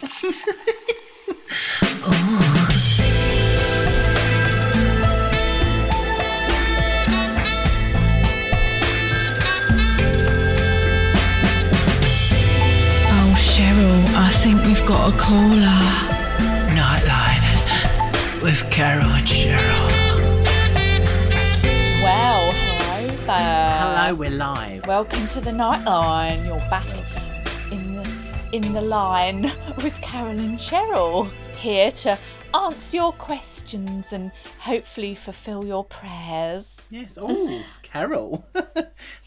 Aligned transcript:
Oh. 0.00 0.06
oh, 13.10 13.34
Cheryl, 13.36 14.04
I 14.14 14.30
think 14.34 14.62
we've 14.64 14.86
got 14.86 15.12
a 15.12 15.18
caller. 15.18 15.82
Nightline 16.76 17.42
with 18.40 18.70
Carol 18.70 19.04
and 19.06 19.26
Cheryl. 19.26 19.58
Well, 22.04 22.52
hello 22.52 23.16
there. 23.26 23.78
Hello, 23.80 24.14
we're 24.14 24.30
live. 24.30 24.86
Welcome 24.86 25.26
to 25.28 25.40
the 25.40 25.50
Nightline. 25.50 26.46
You're 26.46 26.58
back 26.70 26.88
in 26.88 26.96
the 26.98 27.17
in 28.52 28.72
the 28.72 28.80
line 28.80 29.42
with 29.82 29.94
Carol 30.00 30.38
and 30.38 30.58
Cheryl 30.58 31.30
here 31.56 31.90
to 31.90 32.18
answer 32.54 32.96
your 32.96 33.12
questions 33.12 34.12
and 34.12 34.30
hopefully 34.58 35.14
fulfill 35.14 35.66
your 35.66 35.84
prayers. 35.84 36.77
Yes. 36.90 37.18
Oh, 37.20 37.62
Carol. 37.82 38.46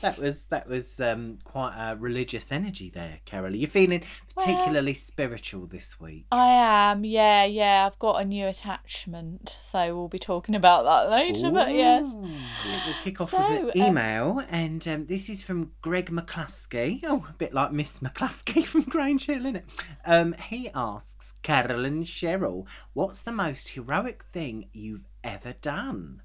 that 0.02 0.18
was 0.18 0.46
that 0.48 0.68
was 0.68 1.00
um, 1.00 1.38
quite 1.44 1.76
a 1.78 1.96
religious 1.96 2.52
energy 2.52 2.90
there, 2.90 3.20
Carol. 3.26 3.54
Are 3.54 3.56
you 3.56 3.68
feeling 3.68 4.04
particularly 4.36 4.94
spiritual 4.96 5.68
this 5.68 6.00
week? 6.00 6.26
I 6.32 6.48
am, 6.92 7.06
yeah, 7.06 7.46
yeah. 7.46 7.86
I've 7.86 8.00
got 8.00 8.22
a 8.22 8.26
new 8.26 8.48
attachment, 8.48 9.56
so 9.62 9.96
we'll 9.96 10.08
be 10.08 10.20
talking 10.20 10.56
about 10.56 10.86
that 10.86 11.12
later. 11.12 11.52
But 11.52 11.74
yes, 11.74 12.06
We'll 12.06 12.96
kick 13.04 13.22
off 13.22 13.32
So, 13.32 13.38
with 13.38 13.76
an 13.76 13.82
um, 13.82 13.88
email, 13.88 14.44
and 14.50 14.88
um, 14.88 15.06
this 15.06 15.30
is 15.30 15.44
from 15.44 15.72
Greg 15.82 16.10
McCluskey. 16.10 17.02
Oh, 17.04 17.26
a 17.30 17.34
bit 17.34 17.54
like 17.54 17.72
Miss 17.72 18.00
McCluskey 18.00 18.66
from 18.66 18.84
Grange 18.84 19.28
Hill, 19.28 19.42
isn't 19.42 19.58
it? 19.58 19.66
Um, 20.06 20.34
he 20.34 20.70
asks 20.74 21.36
Carol 21.44 21.86
and 21.86 22.06
Cheryl, 22.06 22.66
"What's 22.94 23.22
the 23.22 23.32
most 23.32 23.70
heroic 23.70 24.26
thing 24.34 24.70
you've 24.74 25.08
ever 25.24 25.54
done?" 25.62 26.22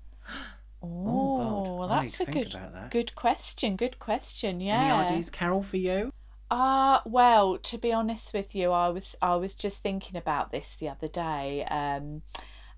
Oh, 1.06 1.78
God, 1.78 1.90
I 1.90 2.00
need 2.02 2.08
that's 2.08 2.18
to 2.18 2.22
a 2.22 2.26
think 2.26 2.44
good, 2.44 2.54
about 2.54 2.72
that. 2.74 2.90
good 2.90 3.14
question. 3.14 3.76
Good 3.76 3.98
question. 3.98 4.60
Yeah. 4.60 4.82
Any 4.82 4.92
ideas, 4.92 5.30
Carol, 5.30 5.62
for 5.62 5.76
you? 5.76 6.12
Uh 6.50 7.00
well, 7.04 7.58
to 7.58 7.76
be 7.76 7.92
honest 7.92 8.32
with 8.32 8.54
you, 8.54 8.70
I 8.70 8.88
was 8.90 9.16
I 9.20 9.34
was 9.34 9.54
just 9.54 9.82
thinking 9.82 10.16
about 10.16 10.52
this 10.52 10.76
the 10.76 10.88
other 10.88 11.08
day. 11.08 11.64
Um 11.68 12.22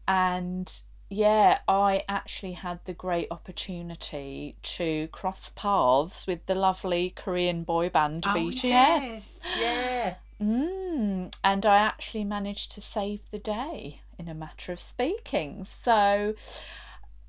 and 0.06 0.80
yeah, 1.10 1.58
I 1.68 2.02
actually 2.08 2.52
had 2.52 2.80
the 2.84 2.92
great 2.92 3.28
opportunity 3.30 4.56
to 4.62 5.08
cross 5.08 5.50
paths 5.54 6.26
with 6.26 6.44
the 6.46 6.54
lovely 6.54 7.10
Korean 7.10 7.62
boy 7.62 7.88
band 7.88 8.24
BTS. 8.24 8.64
Oh, 8.64 8.66
yes, 8.66 9.40
yeah. 9.58 10.14
Mm, 10.40 11.34
and 11.42 11.66
I 11.66 11.78
actually 11.78 12.24
managed 12.24 12.70
to 12.72 12.80
save 12.80 13.30
the 13.30 13.38
day 13.38 14.02
in 14.18 14.28
a 14.28 14.34
matter 14.34 14.72
of 14.72 14.80
speaking. 14.80 15.64
So, 15.64 16.34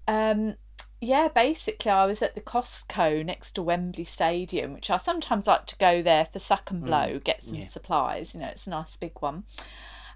um, 0.07 0.55
yeah, 1.01 1.29
basically, 1.29 1.91
I 1.91 2.05
was 2.05 2.21
at 2.21 2.35
the 2.35 2.41
Costco 2.41 3.25
next 3.25 3.53
to 3.53 3.63
Wembley 3.63 4.03
Stadium, 4.03 4.73
which 4.73 4.89
I 4.89 4.97
sometimes 4.97 5.47
like 5.47 5.65
to 5.67 5.77
go 5.77 6.01
there 6.01 6.25
for 6.25 6.39
suck 6.39 6.71
and 6.71 6.83
blow, 6.83 7.19
get 7.23 7.41
some 7.41 7.59
yeah. 7.59 7.65
supplies. 7.65 8.33
You 8.33 8.41
know, 8.41 8.47
it's 8.47 8.67
a 8.67 8.71
nice 8.71 8.97
big 8.97 9.13
one. 9.21 9.43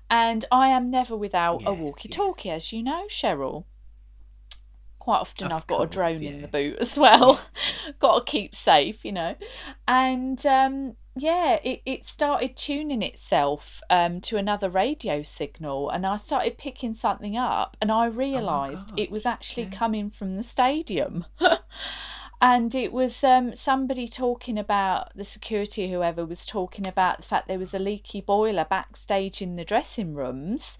And 0.09 0.43
I 0.51 0.67
am 0.69 0.91
never 0.91 1.15
without 1.15 1.63
a 1.65 1.73
walkie 1.73 2.09
talkie, 2.09 2.49
yes. 2.49 2.55
as 2.57 2.73
you 2.73 2.83
know, 2.83 3.05
Cheryl. 3.07 3.63
Quite 4.99 5.19
often, 5.19 5.47
Of 5.47 5.53
I've 5.53 5.67
got 5.67 5.75
a 5.75 5.77
course, 5.79 5.93
drone 5.93 6.23
in 6.23 6.41
the 6.41 6.47
boot 6.47 6.77
as 6.79 6.97
well. 6.97 7.41
got 7.99 8.25
to 8.25 8.31
keep 8.31 8.53
safe, 8.53 9.05
you 9.05 9.13
know. 9.13 9.35
And 9.87 10.45
um, 10.45 10.95
yeah, 11.15 11.59
it, 11.63 11.81
it 11.85 12.05
started 12.05 12.57
tuning 12.57 13.03
itself 13.03 13.81
um, 13.89 14.19
to 14.21 14.37
another 14.37 14.69
radio 14.69 15.21
signal, 15.21 15.89
and 15.89 16.05
I 16.05 16.17
started 16.17 16.57
picking 16.57 16.93
something 16.95 17.37
up, 17.37 17.77
and 17.79 17.91
I 17.91 18.05
realised 18.05 18.93
it 18.97 19.11
was 19.11 19.25
actually 19.25 19.63
yeah. 19.63 19.77
coming 19.77 20.09
from 20.09 20.35
the 20.35 20.43
stadium. 20.43 21.25
and 22.41 22.73
it 22.73 22.91
was 22.91 23.23
um, 23.23 23.53
somebody 23.53 24.07
talking 24.07 24.57
about 24.57 25.15
the 25.15 25.23
security, 25.23 25.91
whoever 25.91 26.25
was 26.25 26.47
talking 26.47 26.87
about 26.87 27.17
the 27.17 27.23
fact 27.23 27.47
there 27.47 27.59
was 27.59 27.75
a 27.75 27.79
leaky 27.79 28.19
boiler 28.19 28.65
backstage 28.67 29.39
in 29.39 29.55
the 29.55 29.65
dressing 29.65 30.15
rooms, 30.15 30.79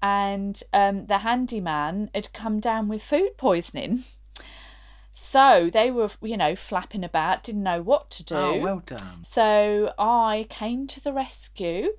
and 0.00 0.62
um, 0.72 1.04
the 1.06 1.18
handyman 1.18 2.10
had 2.14 2.32
come 2.32 2.60
down 2.60 2.88
with 2.88 3.02
food 3.02 3.36
poisoning. 3.36 4.04
So 5.18 5.70
they 5.72 5.90
were, 5.90 6.10
you 6.20 6.36
know, 6.36 6.54
flapping 6.54 7.02
about, 7.02 7.42
didn't 7.42 7.62
know 7.62 7.80
what 7.80 8.10
to 8.10 8.22
do. 8.22 8.34
Oh, 8.36 8.58
well 8.58 8.82
done. 8.84 9.24
So 9.24 9.94
I 9.98 10.46
came 10.50 10.86
to 10.88 11.02
the 11.02 11.10
rescue 11.10 11.94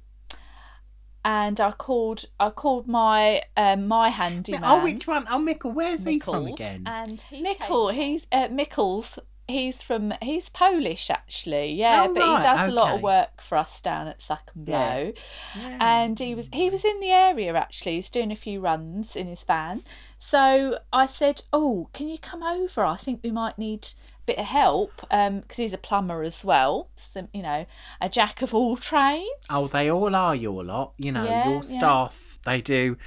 and 1.25 1.59
I 1.59 1.72
called 1.72 2.25
I 2.39 2.51
called 2.51 2.88
my 2.88 3.41
um 3.57 3.88
my 3.88 4.09
handyman. 4.09 4.63
Oh, 4.63 4.83
which 4.83 5.07
one? 5.07 5.25
Oh, 5.31 5.39
Mickle. 5.39 5.72
Where's 5.72 6.03
he 6.03 6.19
from 6.19 6.45
again? 6.45 6.83
And 6.85 7.19
he 7.22 7.41
Mickle, 7.41 7.89
he's 7.89 8.28
uh, 8.31 8.50
Mickles. 8.50 9.17
He's 9.47 9.81
from 9.81 10.13
he's 10.22 10.49
Polish 10.49 11.09
actually, 11.09 11.72
yeah, 11.73 12.05
Oh, 12.07 12.13
but 12.13 12.22
right, 12.22 12.38
he 12.38 12.44
does 12.44 12.67
a 12.67 12.72
lot 12.72 12.95
of 12.95 13.01
work 13.01 13.41
for 13.41 13.57
us 13.57 13.81
down 13.81 14.07
at 14.07 14.22
Suck 14.22 14.51
and 14.53 14.66
Blow. 14.66 15.13
Yeah. 15.55 15.78
And 15.79 16.19
he 16.19 16.35
was 16.35 16.49
he 16.53 16.69
was 16.69 16.85
in 16.85 16.99
the 16.99 17.09
area 17.11 17.53
actually. 17.55 17.95
He's 17.95 18.11
doing 18.11 18.31
a 18.31 18.35
few 18.35 18.59
runs 18.59 19.16
in 19.16 19.25
his 19.28 19.44
van. 19.44 19.81
So 20.17 20.79
I 20.91 21.05
said, 21.05 21.41
"Oh, 21.53 21.89
can 21.94 22.07
you 22.09 22.17
come 22.17 22.44
over? 22.44 22.83
I 22.83 22.97
think 22.97 23.22
we 23.23 23.31
might 23.31 23.57
need 23.57 23.85
a 23.85 24.25
bit 24.25 24.38
of 24.38 24.45
help 24.45 24.91
um 25.11 25.41
because 25.41 25.57
he's 25.57 25.73
a 25.73 25.78
plumber 25.78 26.23
as 26.23 26.44
well. 26.44 26.89
So, 26.95 27.28
you 27.33 27.44
know, 27.44 27.66
a 28.01 28.09
jack 28.09 28.41
of 28.41 28.53
all 28.53 28.78
trades." 28.78 29.45
Oh, 29.50 29.67
they 29.67 29.89
all 29.89 30.16
are 30.16 30.35
your 30.35 30.63
lot. 30.63 30.94
You 30.97 31.11
know, 31.11 31.25
Yeah, 31.25 31.45
your 31.45 31.63
yeah. 31.63 31.78
staff. 31.78 32.39
They 32.45 32.61
do. 32.61 32.97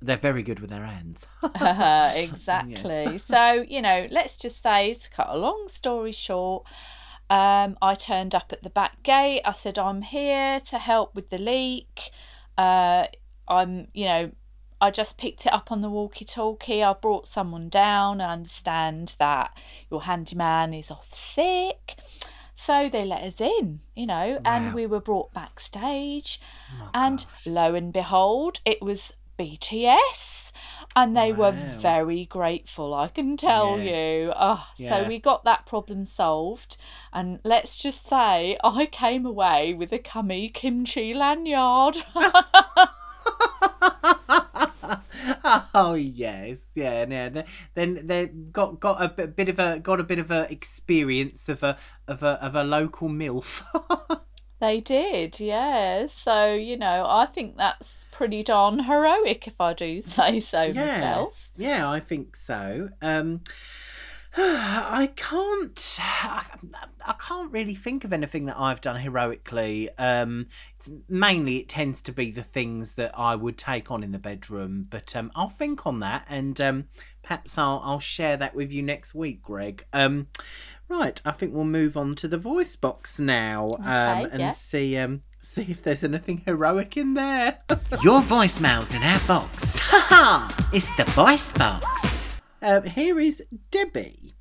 They're 0.00 0.16
very 0.16 0.44
good 0.44 0.60
with 0.60 0.70
their 0.70 0.84
hands. 0.84 1.26
Uh, 1.42 2.12
exactly. 2.16 3.18
So, 3.18 3.64
you 3.68 3.82
know, 3.82 4.06
let's 4.10 4.36
just 4.36 4.62
say 4.62 4.94
to 4.94 5.10
cut 5.10 5.26
a 5.28 5.36
long 5.36 5.66
story 5.66 6.12
short, 6.12 6.64
um, 7.30 7.76
I 7.82 7.94
turned 7.96 8.32
up 8.34 8.52
at 8.52 8.62
the 8.62 8.70
back 8.70 9.02
gate. 9.02 9.42
I 9.44 9.52
said, 9.52 9.76
I'm 9.76 10.02
here 10.02 10.60
to 10.60 10.78
help 10.78 11.16
with 11.16 11.30
the 11.30 11.38
leak. 11.38 12.10
Uh, 12.56 13.06
I'm, 13.48 13.88
you 13.92 14.04
know, 14.04 14.30
I 14.80 14.90
just 14.90 15.18
picked 15.18 15.46
it 15.46 15.52
up 15.52 15.72
on 15.72 15.80
the 15.80 15.90
walkie 15.90 16.24
talkie. 16.24 16.82
I 16.82 16.92
brought 16.92 17.26
someone 17.26 17.68
down. 17.68 18.20
I 18.20 18.32
understand 18.32 19.16
that 19.18 19.56
your 19.90 20.02
handyman 20.02 20.72
is 20.74 20.90
off 20.90 21.12
sick. 21.12 21.96
So 22.54 22.88
they 22.88 23.04
let 23.04 23.22
us 23.22 23.40
in, 23.40 23.80
you 23.94 24.06
know, 24.06 24.40
and 24.44 24.74
we 24.74 24.86
were 24.86 25.00
brought 25.00 25.32
backstage. 25.32 26.40
Oh, 26.80 26.90
And 26.92 27.18
gosh. 27.20 27.46
lo 27.46 27.74
and 27.74 27.92
behold, 27.92 28.60
it 28.64 28.82
was 28.82 29.12
BTS. 29.38 30.50
And 30.96 31.16
they 31.16 31.32
were 31.32 31.52
very 31.52 32.24
grateful, 32.24 32.92
I 32.94 33.08
can 33.08 33.36
tell 33.36 33.78
Yeah. 33.78 33.92
you. 34.24 34.32
Oh, 34.34 34.66
Yeah. 34.76 34.88
So 34.88 35.08
we 35.08 35.20
got 35.20 35.44
that 35.44 35.66
problem 35.66 36.04
solved. 36.04 36.76
And 37.12 37.38
let's 37.44 37.76
just 37.76 38.08
say 38.08 38.58
I 38.64 38.86
came 38.86 39.24
away 39.24 39.74
with 39.74 39.92
a 39.92 39.98
cummy 40.00 40.48
kimchi 40.48 41.14
lanyard. 41.14 41.98
oh 45.74 45.94
yes, 45.94 46.66
yeah, 46.74 47.04
yeah. 47.08 47.42
Then 47.74 48.06
they 48.06 48.26
got 48.26 48.80
got 48.80 49.02
a 49.02 49.08
bit, 49.08 49.36
bit 49.36 49.48
of 49.48 49.58
a 49.58 49.78
got 49.78 50.00
a 50.00 50.04
bit 50.04 50.18
of 50.18 50.30
a 50.30 50.50
experience 50.50 51.48
of 51.48 51.62
a 51.62 51.76
of 52.06 52.22
a 52.22 52.42
of 52.44 52.54
a 52.54 52.64
local 52.64 53.08
milf. 53.08 53.62
they 54.60 54.80
did, 54.80 55.40
yeah. 55.40 56.06
So, 56.06 56.54
you 56.54 56.76
know, 56.76 57.06
I 57.08 57.26
think 57.26 57.56
that's 57.56 58.06
pretty 58.10 58.42
darn 58.42 58.80
heroic 58.80 59.46
if 59.46 59.60
I 59.60 59.72
do 59.72 60.00
say 60.02 60.40
so 60.40 60.72
myself. 60.72 60.74
yes, 60.74 61.50
yeah, 61.56 61.90
I 61.90 62.00
think 62.00 62.36
so. 62.36 62.90
Um, 63.02 63.40
I 64.36 65.10
can't. 65.16 65.98
I 66.00 67.14
can't 67.18 67.50
really 67.50 67.74
think 67.74 68.04
of 68.04 68.12
anything 68.12 68.46
that 68.46 68.58
I've 68.58 68.80
done 68.80 69.00
heroically. 69.00 69.88
Um, 69.98 70.46
it's 70.76 70.90
mainly 71.08 71.58
it 71.58 71.68
tends 71.68 72.02
to 72.02 72.12
be 72.12 72.30
the 72.30 72.42
things 72.42 72.94
that 72.94 73.18
I 73.18 73.34
would 73.34 73.56
take 73.56 73.90
on 73.90 74.02
in 74.02 74.12
the 74.12 74.18
bedroom, 74.18 74.86
but 74.90 75.16
um, 75.16 75.32
I'll 75.34 75.48
think 75.48 75.86
on 75.86 76.00
that, 76.00 76.26
and 76.28 76.60
um, 76.60 76.88
perhaps 77.22 77.56
I'll 77.56 77.80
I'll 77.82 78.00
share 78.00 78.36
that 78.36 78.54
with 78.54 78.72
you 78.72 78.82
next 78.82 79.14
week, 79.14 79.42
Greg. 79.42 79.86
Um, 79.92 80.26
right, 80.88 81.20
I 81.24 81.30
think 81.30 81.54
we'll 81.54 81.64
move 81.64 81.96
on 81.96 82.14
to 82.16 82.28
the 82.28 82.38
voice 82.38 82.76
box 82.76 83.18
now, 83.18 83.70
um, 83.78 84.28
and 84.30 84.40
yeah. 84.40 84.50
see 84.50 84.98
um 84.98 85.22
see 85.40 85.66
if 85.70 85.82
there's 85.82 86.04
anything 86.04 86.42
heroic 86.44 86.96
in 86.98 87.14
there. 87.14 87.58
Your 88.02 88.20
voicemail's 88.20 88.94
in 88.94 89.02
our 89.02 89.20
box. 89.26 89.78
Ha 89.88 90.06
ha! 90.10 90.68
It's 90.74 90.94
the 90.96 91.04
voice 91.04 91.54
box. 91.54 92.27
Um, 92.62 92.84
here 92.84 93.18
is 93.18 93.42
Debbie. 93.70 94.34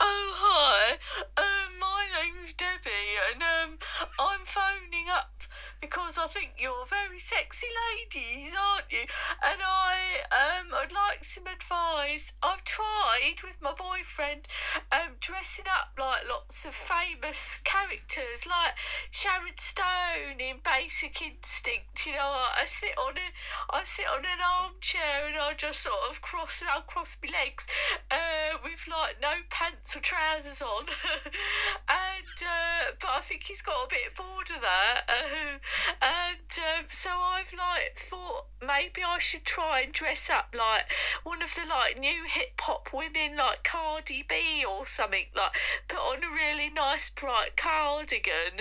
Oh 0.00 0.32
hi, 0.36 0.98
um, 1.36 1.78
my 1.80 2.06
name's 2.22 2.52
Debbie, 2.52 3.18
and 3.32 3.42
um, 3.42 3.78
I'm 4.20 4.40
phoning 4.44 5.06
up 5.12 5.35
because 5.80 6.18
I 6.18 6.26
think 6.26 6.52
you're 6.58 6.86
very 6.88 7.18
sexy 7.18 7.66
ladies, 7.90 8.54
aren't 8.58 8.90
you? 8.90 9.04
And 9.44 9.60
I 9.62 10.24
um 10.32 10.72
I'd 10.74 10.92
like 10.92 11.24
some 11.24 11.46
advice. 11.46 12.32
I've 12.42 12.64
tried 12.64 13.42
with 13.42 13.60
my 13.60 13.72
boyfriend 13.72 14.48
um 14.92 15.16
dressing 15.20 15.66
up 15.66 15.92
like 15.98 16.28
lots 16.28 16.64
of 16.64 16.74
famous 16.74 17.60
characters 17.64 18.46
like 18.46 18.74
Sharon 19.10 19.58
Stone 19.58 20.40
in 20.40 20.56
Basic 20.64 21.20
Instinct. 21.20 22.06
You 22.06 22.12
know, 22.12 22.32
I, 22.34 22.62
I 22.62 22.66
sit 22.66 22.96
on 22.98 23.16
a 23.16 23.28
I 23.70 23.84
sit 23.84 24.06
on 24.06 24.24
an 24.24 24.40
armchair 24.40 25.28
and 25.28 25.36
I 25.36 25.54
just 25.56 25.80
sort 25.82 26.08
of 26.08 26.22
cross 26.22 26.60
and 26.60 26.70
I'll 26.70 26.82
cross 26.82 27.16
my 27.22 27.28
legs 27.32 27.66
uh, 28.10 28.58
with 28.62 28.88
like 28.88 29.20
no 29.20 29.44
pants 29.50 29.96
or 29.96 30.00
trousers 30.00 30.62
on. 30.62 30.86
and 31.88 32.36
uh, 32.42 32.96
but 33.00 33.10
I 33.10 33.20
think 33.20 33.44
he's 33.44 33.62
got 33.62 33.86
a 33.86 33.88
bit 33.88 34.14
bored 34.16 34.50
of 34.54 34.62
that. 34.62 35.02
Uh, 35.08 35.58
and 36.02 36.58
um, 36.58 36.86
so 36.90 37.10
I've 37.10 37.52
like 37.52 37.96
thought 37.96 38.46
maybe 38.60 39.02
I 39.06 39.18
should 39.18 39.44
try 39.44 39.80
and 39.80 39.92
dress 39.92 40.30
up 40.30 40.54
like 40.56 40.84
one 41.24 41.42
of 41.42 41.54
the 41.54 41.62
like 41.68 41.98
new 41.98 42.24
hip 42.24 42.60
hop 42.60 42.88
women 42.92 43.36
like 43.36 43.64
Cardi 43.64 44.24
B 44.28 44.64
or 44.68 44.86
something 44.86 45.26
like 45.34 45.56
put 45.88 45.98
on 45.98 46.24
a 46.24 46.28
really 46.28 46.70
nice 46.70 47.10
bright 47.10 47.56
cardigan 47.56 48.60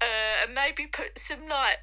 uh, 0.00 0.44
and 0.44 0.54
maybe 0.54 0.86
put 0.86 1.18
some 1.18 1.48
like 1.48 1.78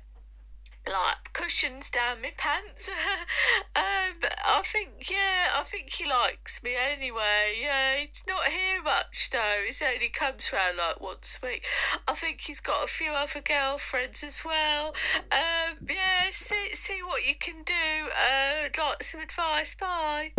like 0.87 1.33
cushions 1.33 1.89
down 1.89 2.21
my 2.21 2.31
pants. 2.37 2.89
um, 3.75 4.29
I 4.45 4.61
think 4.63 5.09
yeah, 5.09 5.49
I 5.55 5.63
think 5.63 5.91
he 5.91 6.07
likes 6.07 6.63
me 6.63 6.71
anyway. 6.75 7.59
Yeah, 7.61 7.97
he's 7.97 8.23
not 8.27 8.47
here 8.47 8.81
much 8.81 9.29
though. 9.31 9.63
He 9.67 9.85
only 9.85 10.09
comes 10.09 10.51
round 10.51 10.77
like 10.77 11.01
once 11.01 11.37
a 11.41 11.45
week. 11.45 11.63
I 12.07 12.13
think 12.13 12.41
he's 12.41 12.59
got 12.59 12.83
a 12.83 12.87
few 12.87 13.11
other 13.11 13.41
girlfriends 13.41 14.23
as 14.23 14.43
well. 14.43 14.93
Um, 15.31 15.77
yeah, 15.89 16.29
see 16.31 16.73
see 16.73 17.01
what 17.03 17.25
you 17.25 17.35
can 17.35 17.63
do. 17.63 17.73
Uh, 17.73 18.69
like 18.77 19.03
some 19.03 19.21
advice. 19.21 19.75
Bye. 19.75 20.33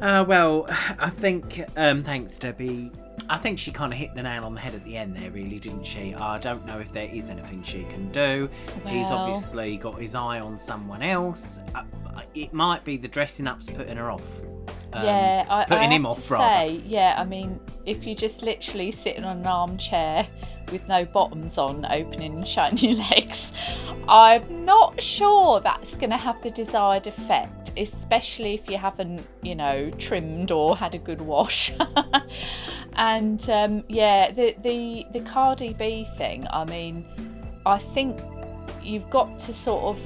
Uh, 0.00 0.24
well, 0.26 0.66
I 0.98 1.10
think, 1.10 1.62
um, 1.76 2.02
thanks, 2.02 2.38
Debbie. 2.38 2.90
I 3.28 3.38
think 3.38 3.58
she 3.58 3.72
kind 3.72 3.92
of 3.92 3.98
hit 3.98 4.14
the 4.14 4.22
nail 4.22 4.44
on 4.44 4.54
the 4.54 4.60
head 4.60 4.74
at 4.74 4.84
the 4.84 4.96
end 4.96 5.16
there, 5.16 5.30
really, 5.30 5.58
didn't 5.58 5.84
she? 5.84 6.14
I 6.14 6.38
don't 6.38 6.64
know 6.66 6.78
if 6.78 6.92
there 6.92 7.08
is 7.12 7.30
anything 7.30 7.62
she 7.62 7.82
can 7.84 8.10
do. 8.12 8.48
He's 8.86 9.10
obviously 9.10 9.76
got 9.76 10.00
his 10.00 10.14
eye 10.14 10.40
on 10.40 10.58
someone 10.58 11.02
else. 11.02 11.58
Uh, 11.74 11.82
it 12.34 12.52
might 12.52 12.84
be 12.84 12.96
the 12.96 13.08
dressing 13.08 13.46
up's 13.46 13.68
putting 13.68 13.96
her 13.96 14.10
off. 14.10 14.40
Um, 14.92 15.04
yeah, 15.04 15.44
I, 15.48 15.64
putting 15.64 15.90
I 15.90 15.94
him 15.94 16.06
off, 16.06 16.26
to 16.26 16.32
rather. 16.34 16.68
say, 16.68 16.82
yeah. 16.86 17.14
I 17.18 17.24
mean, 17.24 17.60
if 17.84 18.06
you're 18.06 18.14
just 18.16 18.42
literally 18.42 18.90
sitting 18.90 19.24
on 19.24 19.38
an 19.38 19.46
armchair 19.46 20.26
with 20.70 20.88
no 20.88 21.04
bottoms 21.04 21.58
on, 21.58 21.86
opening 21.90 22.44
shiny 22.44 22.94
legs, 23.10 23.52
I'm 24.08 24.64
not 24.64 25.00
sure 25.00 25.60
that's 25.60 25.96
going 25.96 26.10
to 26.10 26.16
have 26.16 26.42
the 26.42 26.50
desired 26.50 27.06
effect. 27.06 27.72
Especially 27.76 28.54
if 28.54 28.70
you 28.70 28.78
haven't, 28.78 29.26
you 29.42 29.54
know, 29.54 29.90
trimmed 29.98 30.50
or 30.50 30.76
had 30.76 30.94
a 30.94 30.98
good 30.98 31.20
wash. 31.20 31.72
and 32.94 33.50
um, 33.50 33.84
yeah, 33.88 34.30
the 34.30 34.56
the 34.62 35.06
the 35.12 35.20
Cardi 35.20 35.74
B 35.74 36.06
thing. 36.16 36.46
I 36.50 36.64
mean, 36.64 37.04
I 37.66 37.78
think 37.78 38.18
you've 38.82 39.10
got 39.10 39.38
to 39.40 39.52
sort 39.52 39.84
of 39.84 40.00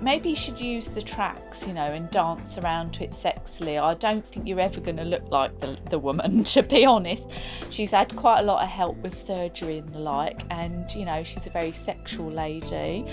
maybe 0.00 0.30
you 0.30 0.36
should 0.36 0.60
use 0.60 0.88
the 0.88 1.02
tracks, 1.02 1.66
you 1.66 1.72
know, 1.72 1.82
and 1.84 2.10
dance 2.10 2.58
around 2.58 2.92
to 2.94 3.04
it 3.04 3.10
sexily. 3.10 3.80
I 3.80 3.94
don't 3.94 4.26
think 4.26 4.46
you're 4.46 4.60
ever 4.60 4.80
going 4.80 4.96
to 4.96 5.04
look 5.04 5.28
like 5.30 5.58
the, 5.60 5.78
the 5.90 5.98
woman, 5.98 6.44
to 6.54 6.62
be 6.62 6.84
honest. 6.84 7.30
She's 7.70 7.90
had 7.90 8.14
quite 8.16 8.40
a 8.40 8.42
lot 8.42 8.62
of 8.62 8.68
help 8.68 8.96
with 8.98 9.16
surgery 9.20 9.78
and 9.78 9.92
the 9.92 9.98
like, 9.98 10.42
and 10.50 10.90
you 10.92 11.04
know, 11.04 11.22
she's 11.22 11.46
a 11.46 11.50
very 11.50 11.72
sexual 11.72 12.30
lady. 12.30 13.06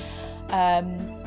Um, 0.50 1.24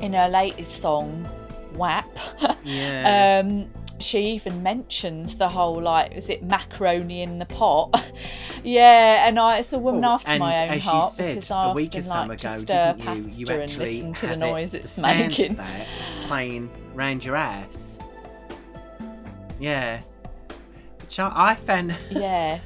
in 0.00 0.12
her 0.12 0.28
latest 0.28 0.80
song, 0.80 1.28
WAP, 1.74 2.06
Yeah. 2.64 3.40
um, 3.44 3.68
she 4.00 4.20
even 4.32 4.62
mentions 4.62 5.36
the 5.36 5.48
whole 5.48 5.80
like, 5.80 6.12
is 6.12 6.28
it 6.28 6.42
macaroni 6.42 7.22
in 7.22 7.38
the 7.38 7.46
pot? 7.46 8.12
yeah, 8.64 9.26
and 9.26 9.38
I, 9.38 9.58
it's 9.58 9.72
a 9.72 9.78
woman 9.78 10.04
Oh, 10.04 10.12
after 10.12 10.38
my 10.38 10.68
own 10.68 10.78
heart 10.78 11.12
said 11.12 11.34
because 11.34 11.50
I 11.50 11.64
often 11.64 11.74
like 11.74 11.94
ago, 11.94 12.54
to 12.54 12.60
stir 12.60 12.94
didn't 12.98 13.24
you? 13.24 13.30
You 13.30 13.46
pasta 13.46 13.60
and 13.62 13.78
listen 13.78 14.12
to 14.14 14.26
the 14.26 14.36
noise 14.36 14.74
it, 14.74 14.84
it's 14.84 14.96
the 14.96 15.02
making. 15.02 15.58
playing 16.26 16.70
round 16.94 17.24
your 17.24 17.36
ass. 17.36 17.98
Yeah. 19.60 20.00
Which 21.00 21.18
I, 21.18 21.32
I 21.34 21.54
found, 21.54 21.96
Yeah. 22.10 22.60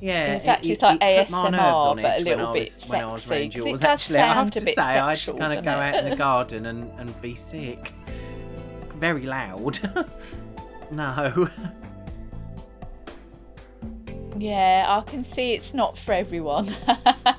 yeah, 0.00 0.34
Exactly, 0.34 0.70
it, 0.70 0.74
it's 0.74 0.82
like 0.82 1.02
it 1.02 1.28
ASMR, 1.28 2.00
but 2.02 2.20
a 2.20 2.24
little 2.24 2.46
I 2.46 2.52
bit 2.52 2.60
was, 2.62 2.84
when 2.88 3.02
I 3.02 3.12
was 3.12 3.22
sexy, 3.22 3.70
it 3.70 3.80
does 3.80 3.84
Actually, 3.84 4.18
I 4.18 4.26
have 4.26 4.36
sound 4.36 4.56
a 4.56 4.60
bit 4.60 4.74
say, 4.76 4.82
I 4.82 4.92
had 4.92 5.10
to 5.10 5.16
sexual, 5.16 5.38
kind 5.38 5.56
of 5.56 5.64
go 5.64 5.70
out 5.70 5.94
in 5.94 6.10
the 6.10 6.16
garden 6.16 6.66
and, 6.66 6.90
and 6.98 7.20
be 7.20 7.34
sick. 7.34 7.92
It's 8.74 8.84
very 8.84 9.26
loud. 9.26 9.80
no. 10.90 11.48
Yeah, 14.38 14.84
I 14.88 15.08
can 15.08 15.24
see 15.24 15.52
it's 15.52 15.74
not 15.74 15.96
for 15.96 16.12
everyone. 16.12 16.74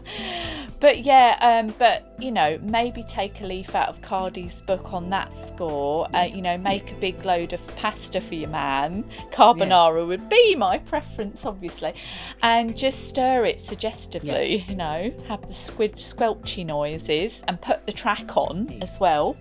but 0.80 1.04
yeah, 1.04 1.38
um, 1.42 1.74
but 1.78 2.16
you 2.20 2.32
know, 2.32 2.60
maybe 2.62 3.04
take 3.04 3.42
a 3.42 3.46
leaf 3.46 3.76
out 3.76 3.90
of 3.90 4.02
Cardi's 4.02 4.62
book 4.64 4.94
on 4.94 5.10
that 5.12 5.34
score. 5.34 6.08
Uh, 6.16 6.24
you 6.24 6.42
know, 6.42 6.58
make 6.58 6.92
a 6.92 6.96
big 6.96 7.24
load 7.24 7.54
of 7.54 7.66
pasta 7.76 8.20
for 8.20 8.36
your 8.36 8.50
man. 8.50 9.04
Carbonara 9.32 10.08
would 10.08 10.28
be 10.30 10.56
my 10.56 10.80
preference, 10.80 11.46
obviously, 11.46 11.94
and 12.42 12.76
just 12.76 13.08
stir 13.08 13.46
it 13.46 13.60
suggestively. 13.60 14.66
You 14.68 14.76
know, 14.76 15.14
have 15.28 15.46
the 15.48 15.54
squid 15.54 15.98
squelchy 15.98 16.66
noises 16.66 17.44
and 17.48 17.62
put 17.62 17.86
the 17.86 17.94
track 17.94 18.36
on 18.36 18.78
as 18.82 19.00
well. 19.00 19.38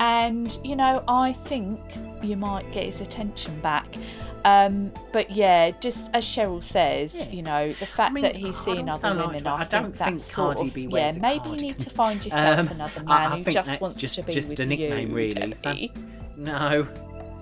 And 0.00 0.58
you 0.64 0.76
know, 0.76 1.02
I 1.08 1.32
think 1.32 1.80
you 2.22 2.36
might 2.36 2.70
get 2.72 2.84
his 2.84 3.00
attention 3.00 3.58
back. 3.60 3.86
Um, 4.44 4.92
but 5.12 5.30
yeah, 5.30 5.70
just 5.80 6.10
as 6.12 6.22
Cheryl 6.22 6.62
says, 6.62 7.14
Yes. 7.14 7.32
you 7.32 7.42
know, 7.42 7.72
the 7.72 7.86
fact 7.86 8.12
mean, 8.12 8.22
that 8.22 8.36
he's 8.36 8.56
also 8.58 8.72
other 8.84 9.16
women, 9.26 9.46
I, 9.46 9.60
I 9.60 9.64
don't 9.64 9.84
think 9.84 9.96
that's 9.96 10.24
sort 10.30 10.56
Cardi 10.58 10.68
of 10.68 10.74
B 10.74 10.88
yeah. 10.90 11.12
Maybe 11.18 11.48
you 11.48 11.56
need 11.56 11.78
to 11.78 11.88
find 11.88 12.22
yourself 12.22 12.58
Um, 12.58 12.68
another 12.68 13.02
man 13.04 13.32
I 13.32 13.42
who 13.42 13.50
just 13.50 13.80
wants 13.80 13.96
just- 13.96 14.14
to 14.16 14.22
be 14.22 14.32
just 14.32 14.50
with 14.50 14.60
a 14.60 14.66
nickname, 14.66 15.08
you, 15.10 15.14
really, 15.14 15.54
No. 16.36 16.86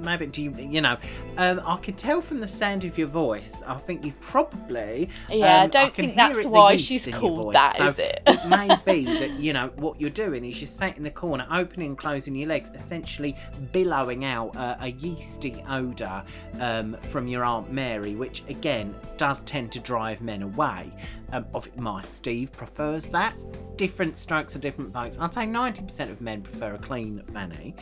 Maybe 0.02 0.26
do 0.26 0.42
you 0.42 0.54
you 0.56 0.80
know? 0.80 0.96
Um, 1.36 1.62
I 1.66 1.76
could 1.76 1.96
tell 1.96 2.20
from 2.20 2.40
the 2.40 2.48
sound 2.48 2.84
of 2.84 2.98
your 2.98 3.08
voice. 3.08 3.62
I 3.66 3.74
think 3.78 4.04
you've 4.04 4.20
probably. 4.20 5.08
Yeah, 5.30 5.60
I 5.60 5.64
um, 5.64 5.70
don't 5.70 5.94
can 5.94 6.04
think 6.06 6.16
that's 6.16 6.44
why 6.44 6.76
she's 6.76 7.06
called 7.06 7.54
that, 7.54 7.76
So 7.76 7.86
is 7.88 7.98
it? 7.98 8.22
it 8.26 8.46
may 8.48 8.68
be 8.86 9.04
that 9.04 9.30
you 9.32 9.52
know 9.52 9.70
what 9.76 10.00
you're 10.00 10.10
doing 10.10 10.44
is 10.44 10.60
you're 10.60 10.68
sat 10.68 10.96
in 10.96 11.02
the 11.02 11.10
corner, 11.10 11.46
opening 11.50 11.88
and 11.88 11.98
closing 11.98 12.34
your 12.34 12.48
legs, 12.48 12.70
essentially 12.74 13.36
billowing 13.72 14.24
out 14.24 14.56
uh, 14.56 14.76
a 14.80 14.88
yeasty 14.88 15.64
odour 15.68 16.22
um, 16.60 16.96
from 17.02 17.26
your 17.26 17.44
aunt 17.44 17.72
Mary, 17.72 18.14
which 18.14 18.42
again 18.48 18.94
does 19.16 19.42
tend 19.42 19.72
to 19.72 19.80
drive 19.80 20.20
men 20.20 20.42
away. 20.42 20.92
Um, 21.32 21.46
of 21.54 21.74
my 21.76 22.02
Steve 22.02 22.52
prefers 22.52 23.08
that. 23.08 23.34
Different 23.76 24.18
strokes 24.18 24.52
for 24.52 24.58
different 24.58 24.92
folks. 24.92 25.18
I'd 25.18 25.32
say 25.32 25.46
90% 25.46 26.10
of 26.10 26.20
men 26.20 26.42
prefer 26.42 26.74
a 26.74 26.78
clean 26.78 27.22
fanny. 27.32 27.74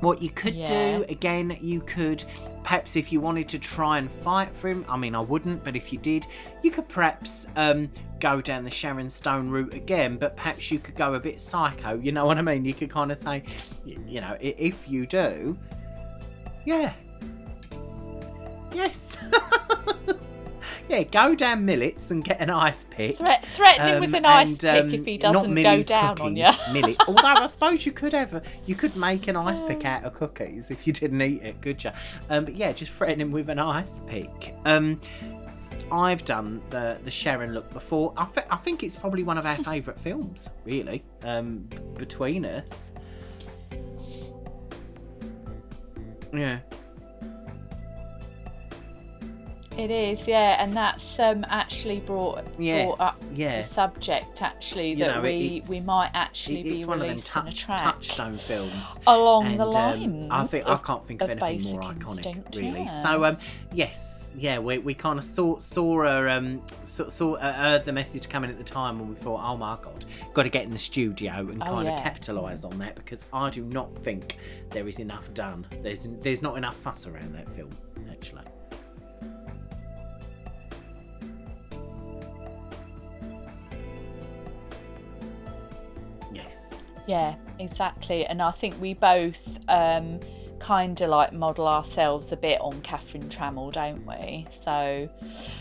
What 0.00 0.22
you 0.22 0.30
could 0.30 0.54
Yeah. 0.54 0.98
do 0.98 1.04
again, 1.08 1.56
you 1.60 1.80
could 1.82 2.24
perhaps 2.62 2.94
if 2.96 3.10
you 3.12 3.20
wanted 3.20 3.48
to 3.48 3.58
try 3.58 3.98
and 3.98 4.10
fight 4.10 4.54
for 4.54 4.68
him. 4.68 4.84
I 4.88 4.96
mean, 4.96 5.14
I 5.14 5.20
wouldn't, 5.20 5.64
but 5.64 5.76
if 5.76 5.92
you 5.92 5.98
did, 5.98 6.26
you 6.62 6.70
could 6.70 6.88
perhaps 6.88 7.46
um, 7.56 7.90
go 8.18 8.40
down 8.40 8.64
the 8.64 8.70
Sharon 8.70 9.08
Stone 9.10 9.50
route 9.50 9.74
again. 9.74 10.16
But 10.18 10.36
perhaps 10.36 10.70
you 10.70 10.78
could 10.78 10.96
go 10.96 11.14
a 11.14 11.20
bit 11.20 11.40
psycho. 11.40 11.98
You 11.98 12.12
know 12.12 12.26
what 12.26 12.38
I 12.38 12.42
mean? 12.42 12.64
You 12.64 12.74
could 12.74 12.90
kind 12.90 13.10
of 13.12 13.18
say, 13.18 13.42
you 13.84 14.20
know, 14.20 14.36
if 14.40 14.88
you 14.88 15.06
do, 15.06 15.58
yeah, 16.64 16.92
yes. 18.72 19.16
Yeah, 20.88 21.02
go 21.04 21.34
down 21.34 21.64
Millets 21.64 22.10
and 22.10 22.22
get 22.24 22.40
an 22.40 22.50
ice 22.50 22.84
pick. 22.90 23.16
Threat, 23.16 23.44
threaten 23.44 23.86
him 23.86 24.00
with 24.00 24.10
Um, 24.10 24.14
an 24.16 24.24
ice 24.26 24.48
and, 24.50 24.60
pick 24.60 24.94
um, 24.94 25.00
if 25.00 25.06
he 25.06 25.18
doesn't 25.18 25.54
go 25.54 25.82
down 25.82 26.08
on 26.10 26.16
cookies, 26.16 26.38
you. 26.68 26.72
Millie. 26.72 26.96
Although 27.06 27.22
I 27.26 27.46
suppose 27.46 27.84
you 27.86 27.92
could 27.92 28.12
have, 28.12 28.34
a, 28.34 28.42
you 28.66 28.74
could 28.74 28.96
make 28.96 29.28
an 29.28 29.36
ice 29.36 29.60
pick 29.60 29.84
out 29.84 30.04
of 30.04 30.14
cookies 30.14 30.70
if 30.70 30.86
you 30.86 30.92
didn't 30.92 31.22
eat 31.22 31.42
it, 31.42 31.60
could 31.62 31.82
you? 31.84 31.90
Um, 32.28 32.44
but 32.44 32.54
yeah, 32.56 32.72
just 32.72 32.92
threaten 32.92 33.20
him 33.20 33.30
with 33.30 33.48
an 33.48 33.58
ice 33.58 34.00
pick. 34.06 34.54
Um, 34.64 35.00
I've 35.92 36.24
done 36.24 36.62
the 36.70 36.98
the 37.04 37.10
Sharon 37.10 37.52
look 37.52 37.68
before. 37.72 38.12
I, 38.16 38.24
th- 38.26 38.46
I 38.50 38.56
think 38.58 38.82
it's 38.84 38.94
probably 38.96 39.24
one 39.24 39.38
of 39.38 39.46
our 39.46 39.56
favourite 39.64 39.98
films, 40.00 40.48
really. 40.64 41.02
Um, 41.24 41.68
between 41.96 42.44
us. 42.44 42.92
Yeah. 46.32 46.60
It 49.80 49.90
is, 49.90 50.28
yeah, 50.28 50.62
and 50.62 50.76
that's 50.76 51.18
um, 51.18 51.46
actually 51.48 52.00
brought 52.00 52.44
Yes. 52.58 52.96
brought 52.96 53.00
up 53.00 53.14
yeah. 53.34 53.62
the 53.62 53.64
subject 53.66 54.42
actually 54.42 54.90
You 54.90 54.96
that 54.96 55.16
know, 55.16 55.22
we 55.22 55.62
we 55.70 55.80
might 55.80 56.10
actually 56.12 56.62
be 56.62 56.76
it's 56.76 56.84
one 56.86 56.98
of 56.98 57.06
them 57.06 57.10
releasing 57.16 57.40
a 57.42 57.44
touch- 57.46 57.60
track 57.60 57.78
touchstone 57.80 58.36
films. 58.36 58.98
along 59.06 59.46
and 59.46 59.60
the 59.60 59.64
um. 59.66 60.28
I 60.30 60.44
think 60.46 60.66
of, 60.66 60.80
I 60.80 60.82
can't 60.86 61.06
think 61.06 61.22
of, 61.22 61.30
of 61.30 61.42
anything 61.42 61.80
more 61.80 61.92
iconic, 61.94 62.56
really. 62.56 62.86
So 62.88 63.24
um, 63.24 63.38
yes. 63.72 64.32
yes, 64.34 64.34
yeah, 64.36 64.58
we, 64.58 64.76
we 64.78 64.92
kind 64.92 65.18
of 65.18 65.24
saw 65.24 65.58
saw 65.58 66.02
her 66.02 66.28
um 66.28 66.60
saw, 66.84 67.08
saw 67.08 67.34
uh, 67.36 67.52
heard 67.52 67.86
the 67.86 67.92
message 67.92 68.28
coming 68.28 68.50
at 68.50 68.58
the 68.58 68.64
time, 68.64 69.00
and 69.00 69.08
we 69.08 69.14
thought, 69.16 69.40
oh 69.42 69.56
my 69.56 69.78
god, 69.80 70.04
got 70.34 70.42
to 70.42 70.50
get 70.50 70.64
in 70.64 70.72
the 70.72 70.78
studio 70.78 71.32
and 71.38 71.62
Oh, 71.62 71.66
kind 71.66 71.88
of 71.88 71.98
capitalise 72.02 72.64
on 72.64 72.78
that 72.80 72.96
because 72.96 73.24
I 73.32 73.48
do 73.48 73.64
not 73.64 73.94
think 73.94 74.36
there 74.68 74.86
is 74.86 74.98
enough 74.98 75.32
done. 75.32 75.66
There's 75.82 76.06
there's 76.20 76.42
not 76.42 76.58
enough 76.58 76.76
fuss 76.76 77.06
around 77.06 77.34
that 77.34 77.48
film 77.56 77.70
actually. 78.10 78.42
Yeah, 87.10 87.34
exactly. 87.58 88.24
And 88.26 88.40
I 88.40 88.50
think 88.52 88.80
we 88.80 88.94
both 88.94 89.58
um, 89.68 90.20
kind 90.60 91.00
of 91.00 91.10
like 91.10 91.32
model 91.32 91.66
ourselves 91.66 92.30
a 92.32 92.36
bit 92.36 92.60
on 92.60 92.80
Catherine 92.82 93.28
Trammell, 93.28 93.72
don't 93.72 94.06
we? 94.06 94.46
So 94.50 95.08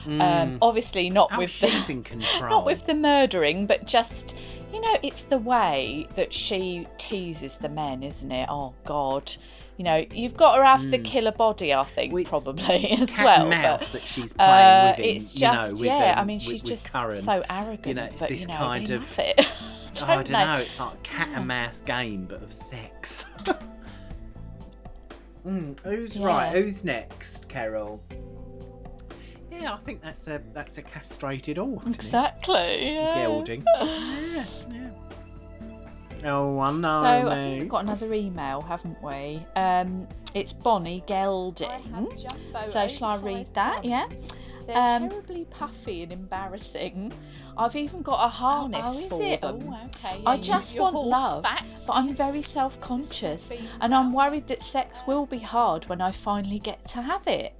um, 0.05 0.57
obviously 0.61 1.09
not 1.09 1.29
Mm. 1.31 1.35
Oh, 1.35 1.39
with 1.39 1.59
the 1.59 1.91
in 1.91 2.03
control. 2.03 2.49
not 2.49 2.65
with 2.65 2.85
the 2.85 2.93
murdering, 2.93 3.65
but 3.65 3.85
just 3.87 4.35
you 4.73 4.79
know, 4.81 4.97
it's 5.01 5.23
the 5.23 5.39
way 5.39 6.07
that 6.13 6.31
she 6.31 6.85
teases 6.99 7.57
the 7.57 7.69
men, 7.69 8.03
isn't 8.03 8.31
it? 8.31 8.47
Oh 8.51 8.73
God. 8.85 9.31
You 9.77 9.85
know, 9.85 10.05
you've 10.11 10.35
got 10.35 10.57
to 10.57 10.65
have 10.65 10.91
the 10.91 10.97
killer 10.99 11.31
body, 11.31 11.73
I 11.73 11.83
think, 11.83 12.11
Well, 12.13 12.23
Mm. 12.25 12.27
probably 12.29 12.91
as 13.01 13.09
well. 13.17 13.47
mouse 13.47 13.79
but, 13.79 13.91
that 13.93 14.01
she's 14.01 14.33
playing 14.33 14.51
uh, 14.51 14.93
with. 14.97 15.05
in, 15.05 15.15
it's 15.15 15.35
you 15.35 15.47
know, 15.47 15.53
just 15.53 15.73
with, 15.75 15.83
yeah. 15.85 16.15
I 16.17 16.25
mean, 16.25 16.39
she's 16.39 16.51
with 16.61 16.63
just 16.65 16.91
Curran. 16.91 17.15
so 17.15 17.43
arrogant. 17.49 17.87
You 17.87 17.93
know, 17.93 18.03
it's 18.03 18.19
but 18.19 18.27
this 18.29 18.41
you 18.41 18.47
know, 18.49 18.57
kind 18.57 18.89
of- 18.91 19.19
love 19.89 19.95
it. 19.95 20.01
Oh, 20.01 20.05
I 20.05 20.15
don't 20.15 20.25
don't 20.31 20.47
know. 20.47 20.57
It's 20.57 20.79
like 20.79 21.03
cat 21.03 21.29
and 21.33 21.47
mouse 21.47 21.81
game, 21.81 22.25
but 22.25 22.41
of 22.43 22.51
sex. 22.53 23.25
mm, 25.45 25.79
who's 25.81 26.17
Yeah. 26.17 26.25
right? 26.27 26.51
Who's 26.55 26.83
next, 26.83 27.47
Carol? 27.49 28.01
Yeah, 29.51 29.73
I 29.73 29.77
think 29.77 30.01
that's 30.01 30.27
a 30.27 30.41
that's 30.53 30.77
a 30.77 30.81
castrated 30.81 31.57
horse. 31.57 31.87
Exactly. 31.87 32.93
Yeah. 32.93 33.15
Gelding. 33.15 33.63
yeah, 33.79 34.43
yeah. 34.71 34.89
Oh, 36.25 36.59
I 36.59 36.71
know. 36.71 36.99
So 36.99 37.05
I 37.05 37.35
think 37.35 37.59
we've 37.61 37.69
got 37.69 37.83
another 37.83 38.13
email, 38.13 38.61
haven't 38.61 39.01
we? 39.01 39.45
Um, 39.55 40.07
it's 40.33 40.53
Bonnie 40.53 41.03
Gelding. 41.07 42.07
So 42.69 42.87
shall 42.87 43.07
I 43.09 43.15
read 43.17 43.47
that? 43.53 43.83
Yeah. 43.85 44.07
They're 44.67 44.77
Um, 44.77 45.09
terribly 45.09 45.45
puffy 45.49 46.03
and 46.03 46.11
embarrassing. 46.11 47.11
I've 47.59 47.75
even 47.75 48.01
got 48.01 48.19
a 48.19 48.23
oh, 48.23 48.25
oh, 48.25 48.29
harness 48.29 48.81
oh, 48.85 48.97
is 48.99 49.05
for 49.05 49.21
it? 49.21 49.41
them. 49.41 49.69
Oh, 49.69 49.85
okay. 49.87 50.21
I 50.25 50.37
just 50.37 50.79
want 50.79 50.95
love, 50.95 51.43
facts. 51.43 51.85
but 51.85 51.93
I'm 51.93 52.15
very 52.15 52.41
self-conscious, 52.41 53.51
and 53.81 53.93
I'm 53.93 54.13
worried 54.13 54.47
that 54.47 54.63
sex 54.63 55.01
will 55.05 55.25
be 55.25 55.39
hard 55.39 55.85
when 55.89 55.99
I 55.99 56.11
finally 56.11 56.59
get 56.59 56.85
to 56.85 57.01
have 57.01 57.27
it. 57.27 57.53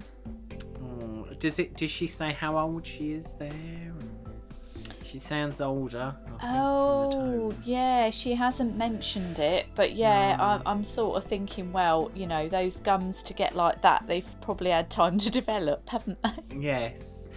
Oh, 0.82 1.28
does 1.40 1.60
it? 1.60 1.76
Does 1.76 1.92
she 1.92 2.08
say 2.08 2.32
how 2.32 2.58
old 2.58 2.86
she 2.86 3.12
is 3.12 3.34
there? 3.34 3.52
She 5.04 5.18
sounds 5.18 5.60
older. 5.60 6.16
I 6.28 6.30
think, 6.30 6.54
Oh, 6.54 7.10
tone. 7.12 7.62
yeah, 7.64 8.12
she 8.12 8.36
hasn't 8.36 8.78
mentioned 8.78 9.40
it, 9.40 9.66
but 9.74 9.94
yeah, 9.96 10.36
No. 10.36 10.44
I'm, 10.44 10.62
I'm 10.68 10.84
sort 10.84 11.18
of 11.18 11.28
thinking, 11.28 11.72
well, 11.74 12.12
you 12.14 12.28
know, 12.28 12.48
those 12.48 12.80
gums 12.80 13.24
to 13.24 13.34
get 13.34 13.56
like 13.56 13.82
that, 13.82 14.06
they've 14.06 14.28
probably 14.40 14.70
had 14.70 14.92
time 14.92 15.18
to 15.18 15.32
develop, 15.42 15.90
haven't 15.90 16.20
they? 16.22 16.58
Yes. 16.60 17.28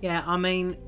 Yeah, 0.00 0.22
I 0.26 0.38
mean, 0.38 0.78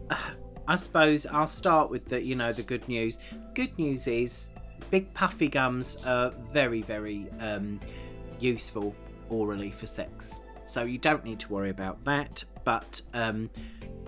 I 0.70 0.76
suppose 0.76 1.26
I'll 1.26 1.48
start 1.48 1.90
with 1.90 2.04
the, 2.04 2.24
you 2.24 2.36
know, 2.36 2.52
the 2.52 2.62
good 2.62 2.86
news. 2.86 3.18
Good 3.54 3.76
news 3.76 4.06
is 4.06 4.50
big 4.88 5.12
puffy 5.14 5.48
gums 5.48 5.96
are 6.06 6.30
very, 6.52 6.80
very 6.80 7.26
um, 7.40 7.80
useful 8.38 8.94
orally 9.30 9.72
for 9.72 9.88
sex. 9.88 10.38
So 10.70 10.84
you 10.84 10.98
don't 10.98 11.24
need 11.24 11.40
to 11.40 11.52
worry 11.52 11.70
about 11.70 12.04
that. 12.04 12.44
But 12.62 13.00
um, 13.12 13.50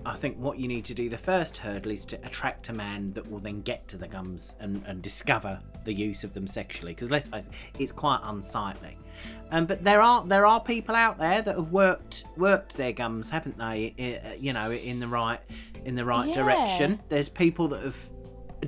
I 0.05 0.15
think 0.15 0.37
what 0.37 0.57
you 0.59 0.67
need 0.69 0.85
to 0.85 0.93
do, 0.93 1.09
the 1.09 1.17
first 1.17 1.57
hurdle 1.57 1.91
is 1.91 2.05
to 2.05 2.15
attract 2.25 2.69
a 2.69 2.73
man 2.73 3.11
that 3.13 3.29
will 3.29 3.39
then 3.39 3.61
get 3.61 3.85
to 3.89 3.97
the 3.97 4.07
gums 4.07 4.55
and, 4.61 4.81
and 4.87 5.01
discover 5.01 5.59
the 5.83 5.93
use 5.93 6.23
of 6.23 6.33
them 6.33 6.47
sexually. 6.47 6.93
Because 6.93 7.11
let's 7.11 7.27
face 7.27 7.47
it, 7.47 7.53
it's 7.81 7.91
quite 7.91 8.21
unsightly. 8.23 8.97
Um, 9.51 9.65
but 9.65 9.83
there 9.83 10.01
are 10.01 10.25
there 10.25 10.45
are 10.45 10.61
people 10.61 10.95
out 10.95 11.17
there 11.17 11.41
that 11.41 11.55
have 11.55 11.71
worked 11.71 12.25
worked 12.37 12.77
their 12.77 12.93
gums, 12.93 13.29
haven't 13.29 13.57
they? 13.57 13.93
I- 13.99 14.27
uh, 14.29 14.33
you 14.39 14.53
know, 14.53 14.71
in 14.71 14.99
the 15.01 15.07
right 15.07 15.39
in 15.83 15.95
the 15.95 16.05
right 16.05 16.27
Yeah. 16.29 16.33
direction. 16.33 17.01
There's 17.09 17.27
people 17.27 17.67
that 17.69 17.83
have 17.83 18.09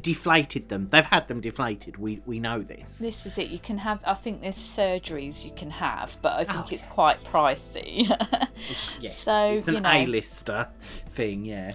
deflated 0.01 0.69
them. 0.69 0.87
They've 0.89 1.05
had 1.05 1.27
them 1.27 1.41
deflated. 1.41 1.97
We 1.97 2.21
we 2.25 2.39
know 2.39 2.61
this. 2.61 2.99
This 2.99 3.25
is 3.25 3.37
it. 3.37 3.49
You 3.49 3.59
can 3.59 3.77
have, 3.79 3.99
I 4.05 4.13
think 4.13 4.41
there's 4.41 4.57
surgeries 4.57 5.43
you 5.45 5.51
can 5.55 5.69
have, 5.71 6.17
but 6.21 6.33
I 6.33 6.43
think 6.43 6.65
Oh, 6.65 6.67
it's 6.71 6.83
yeah. 6.83 6.89
quite 6.89 7.23
pricey. 7.23 8.07
yes, 8.99 9.17
so, 9.19 9.51
it's 9.51 9.67
an 9.67 9.75
you 9.75 9.81
know. 9.81 9.91
A-lister 9.91 10.67
thing. 10.81 11.45
Yeah. 11.45 11.71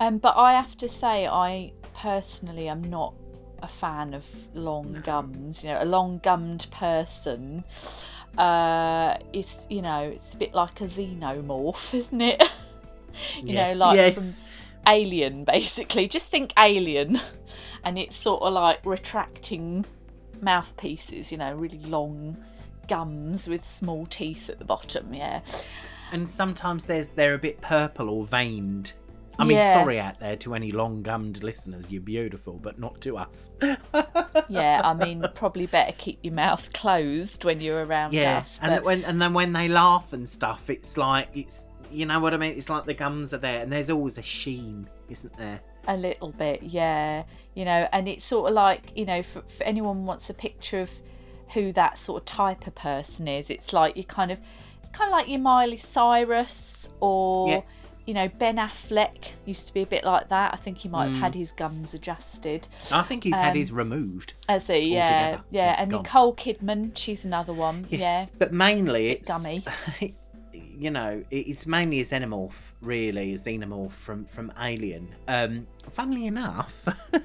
um, 0.00 0.18
but 0.18 0.36
I 0.36 0.52
have 0.54 0.76
to 0.78 0.88
say, 0.88 1.26
I 1.26 1.72
personally 1.94 2.68
am 2.68 2.82
not 2.82 3.14
a 3.62 3.68
fan 3.68 4.14
of 4.14 4.24
long 4.54 5.02
gums. 5.04 5.62
You 5.64 5.70
know, 5.70 5.82
a 5.82 5.84
long 5.84 6.18
gummed 6.22 6.66
person 6.70 7.64
uh, 8.38 9.16
is, 9.32 9.66
you 9.70 9.82
know, 9.82 10.00
it's 10.14 10.34
a 10.34 10.38
bit 10.38 10.54
like 10.54 10.80
a 10.80 10.84
xenomorph, 10.84 11.94
isn't 12.00 12.20
it? 12.20 12.42
you 13.42 13.54
yes. 13.54 13.74
know, 13.74 13.86
like 13.86 13.96
yes. 13.96 14.14
from 14.40 14.46
Alien, 14.88 15.44
basically. 15.56 16.08
Just 16.08 16.28
think 16.28 16.52
Alien, 16.58 17.20
and 17.84 17.98
it's 17.98 18.16
sort 18.16 18.42
of 18.42 18.52
like 18.52 18.80
retracting 18.84 19.84
mouthpieces. 20.40 21.30
You 21.32 21.38
know, 21.38 21.54
really 21.54 21.78
long 21.80 22.36
gums 22.88 23.48
with 23.48 23.64
small 23.64 24.06
teeth 24.06 24.50
at 24.50 24.58
the 24.58 24.64
bottom. 24.64 25.14
Yeah. 25.14 25.40
and 26.12 26.28
sometimes 26.28 26.84
there's 26.84 27.08
they're 27.08 27.34
a 27.34 27.38
bit 27.38 27.60
purple 27.60 28.10
or 28.10 28.24
veined. 28.26 28.92
I 29.38 29.44
mean, 29.44 29.56
Yeah. 29.56 29.72
sorry 29.72 29.98
out 29.98 30.20
there 30.20 30.36
to 30.36 30.54
any 30.54 30.70
long-gummed 30.72 31.42
listeners. 31.42 31.90
You're 31.90 32.02
beautiful, 32.02 32.58
but 32.62 32.78
not 32.78 33.00
to 33.00 33.16
us. 33.16 33.48
Yeah, 34.48 34.82
I 34.84 34.92
mean, 34.92 35.24
probably 35.34 35.64
better 35.66 35.92
keep 35.96 36.18
your 36.22 36.34
mouth 36.34 36.70
closed 36.74 37.44
when 37.44 37.60
you're 37.60 37.84
around 37.84 38.12
Yeah, 38.12 38.38
us. 38.38 38.58
and 38.62 38.70
but- 38.74 38.84
when 38.84 39.04
and 39.04 39.20
then 39.22 39.32
when 39.32 39.52
they 39.52 39.68
laugh 39.68 40.12
and 40.12 40.28
stuff, 40.28 40.68
it's 40.68 40.96
like 40.98 41.28
it's 41.34 41.66
you 41.92 42.06
know 42.06 42.18
what 42.20 42.34
I 42.34 42.36
mean. 42.36 42.54
It's 42.56 42.68
like 42.70 42.84
the 42.86 42.94
gums 42.94 43.32
are 43.34 43.38
there, 43.38 43.60
and 43.62 43.70
there's 43.72 43.90
always 43.90 44.18
a 44.18 44.22
sheen, 44.22 44.88
isn't 45.08 45.36
there? 45.36 45.60
A 45.88 45.96
little 45.96 46.30
bit, 46.32 46.62
yeah. 46.62 47.24
You 47.54 47.64
know, 47.64 47.88
and 47.92 48.08
it's 48.08 48.24
sort 48.24 48.48
of 48.48 48.54
like, 48.54 48.92
you 48.96 49.04
know, 49.04 49.22
for, 49.22 49.42
for 49.42 49.64
anyone 49.64 50.06
wants 50.06 50.30
a 50.30 50.34
picture 50.34 50.80
of 50.80 50.90
who 51.54 51.72
that 51.72 51.98
sort 51.98 52.22
of 52.22 52.24
type 52.24 52.66
of 52.66 52.74
person 52.74 53.26
is, 53.28 53.50
it's 53.50 53.72
like 53.72 53.96
you 53.96 54.04
kind 54.04 54.30
of, 54.30 54.38
it's 54.80 54.88
kind 54.88 55.08
of 55.08 55.12
like 55.12 55.28
your 55.28 55.40
Miley 55.40 55.76
Cyrus 55.76 56.88
or, 57.00 57.48
Yeah. 57.48 57.60
you 58.06 58.14
know, 58.14 58.28
Ben 58.28 58.56
Affleck 58.56 59.32
used 59.44 59.66
to 59.66 59.74
be 59.74 59.82
a 59.82 59.86
bit 59.86 60.04
like 60.04 60.28
that. 60.30 60.54
I 60.54 60.56
think 60.56 60.78
he 60.78 60.88
might 60.88 61.06
have 61.06 61.14
Mm. 61.14 61.20
had 61.20 61.34
his 61.34 61.52
gums 61.52 61.94
adjusted. 61.94 62.68
I 62.90 63.02
think 63.02 63.24
he's 63.24 63.34
had 63.34 63.50
Um, 63.50 63.56
his 63.56 63.70
removed. 63.72 64.34
As 64.48 64.68
he, 64.68 64.94
yeah, 64.94 65.30
yeah. 65.30 65.40
Yeah, 65.50 65.74
And 65.78 65.90
gone. 65.90 66.02
Nicole 66.04 66.34
Kidman, 66.34 66.96
she's 66.96 67.24
another 67.24 67.52
one. 67.52 67.86
Yes, 67.90 68.00
Yeah. 68.00 68.26
but 68.38 68.52
mainly 68.52 69.10
it's 69.10 69.28
gummy. 69.28 69.64
you 70.82 70.90
know, 70.90 71.22
it's 71.30 71.66
mainly 71.66 72.00
a 72.00 72.04
xenomorph, 72.04 72.72
really, 72.80 73.34
a 73.34 73.38
xenomorph 73.38 73.92
from 73.92 74.24
from 74.24 74.52
Alien. 74.60 75.14
Um, 75.28 75.66
funnily 75.90 76.26
enough, 76.26 76.74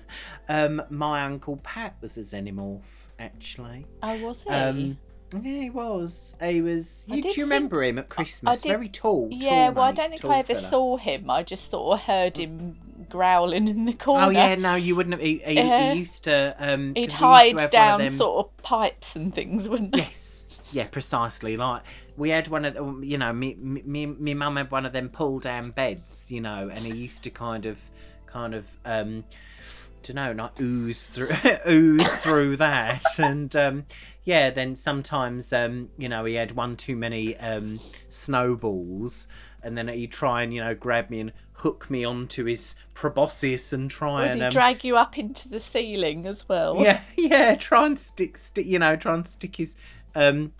um, 0.50 0.82
my 0.90 1.24
uncle 1.24 1.58
Pat 1.58 1.96
was 2.02 2.18
a 2.18 2.22
xenomorph, 2.22 3.08
actually. 3.20 3.86
Oh, 4.04 4.26
was 4.26 4.44
he? 4.44 4.50
Um, 4.50 4.98
yeah, 5.34 5.62
he 5.64 5.70
was. 5.70 6.36
He 6.42 6.62
was. 6.62 7.06
You, 7.10 7.22
do 7.22 7.30
you 7.30 7.44
remember 7.44 7.84
him 7.84 7.98
at 7.98 8.10
Christmas? 8.10 8.62
did- 8.62 8.70
Very 8.70 8.88
tall. 8.88 9.28
yeah, 9.32 9.66
tall 9.66 9.74
well, 9.76 9.84
I 9.86 9.92
don't 9.92 10.10
think 10.10 10.24
I 10.26 10.40
ever 10.40 10.54
fella. 10.56 10.68
saw 10.68 10.98
him. 10.98 11.30
I 11.30 11.44
just 11.44 11.70
sort 11.70 12.00
of 12.00 12.06
heard 12.06 12.38
him 12.38 12.78
growling 13.10 13.68
in 13.68 13.86
the 13.86 13.94
corner. 13.94 14.28
Oh 14.28 14.30
yeah, 14.30 14.56
no, 14.56 14.76
you 14.76 14.96
wouldn't 14.96 15.14
have. 15.14 15.22
He, 15.22 15.40
he, 15.46 15.54
Yeah. 15.56 15.94
he 15.94 16.00
used 16.00 16.24
to. 16.26 16.56
Um, 16.60 16.94
He'd 16.96 17.12
hide 17.14 17.60
of 17.60 17.72
down 17.72 18.00
them- 18.00 18.10
sort 18.10 18.46
of 18.48 18.58
pipes 18.64 19.16
and 19.16 19.34
things, 19.34 19.68
wouldn't 19.68 19.96
he? 19.96 20.02
Yes, 20.02 20.37
yeah, 20.72 20.88
precisely. 20.88 21.58
Like 21.58 21.84
we 22.16 22.30
had 22.30 22.48
one 22.48 22.66
of, 22.66 22.74
the, 22.74 23.06
you 23.06 23.18
know, 23.18 23.34
me, 23.34 23.56
me, 23.56 24.06
me, 24.06 24.34
mum 24.34 24.56
had 24.58 24.72
one 24.72 24.86
of 24.86 24.94
them 24.94 25.10
pull 25.10 25.40
down 25.40 25.72
beds, 25.72 26.32
you 26.32 26.42
know, 26.42 26.70
and 26.70 26.80
he 26.80 26.96
used 26.96 27.24
to 27.24 27.30
kind 27.30 27.66
of, 27.66 27.90
kind 28.26 28.54
of, 28.54 28.68
um, 28.86 29.24
don't 30.04 30.16
know, 30.16 30.34
not 30.34 30.60
ooze 30.60 31.08
through, 31.08 31.30
ooze 31.70 32.16
through 32.18 32.58
that, 32.58 33.04
and 33.18 33.56
um, 33.56 33.86
yeah, 34.24 34.50
then 34.50 34.76
sometimes, 34.76 35.52
um, 35.52 35.90
you 35.98 36.08
know, 36.10 36.26
he 36.26 36.36
had 36.36 36.52
one 36.54 36.76
too 36.76 36.96
many 36.96 37.36
um 37.38 37.80
snowballs, 38.10 39.28
and 39.64 39.78
then 39.78 39.88
he'd 39.88 40.12
try 40.12 40.44
and 40.44 40.54
you 40.54 40.64
know 40.64 40.74
grab 40.76 41.10
me 41.10 41.20
and 41.20 41.34
hook 41.58 41.90
me 41.90 42.06
onto 42.06 42.46
his 42.46 42.76
proboscis 42.94 43.74
and 43.74 43.90
try 43.90 44.22
Would 44.22 44.32
and 44.32 44.44
um, 44.44 44.52
drag 44.52 44.84
you 44.84 44.96
up 44.96 45.18
into 45.18 45.50
the 45.50 45.60
ceiling 45.60 46.28
as 46.28 46.48
well? 46.48 46.84
yeah, 46.84 47.02
yeah. 47.18 47.56
Try 47.56 47.86
and 47.88 47.98
stick, 47.98 48.38
stick. 48.38 48.66
You 48.66 48.80
know, 48.80 48.96
try 48.96 49.16
and 49.16 49.26
stick 49.26 49.56
his, 49.56 49.76
um, 50.16 50.54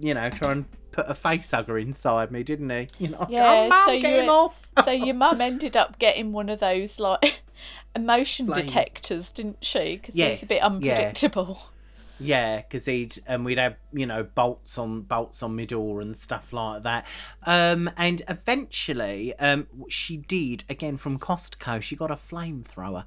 you 0.00 0.14
know, 0.14 0.28
try 0.30 0.52
and 0.52 0.64
put 0.92 1.06
a 1.08 1.14
face 1.14 1.50
hugger 1.50 1.78
inside 1.78 2.30
me, 2.30 2.42
didn't 2.42 2.70
he? 2.70 2.88
You 2.98 3.08
know, 3.10 3.26
Yeah, 3.28 3.68
Mum, 3.68 3.82
so 3.84 3.92
you 3.92 4.00
get 4.02 4.28
off. 4.28 4.66
so 4.84 4.90
your 4.90 5.14
mum 5.14 5.40
ended 5.40 5.76
up 5.76 5.98
getting 5.98 6.32
one 6.32 6.48
of 6.48 6.60
those 6.60 6.98
like 6.98 7.42
emotion 7.96 8.46
Flame. 8.46 8.64
detectors, 8.66 9.32
didn't 9.32 9.64
she? 9.64 9.96
Because 9.96 10.14
he's 10.14 10.42
a 10.42 10.46
bit 10.46 10.54
Yes, 10.56 10.60
yeah. 10.60 10.66
unpredictable. 10.66 11.58
Yeah, 12.18 12.62
because 12.62 12.86
he'd 12.86 13.18
and 13.26 13.44
we'd 13.44 13.58
have 13.58 13.76
you 13.92 14.06
know 14.06 14.22
bolts 14.22 14.78
on 14.78 15.02
bolts 15.02 15.42
on 15.42 15.54
my 15.54 15.66
door 15.66 16.00
and 16.00 16.16
stuff 16.16 16.50
like 16.50 16.82
that. 16.84 17.06
Um, 17.44 17.90
and 17.98 18.22
eventually, 18.26 19.34
um, 19.38 19.66
she 19.90 20.16
did 20.16 20.64
again 20.70 20.96
from 20.96 21.18
Costco. 21.18 21.82
She 21.82 21.94
got 21.94 22.10
a 22.10 22.14
flamethrower. 22.14 23.04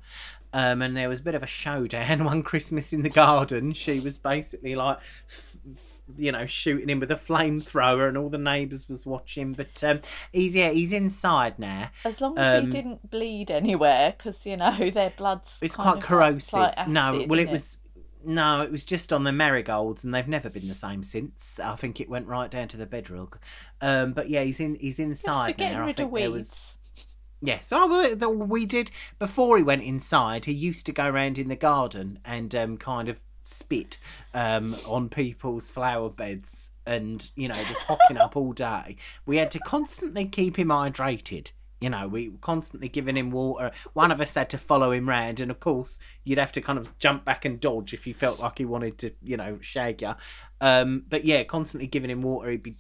Um, 0.51 0.81
and 0.81 0.97
there 0.97 1.09
was 1.09 1.19
a 1.19 1.23
bit 1.23 1.35
of 1.35 1.43
a 1.43 1.47
showdown 1.47 2.23
one 2.25 2.41
Christmas 2.43 2.91
in 2.91 3.03
the 3.03 3.09
garden. 3.09 3.73
She 3.73 3.99
was 3.99 4.17
basically 4.17 4.75
like, 4.75 4.97
f- 5.29 5.57
f- 5.71 6.01
you 6.17 6.31
know, 6.31 6.45
shooting 6.47 6.89
him 6.89 6.99
with 6.99 7.11
a 7.11 7.15
flamethrower, 7.15 8.07
and 8.07 8.17
all 8.17 8.29
the 8.29 8.39
neighbours 8.39 8.89
was 8.89 9.05
watching. 9.05 9.53
But 9.53 9.83
um, 9.83 10.01
he's 10.33 10.55
yeah, 10.55 10.69
he's 10.71 10.91
inside 10.91 11.59
now. 11.59 11.91
As 12.03 12.19
long 12.19 12.37
as 12.37 12.59
Um, 12.59 12.65
he 12.65 12.71
didn't 12.71 13.09
bleed 13.11 13.51
anywhere, 13.51 14.15
because 14.17 14.45
you 14.45 14.57
know 14.57 14.89
their 14.93 15.11
blood's 15.11 15.59
It's 15.61 15.75
quite 15.75 16.01
corrosive. 16.01 16.53
Like, 16.53 16.77
like 16.77 16.87
no, 16.87 17.11
well, 17.27 17.39
it 17.39 17.43
isn't 17.43 17.51
was. 17.51 17.77
No, 18.25 18.61
it 18.61 18.69
was 18.69 18.83
just 18.83 19.13
on 19.13 19.23
the 19.23 19.31
marigolds, 19.31 20.03
and 20.03 20.13
they've 20.13 20.27
never 20.27 20.49
been 20.49 20.67
the 20.67 20.73
same 20.73 21.03
since. 21.03 21.57
I 21.59 21.75
think 21.77 22.01
it 22.01 22.09
went 22.09 22.27
right 22.27 22.51
down 22.51 22.67
to 22.69 22.77
the 22.77 22.85
bedrock. 22.85 23.39
Um, 23.79 24.11
but 24.11 24.29
yeah, 24.29 24.43
he's 24.43 24.59
in. 24.59 24.75
He's 24.75 24.97
Good 24.97 25.03
inside 25.03 25.51
for 25.53 25.57
getting 25.59 25.77
now. 25.77 25.83
I 25.83 25.87
rid 25.87 25.97
think 25.97 26.07
of 26.07 26.11
weeds. 26.11 26.78
Yes, 27.41 27.71
oh, 27.71 27.87
well, 27.87 28.33
we 28.33 28.65
did 28.65 28.91
before 29.17 29.57
he 29.57 29.63
went 29.63 29.83
inside. 29.83 30.45
He 30.45 30.51
used 30.51 30.85
to 30.87 30.91
go 30.91 31.07
around 31.07 31.37
in 31.37 31.47
the 31.47 31.55
garden 31.55 32.19
and 32.25 32.53
um, 32.53 32.77
kind 32.77 33.07
of 33.07 33.21
spit 33.43 33.97
um, 34.33 34.75
on 34.85 35.09
people's 35.09 35.69
flower 35.69 36.09
beds, 36.09 36.71
and 36.85 37.31
you 37.35 37.47
know, 37.47 37.55
just 37.55 37.81
hocking 37.81 38.17
up 38.17 38.35
all 38.35 38.51
day. 38.51 38.97
We 39.25 39.37
had 39.37 39.51
to 39.51 39.59
constantly 39.59 40.25
keep 40.25 40.57
him 40.57 40.67
hydrated. 40.67 41.51
You 41.79 41.89
know, 41.89 42.07
we 42.07 42.29
were 42.29 42.37
constantly 42.39 42.89
giving 42.89 43.15
him 43.15 43.31
water. 43.31 43.71
One 43.93 44.11
of 44.11 44.19
us 44.19 44.35
had 44.35 44.49
to 44.51 44.57
follow 44.57 44.91
him 44.91 45.07
round, 45.07 45.39
and 45.39 45.51
of 45.51 45.59
course, 45.59 45.99
you'd 46.23 46.37
have 46.37 46.51
to 46.53 46.61
kind 46.61 46.77
of 46.77 46.97
jump 46.99 47.25
back 47.25 47.45
and 47.45 47.59
dodge 47.59 47.93
if 47.93 48.05
you 48.05 48.13
felt 48.13 48.39
like 48.39 48.57
he 48.57 48.65
wanted 48.65 48.97
to, 48.99 49.11
you 49.23 49.37
know, 49.37 49.57
shag 49.61 50.01
you. 50.01 50.13
Um, 50.61 51.05
but 51.07 51.25
yeah, 51.25 51.43
constantly 51.43 51.87
giving 51.87 52.09
him 52.09 52.21
water, 52.21 52.51
he'd 52.51 52.63
be 52.63 52.77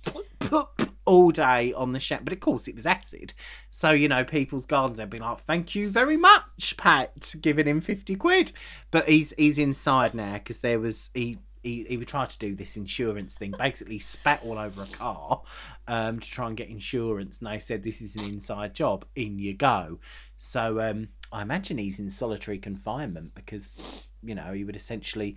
all 1.05 1.31
day 1.31 1.73
on 1.73 1.91
the 1.91 1.99
shack. 1.99 2.23
But 2.23 2.33
of 2.33 2.39
course, 2.39 2.67
it 2.67 2.75
was 2.75 2.85
acid. 2.85 3.33
So, 3.71 3.91
you 3.91 4.07
know, 4.07 4.23
people's 4.23 4.67
gardens, 4.67 4.99
they'd 4.99 5.09
be 5.09 5.17
like, 5.17 5.39
thank 5.39 5.73
you 5.73 5.89
very 5.89 6.17
much, 6.17 6.75
Pat, 6.77 7.33
giving 7.41 7.67
him 7.67 7.81
50 7.81 8.15
quid. 8.15 8.51
But 8.91 9.09
he's 9.09 9.33
he's 9.37 9.57
inside 9.57 10.13
now 10.13 10.33
because 10.33 10.59
there 10.59 10.79
was, 10.79 11.09
he, 11.13 11.39
he, 11.63 11.85
he 11.87 11.97
would 11.97 12.07
try 12.07 12.25
to 12.25 12.39
do 12.39 12.55
this 12.55 12.77
insurance 12.77 13.35
thing, 13.35 13.53
basically 13.57 13.99
spat 13.99 14.41
all 14.43 14.57
over 14.57 14.83
a 14.83 14.87
car 14.87 15.41
um, 15.87 16.19
to 16.19 16.29
try 16.29 16.47
and 16.47 16.57
get 16.57 16.69
insurance. 16.69 17.39
And 17.39 17.47
they 17.47 17.59
said, 17.59 17.83
this 17.83 18.01
is 18.01 18.15
an 18.15 18.25
inside 18.25 18.73
job. 18.73 19.05
In 19.15 19.39
you 19.39 19.53
go. 19.53 19.99
So 20.37 20.79
um, 20.81 21.09
I 21.31 21.41
imagine 21.41 21.77
he's 21.77 21.99
in 21.99 22.09
solitary 22.09 22.57
confinement 22.57 23.35
because, 23.35 24.07
you 24.23 24.35
know, 24.35 24.53
he 24.53 24.63
would 24.63 24.75
essentially 24.75 25.35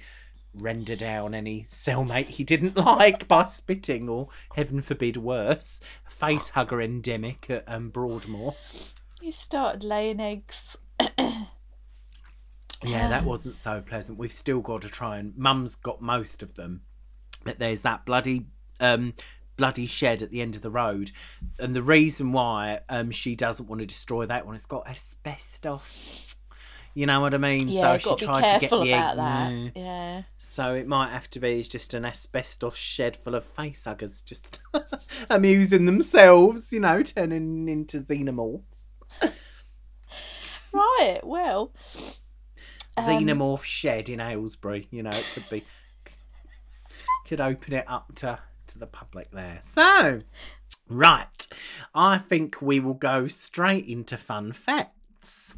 render 0.55 0.95
down 0.95 1.35
any 1.35 1.64
cellmate 1.67 2.26
he 2.26 2.45
didn't 2.45 2.76
like 2.76 3.26
by 3.26 3.47
spitting 3.47 4.07
or 4.07 4.29
heaven 4.55 4.83
forbid 4.83 5.17
worse 5.17 5.81
face 6.07 6.50
hugger 6.50 6.83
endemic 6.83 7.49
at 7.49 7.64
um, 7.67 7.88
broadmoor 7.88 8.55
He 9.23 9.33
started 9.33 9.83
laying 9.83 10.21
eggs. 10.21 10.76
yeah 12.85 13.09
that 13.09 13.25
wasn't 13.25 13.57
so 13.57 13.81
pleasant 13.81 14.19
we've 14.19 14.33
still 14.33 14.61
got 14.61 14.83
to 14.83 14.89
try 14.89 15.19
and 15.19 15.37
mum's 15.37 15.75
got 15.75 16.01
most 16.01 16.43
of 16.43 16.55
them 16.55 16.83
but 17.45 17.59
there's 17.59 17.83
that 17.83 18.05
bloody 18.05 18.47
um 18.81 19.15
bloody 19.57 19.87
shed 19.87 20.23
at 20.23 20.31
the 20.31 20.41
end 20.41 20.57
of 20.57 20.62
the 20.62 20.71
road 20.71 21.11
and 21.59 21.75
the 21.75 21.83
reason 21.83 22.33
why 22.33 22.81
um 22.89 23.11
she 23.11 23.37
doesn't 23.37 23.69
want 23.69 23.81
to 23.81 23.87
destroy 23.87 24.27
that 24.27 24.47
one 24.47 24.55
it's 24.55 24.67
got 24.67 24.89
asbestos 24.89 26.37
you 26.95 27.07
know 27.07 27.23
what 27.23 27.33
I 27.33 27.39
mean? 27.39 27.69
Yeah, 27.69 27.97
so 27.97 27.99
she 27.99 28.05
got 28.05 28.19
to 28.19 28.25
be 28.25 28.27
tried 28.27 28.53
to 28.53 28.61
get 28.61 28.71
the 28.71 28.77
about 28.77 29.11
egg. 29.12 29.75
that. 29.75 29.81
Yeah. 29.81 30.23
So 30.37 30.75
it 30.75 30.87
might 30.87 31.09
have 31.09 31.31
to 31.31 31.41
be 31.41 31.59
it's 31.59 31.69
just 31.69 31.95
an 31.95 32.05
asbestos 32.05 32.77
shed 32.77 33.17
full 33.17 33.35
of 33.35 33.47
facehuggers 33.47 34.23
just 34.23 34.61
amusing 35.31 35.87
themselves, 35.87 36.71
you 36.71 36.81
know, 36.81 37.03
turning 37.03 37.69
into 37.69 38.01
xenomorphs. 38.01 38.83
Right. 40.75 41.21
Well. 41.23 41.75
Um, 42.97 43.05
Xenomorph 43.05 43.65
shed 43.65 44.09
in 44.09 44.21
Aylesbury, 44.21 44.89
you 44.91 45.03
know, 45.03 45.11
it 45.11 45.27
could 45.35 45.49
be 45.51 45.65
could 47.27 47.41
open 47.41 47.73
it 47.73 47.85
up 47.89 48.15
to 48.17 48.39
to 48.69 48.79
the 48.79 48.87
public 48.87 49.31
there. 49.31 49.59
So, 49.63 50.23
right. 50.89 51.47
I 51.95 52.19
think 52.19 52.61
we 52.61 52.81
will 52.81 52.95
go 52.95 53.27
straight 53.27 53.87
into 53.87 54.17
fun 54.17 54.53
facts. 54.53 55.55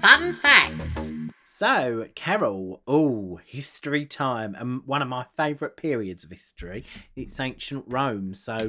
Fun 0.00 0.32
facts. 0.32 1.12
So, 1.44 2.06
Carol, 2.14 2.82
oh, 2.86 3.40
history 3.44 4.06
time, 4.06 4.54
and 4.56 4.82
one 4.86 5.02
of 5.02 5.08
my 5.08 5.26
favourite 5.36 5.76
periods 5.76 6.22
of 6.24 6.30
history. 6.30 6.84
It's 7.16 7.40
ancient 7.40 7.84
Rome. 7.88 8.34
So, 8.34 8.68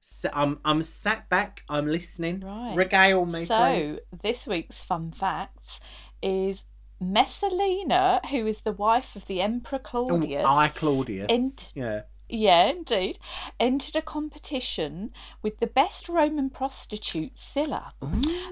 so 0.00 0.30
I'm 0.32 0.58
I'm 0.64 0.82
sat 0.82 1.28
back, 1.28 1.64
I'm 1.68 1.86
listening. 1.86 2.40
Right. 2.40 2.74
Regale 2.74 3.26
me, 3.26 3.44
so 3.44 3.56
please. 3.56 4.00
this 4.22 4.46
week's 4.46 4.82
fun 4.82 5.12
facts 5.12 5.80
is 6.22 6.64
Messalina, 7.00 8.20
who 8.30 8.46
is 8.46 8.60
the 8.62 8.72
wife 8.72 9.16
of 9.16 9.26
the 9.26 9.40
Emperor 9.40 9.78
Claudius. 9.78 10.44
Oh, 10.48 10.56
I 10.56 10.68
Claudius. 10.68 11.26
Ent- 11.28 11.72
yeah. 11.74 12.02
Yeah, 12.28 12.66
indeed. 12.66 13.18
Entered 13.58 13.96
a 13.96 14.02
competition 14.02 15.10
with 15.42 15.58
the 15.58 15.66
best 15.66 16.08
Roman 16.08 16.48
prostitute, 16.50 17.36
Scylla. 17.36 17.92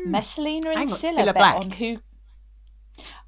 Messalina 0.04 0.70
and 0.70 0.90
Scylla 0.90 1.14
Scylla 1.14 1.32
bet 1.32 1.54
on 1.56 1.70
who. 1.72 1.98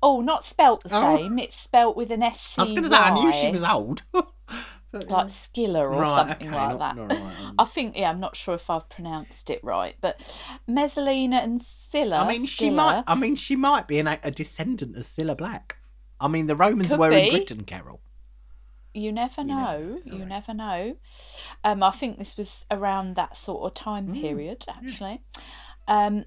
Oh, 0.02 0.20
not 0.20 0.42
spelt 0.42 0.82
the 0.82 0.90
Oh. 0.96 1.16
same. 1.16 1.38
It's 1.38 1.54
spelt 1.56 1.96
with 1.96 2.10
an 2.10 2.22
S 2.24 2.58
I 2.58 2.62
was 2.64 2.72
going 2.72 2.82
to 2.82 2.88
say, 2.88 2.96
I 2.96 3.14
knew 3.14 3.32
she 3.32 3.50
was 3.50 3.62
old. 3.62 4.02
But, 4.92 5.08
like 5.08 5.26
Skilla 5.28 5.80
or 5.82 5.90
right, 6.00 6.06
something 6.28 6.48
okay, 6.48 6.56
like 6.56 6.70
not, 6.70 6.78
that. 6.80 6.96
not 6.96 7.08
right, 7.10 7.40
um, 7.40 7.54
I 7.58 7.64
think, 7.64 7.96
yeah, 7.96 8.10
I'm 8.10 8.18
not 8.18 8.34
sure 8.34 8.54
if 8.56 8.68
I've 8.68 8.88
pronounced 8.88 9.48
it 9.48 9.62
right, 9.62 9.94
but 10.00 10.20
Messalina 10.66 11.36
and 11.36 11.62
Scylla. 11.62 12.16
I 12.18 12.28
mean, 12.28 12.44
she 12.46 12.64
Scylla- 12.66 12.74
might. 12.74 13.04
I 13.06 13.14
mean, 13.14 13.36
she 13.36 13.54
might 13.54 13.86
be 13.86 13.98
an, 14.00 14.08
a 14.08 14.30
descendant 14.32 14.96
of 14.96 15.04
Cilla 15.04 15.36
Black. 15.36 15.76
I 16.20 16.26
mean, 16.28 16.46
the 16.46 16.56
Romans 16.56 16.90
Could 16.90 16.98
were 16.98 17.12
in 17.12 17.24
be. 17.24 17.30
Britain, 17.30 17.64
Carol. 17.64 18.00
You 18.92 19.12
never 19.12 19.42
You 19.42 19.46
never 19.46 19.60
know. 19.60 19.96
know, 20.04 20.16
you 20.18 20.24
never 20.26 20.52
know. 20.52 20.96
Um, 21.62 21.82
I 21.84 21.92
think 21.92 22.18
this 22.18 22.36
was 22.36 22.66
around 22.72 23.14
that 23.14 23.36
sort 23.36 23.62
of 23.62 23.74
time 23.74 24.08
Mm, 24.08 24.20
period, 24.20 24.64
actually. 24.68 25.22
Um, 25.86 26.24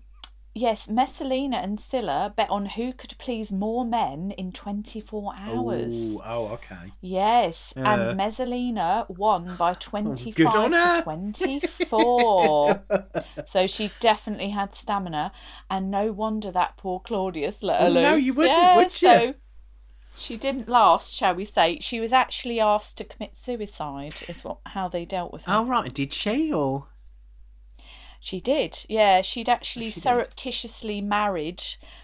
yes, 0.54 0.89
Messalina 0.89 1.58
and 1.58 1.80
Scylla 1.80 2.34
bet 2.36 2.50
on 2.50 2.66
who 2.68 2.94
could 2.94 3.16
please 3.18 3.52
more 3.52 3.86
men 3.86 4.32
in 4.32 4.52
24 4.52 5.34
hours. 5.38 6.16
Ooh, 6.16 6.22
oh, 6.26 6.46
okay. 6.54 6.92
Yes, 7.02 7.74
and 7.76 8.18
Messalina 8.18 9.06
won 9.10 9.56
by 9.56 9.74
25 9.80 10.56
on 10.56 10.72
her. 10.74 10.98
to 10.98 11.04
24. 11.04 12.84
so 13.46 13.68
she 13.68 13.92
definitely 14.00 14.50
had 14.50 14.76
stamina, 14.76 15.32
and 15.70 15.89
no 15.92 16.12
wonder 16.12 16.52
that 16.52 16.78
poor 16.78 17.00
Claudius 17.00 17.63
let 17.63 17.82
her 17.82 17.88
Oh, 17.88 17.94
no, 17.94 18.16
you 18.16 18.34
wouldn't, 18.34 18.56
yeah, 18.58 18.76
would 18.76 19.02
you? 19.02 19.08
So 19.08 19.34
she 20.16 20.38
didn't 20.38 20.70
last, 20.70 21.13
shall 21.13 21.36
we 21.36 21.46
say? 21.46 21.80
She 21.82 22.00
was 22.00 22.13
actually 22.13 22.60
asked 22.60 22.98
to 22.98 23.04
commit 23.04 23.36
suicide, 23.36 24.13
is 24.28 24.44
what 24.44 24.58
how 24.68 24.88
they 24.88 25.06
dealt 25.06 25.34
with 25.34 25.46
her. 25.46 25.54
Oh, 25.54 25.66
right. 25.66 25.94
Did 25.94 26.13
she 26.13 26.54
or? 26.54 26.88
She 28.24 28.40
did, 28.40 28.86
yeah. 28.88 29.22
She'd 29.22 29.50
actually 29.50 29.90
she 29.90 29.96
did. 29.96 30.04
surreptitiously 30.04 31.02
married 31.02 31.62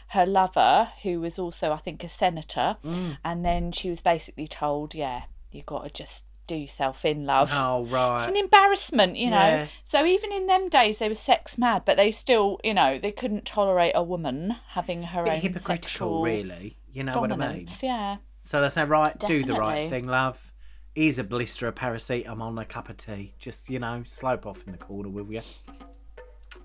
her 0.10 0.26
lover, 0.26 0.92
who 1.04 1.22
was 1.22 1.40
also, 1.40 1.72
I 1.72 1.78
think, 1.78 2.04
a 2.04 2.10
senator, 2.10 2.76
Mm. 2.84 3.18
and 3.24 3.46
then 3.46 3.72
she 3.72 3.90
was 3.90 4.02
basically 4.02 4.46
told, 4.46 4.94
"Yeah, 4.94 5.22
you've 5.50 5.66
got 5.66 5.86
to 5.86 5.90
just 5.90 6.26
do 6.46 6.56
yourself 6.58 7.06
in, 7.06 7.26
love." 7.26 7.52
Oh, 7.54 7.86
right. 7.86 8.20
It's 8.20 8.28
an 8.28 8.36
embarrassment, 8.36 9.16
you 9.16 9.30
know. 9.30 9.38
Yeah. 9.38 9.68
So 9.86 10.06
even 10.06 10.34
in 10.34 10.48
them 10.48 10.68
days, 10.68 11.00
they 11.00 11.08
were 11.08 11.16
sex 11.16 11.58
mad, 11.58 11.84
but 11.86 11.96
they 11.96 12.12
still, 12.12 12.60
you 12.66 12.74
know, 12.74 13.00
they 13.00 13.14
couldn't 13.14 13.46
tolerate 13.46 13.94
a 13.96 14.04
woman 14.04 14.58
having 14.72 15.04
her 15.04 15.22
own 15.22 15.40
hypocritical, 15.40 15.64
sexual 15.84 16.24
really. 16.24 16.76
You 16.92 17.04
know 17.06 17.14
what 17.14 17.32
I 17.32 17.38
mean? 17.38 17.68
Yeah. 17.82 18.18
So 18.42 18.60
they 18.60 18.68
say, 18.68 18.84
right, 18.84 19.18
do 19.20 19.46
the 19.46 19.54
right 19.54 19.90
thing, 19.90 20.06
love. 20.06 20.52
Here's 20.96 21.18
a 21.18 21.24
blister 21.24 21.66
of 21.70 21.76
paracetamol 21.76 22.50
and 22.50 22.60
a 22.60 22.66
cup 22.66 22.90
of 22.90 22.98
tea. 22.98 23.32
Just, 23.40 23.70
you 23.70 23.80
know, 23.80 24.04
slope 24.06 24.46
off 24.46 24.66
in 24.66 24.74
the 24.74 24.78
corner, 24.78 25.08
will 25.08 25.32
you? 25.32 25.42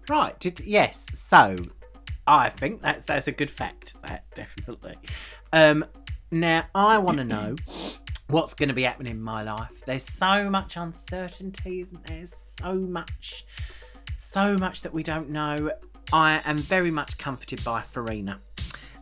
Right, 0.09 0.39
did 0.39 0.61
yes. 0.61 1.07
So, 1.15 1.57
I 2.27 2.51
think 2.51 2.83
that's 2.83 3.05
that's 3.05 3.29
a 3.29 3.33
good 3.33 3.51
fact. 3.51 3.95
That 4.03 4.25
definitely. 4.35 4.97
Um, 5.53 5.85
now 6.31 6.65
I 6.75 6.99
want 6.99 7.19
to 7.19 7.25
know 7.25 7.57
what's 8.29 8.55
going 8.55 8.69
to 8.69 8.75
be 8.75 8.83
happening 8.83 9.13
in 9.13 9.23
my 9.23 9.43
life. 9.43 9.85
There's 9.87 10.03
so 10.03 10.49
much 10.51 10.77
uncertainty, 10.77 11.81
isn't 11.81 12.05
there? 12.05 12.27
So 12.27 12.75
much, 12.75 13.45
so 14.19 14.57
much 14.57 14.83
that 14.83 14.93
we 14.93 15.03
don't 15.03 15.31
know. 15.31 15.71
I 16.13 16.41
am 16.45 16.59
very 16.59 16.91
much 16.91 17.19
comforted 17.19 17.63
by 17.65 17.81
Farina. 17.81 18.41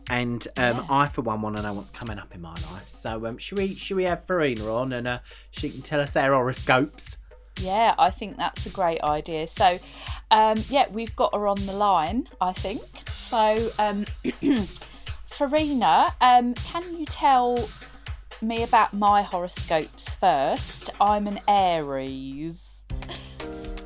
And 0.09 0.45
um, 0.57 0.85
I, 0.89 1.07
for 1.07 1.21
one, 1.21 1.41
want 1.41 1.55
to 1.55 1.61
know 1.61 1.73
what's 1.73 1.89
coming 1.89 2.19
up 2.19 2.35
in 2.35 2.41
my 2.41 2.53
life. 2.71 2.89
So, 2.89 3.25
um, 3.25 3.37
should 3.37 3.57
we 3.57 3.73
should 3.75 3.95
we 3.95 4.03
have 4.03 4.25
Farina 4.25 4.73
on 4.73 4.91
and 4.91 5.07
uh, 5.07 5.19
she 5.51 5.69
can 5.69 5.81
tell 5.81 6.01
us 6.01 6.17
our 6.17 6.33
horoscopes? 6.33 7.17
Yeah, 7.59 7.95
I 7.97 8.09
think 8.09 8.37
that's 8.37 8.65
a 8.65 8.69
great 8.69 9.01
idea. 9.01 9.47
So, 9.47 9.79
um, 10.31 10.61
yeah, 10.69 10.87
we've 10.91 11.15
got 11.15 11.33
her 11.33 11.47
on 11.47 11.65
the 11.65 11.73
line, 11.73 12.27
I 12.41 12.53
think. 12.53 12.81
So, 13.09 13.71
um, 13.79 14.05
Farina, 15.27 16.13
um, 16.21 16.53
can 16.55 16.97
you 16.97 17.05
tell 17.05 17.69
me 18.43 18.63
about 18.63 18.93
my 18.93 19.21
horoscopes 19.21 20.15
first. 20.15 20.89
I'm 20.99 21.27
an 21.27 21.39
Aries. 21.47 22.72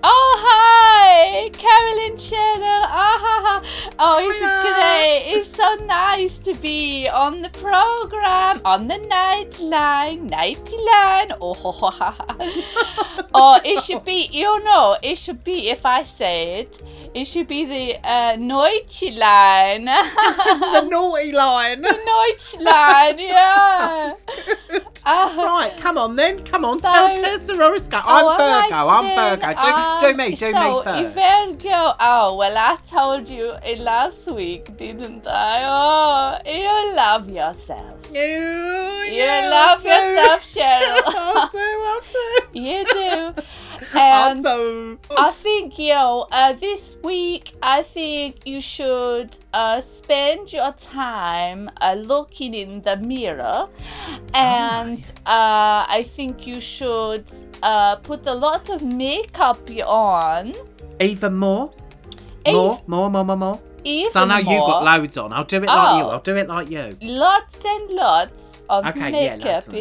Oh 0.09 0.35
hi, 0.39 1.49
Carolyn 1.49 2.17
Channel. 2.17 2.81
Ah, 2.87 3.61
oh, 3.99 4.15
it's 4.23 4.39
great. 4.63 5.35
It's 5.35 5.53
so 5.53 5.75
nice 5.85 6.39
to 6.39 6.53
be 6.55 7.09
on 7.09 7.41
the 7.41 7.49
program 7.49 8.61
on 8.63 8.87
the 8.87 8.99
Nightline, 9.11 10.29
Nightline. 10.29 11.37
Oh, 11.41 11.53
ho, 11.53 11.73
ho, 11.73 11.89
ha, 11.89 12.11
ha. 12.11 13.27
oh, 13.33 13.59
it 13.65 13.83
should 13.83 14.05
be. 14.05 14.29
You 14.31 14.63
know, 14.63 14.95
it 15.03 15.17
should 15.17 15.43
be. 15.43 15.69
If 15.69 15.85
I 15.85 16.03
say 16.03 16.61
it, 16.61 16.81
it 17.17 17.25
should 17.25 17.47
be 17.47 17.65
the 17.65 17.95
uh, 18.07 18.33
Neutschline. 18.37 19.85
the 19.85 20.81
naughty 20.89 21.31
line. 21.31 21.81
the 21.81 21.89
Neutschline, 21.89 23.19
yeah. 23.19 24.13
Uh, 25.05 25.33
Right, 25.37 25.73
come 25.79 25.97
on 25.97 26.15
then. 26.15 26.43
Come 26.43 26.65
on, 26.65 26.79
So- 26.79 26.91
tell 26.91 27.17
Tess 27.17 27.47
the 27.47 27.55
horoscope. 27.55 28.03
Oh, 28.05 28.29
I'm 28.29 28.39
right 28.39 28.69
Virgo. 28.69 28.87
I'm. 28.89 29.05
Virgo. 29.15 29.61
Do, 29.61 29.67
Um, 29.67 29.99
do 30.01 30.13
me, 30.17 30.29
do 30.35 30.51
so, 30.51 30.59
me 30.77 30.83
first. 30.83 31.59
Virgo, 31.63 31.93
oh, 31.99 32.35
well, 32.35 32.57
I 32.57 32.75
told 32.85 33.29
you 33.29 33.53
it 33.65 33.79
last 33.79 34.27
week, 34.29 34.75
didn't 34.77 35.25
I? 35.27 35.63
Oh, 35.65 36.49
you 36.49 36.95
love 36.95 37.31
yourself. 37.31 37.95
You, 38.13 38.21
You 38.21 39.13
yeah, 39.13 39.49
love 39.49 39.83
yourself, 39.83 40.41
Cheryl. 40.43 41.01
I 41.07 41.49
do, 41.51 41.57
I 41.57 42.01
do. 42.53 42.59
you 42.59 42.85
do. 42.85 43.41
I 43.93 44.31
And 44.31 44.43
do. 44.43 44.99
I 45.17 45.31
think, 45.31 45.77
yo, 45.79 46.27
uh, 46.31 46.53
this 46.53 46.97
week, 47.03 47.53
I 47.61 47.83
think 47.83 48.45
you 48.45 48.59
should 48.61 49.37
uh, 49.53 49.81
spend 49.81 50.51
your 50.51 50.71
time 50.73 51.69
uh, 51.81 51.93
looking 51.93 52.53
in 52.53 52.81
the 52.81 52.97
mirror. 52.97 53.67
And 54.33 54.99
uh, 55.25 55.85
I 55.87 56.03
think 56.05 56.45
you 56.47 56.59
should 56.59 57.25
uh, 57.63 57.95
put 57.97 58.25
a 58.27 58.33
lot 58.33 58.69
of 58.69 58.81
makeup 58.81 59.69
on. 59.85 60.53
Even 60.99 61.35
more? 61.35 61.71
Eve- 62.45 62.53
More, 62.53 62.81
more, 62.87 63.09
more, 63.09 63.25
more, 63.25 63.37
more. 63.37 63.59
Even 63.83 64.11
So 64.11 64.21
I 64.21 64.25
know 64.25 64.37
you 64.37 64.59
got 64.59 64.83
loads 64.83 65.17
on. 65.17 65.31
I'll 65.33 65.43
do 65.45 65.57
it 65.57 65.65
like 65.65 65.99
you. 65.99 66.05
Oh. 66.05 66.09
I'll 66.09 66.19
do 66.21 66.35
it 66.35 66.47
like 66.47 66.69
you. 66.69 66.97
lots 67.01 67.63
and 67.63 67.89
lots 67.91 68.53
of 68.69 68.85
Okay, 68.87 69.25
yeah, 69.25 69.35
lots. 69.53 69.67
Yeah, 69.71 69.79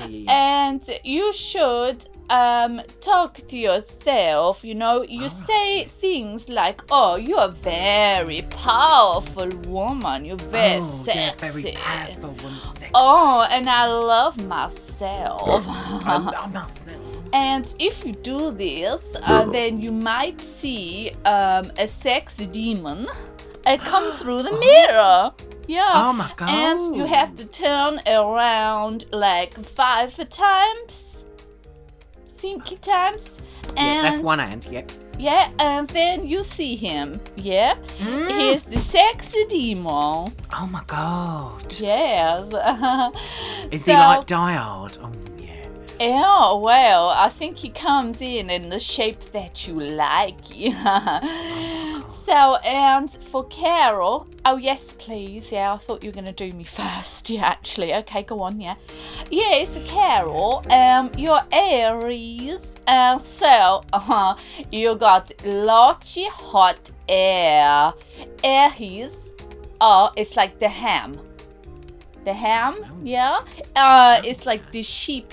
yeah, 0.00 0.06
yeah. 0.06 0.66
and 0.68 0.90
you 1.04 1.32
should 1.32 2.06
um 2.32 2.80
talk 3.00 3.32
to 3.50 3.56
yourself 3.58 4.64
you 4.64 4.74
know 4.74 5.02
you 5.18 5.26
Ah. 5.26 5.44
say 5.50 5.84
things 6.04 6.48
like 6.48 6.80
oh 6.90 7.16
you're 7.16 7.46
a 7.52 7.54
very 7.74 8.42
powerful 8.50 9.48
woman. 9.68 10.24
You're 10.24 10.46
very 10.60 10.80
oh, 10.80 11.04
sexy 11.04 11.60
very 11.60 11.72
powerful 11.76 12.34
sexy. 12.74 12.90
oh 12.94 13.46
and 13.54 13.68
i 13.68 13.86
love 13.86 14.36
myself. 14.56 15.64
I'm, 16.12 16.28
I'm 16.28 16.66
and 17.50 17.74
if 17.78 18.04
you 18.04 18.12
do 18.12 18.50
this 18.50 19.02
uh, 19.22 19.44
then 19.56 19.80
you 19.84 19.92
might 19.92 20.40
see 20.40 21.10
um 21.24 21.64
a 21.78 21.86
sex 21.86 22.36
demon 22.58 23.08
uh, 23.66 23.76
come 23.92 24.12
through 24.18 24.42
the 24.42 24.52
mirror. 24.52 25.32
Yeah. 25.68 25.92
Oh 25.94 26.12
my 26.12 26.30
god. 26.36 26.48
and 26.50 26.96
you 26.96 27.04
have 27.04 27.34
to 27.36 27.44
turn 27.44 28.00
around 28.06 29.04
like 29.12 29.52
five 29.64 30.12
times, 30.28 31.21
sinky 32.42 32.76
times, 32.80 33.24
and 33.76 33.78
Yeah, 33.78 34.02
that's 34.02 34.18
one 34.18 34.38
hand. 34.38 34.66
Yeah. 34.70 34.82
yeah, 35.18 35.50
and 35.58 35.88
then 35.88 36.26
you 36.26 36.42
see 36.44 36.74
him. 36.76 37.12
Yeah, 37.36 37.74
Mm. 37.98 38.28
he's 38.38 38.62
the 38.64 38.78
sexy 38.78 39.44
demon. 39.48 40.32
Oh 40.58 40.66
my 40.70 40.82
god. 40.86 41.66
Yes. 41.80 42.42
Is 43.70 43.84
So- 43.84 43.92
he 43.92 43.98
like 43.98 44.26
Die 44.26 44.52
Hard? 44.52 44.98
Oh 45.02 45.10
yeah. 46.02 46.22
Yeah, 46.22 46.54
well, 46.54 47.08
I 47.08 47.28
think 47.28 47.58
he 47.58 47.68
comes 47.68 48.20
in 48.20 48.48
in 48.48 48.68
the 48.68 48.78
shape 48.78 49.20
that 49.32 49.66
you 49.66 49.74
like. 49.74 50.38
so, 52.26 52.56
and 52.64 53.10
for 53.10 53.44
Carol, 53.44 54.26
oh 54.44 54.56
yes, 54.56 54.82
please. 54.98 55.52
Yeah, 55.52 55.74
I 55.74 55.76
thought 55.76 56.02
you 56.02 56.10
were 56.10 56.14
gonna 56.14 56.32
do 56.32 56.52
me 56.52 56.64
first. 56.64 57.30
Yeah, 57.30 57.46
actually, 57.46 57.94
okay, 57.94 58.22
go 58.22 58.40
on. 58.40 58.60
Yeah, 58.60 58.76
yes, 59.30 59.78
Carol. 59.86 60.64
Um, 60.70 61.10
you're 61.16 61.42
Aries, 61.52 62.60
and 62.86 63.20
so 63.20 63.82
uh, 63.92 64.34
you 64.70 64.94
got 64.96 65.32
lots 65.44 66.16
of 66.16 66.24
hot 66.32 66.90
air. 67.08 67.92
Aries, 68.42 69.12
oh, 69.80 70.10
it's 70.16 70.36
like 70.36 70.58
the 70.58 70.68
ham. 70.68 71.18
The 72.24 72.32
ham, 72.32 72.76
yeah. 73.02 73.40
Uh, 73.76 74.20
it's 74.24 74.46
like 74.46 74.70
the 74.72 74.82
sheep 74.82 75.32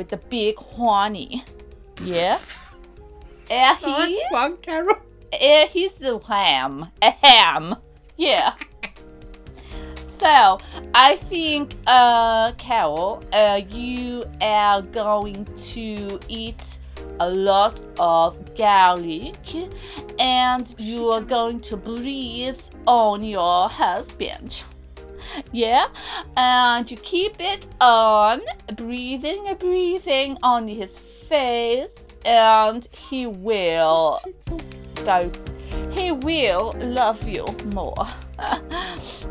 with 0.00 0.08
the 0.08 0.16
big 0.16 0.56
horny. 0.56 1.44
Yeah. 2.02 2.38
He, 3.48 3.86
Nice 3.86 4.18
one, 4.30 4.56
Carol. 4.56 4.96
he's 5.30 5.94
the 5.96 6.18
ham. 6.26 6.86
A 7.02 7.10
ham. 7.10 7.76
Yeah. 8.16 8.54
So, 10.20 10.58
I 10.92 11.16
think, 11.16 11.76
uh, 11.86 12.52
Carol, 12.58 13.22
uh, 13.32 13.62
you 13.70 14.22
are 14.42 14.82
going 14.82 15.46
to 15.72 16.20
eat 16.28 16.78
a 17.20 17.30
lot 17.30 17.80
of 17.98 18.36
garlic 18.54 19.38
and 20.18 20.74
you 20.76 21.08
are 21.08 21.22
going 21.22 21.58
to 21.60 21.76
breathe 21.78 22.60
on 22.86 23.24
your 23.24 23.70
husband. 23.70 24.62
Yeah, 25.52 25.86
and 26.36 26.90
you 26.90 26.96
keep 26.96 27.36
it 27.40 27.66
on, 27.80 28.40
breathing 28.76 29.48
and 29.48 29.58
breathing 29.58 30.38
on 30.42 30.68
his 30.68 30.96
face, 30.98 31.90
and 32.24 32.86
he 32.92 33.26
will 33.26 34.18
go. 35.04 35.30
He 35.92 36.12
will 36.12 36.74
love 36.78 37.26
you 37.26 37.44
more. 37.74 38.06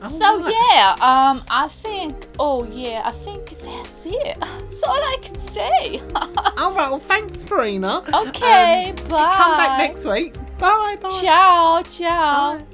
Oh, 0.00 0.18
So 0.20 0.48
yeah, 0.48 0.94
um, 1.00 1.42
I 1.50 1.66
think. 1.68 2.14
Oh 2.38 2.64
yeah, 2.70 3.02
I 3.04 3.10
think 3.10 3.58
that's 3.58 4.06
it. 4.06 4.36
That's 4.40 4.82
all 4.84 4.94
I 4.94 5.16
can 5.20 5.34
say. 5.52 6.00
All 6.14 6.72
right. 6.72 6.88
Well, 6.90 7.00
thanks, 7.00 7.42
Farina. 7.42 8.04
Okay, 8.14 8.90
Um, 8.90 9.08
bye. 9.08 9.34
Come 9.36 9.56
back 9.56 9.78
next 9.78 10.04
week. 10.04 10.34
Bye. 10.58 10.96
Bye. 11.02 11.08
Ciao, 11.20 11.82
ciao. 11.82 12.58
Bye. 12.58 12.64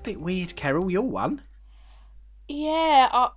A 0.00 0.02
bit 0.02 0.20
weird, 0.20 0.56
Carol. 0.56 0.90
You're 0.90 1.02
one. 1.02 1.42
Yeah. 2.48 3.28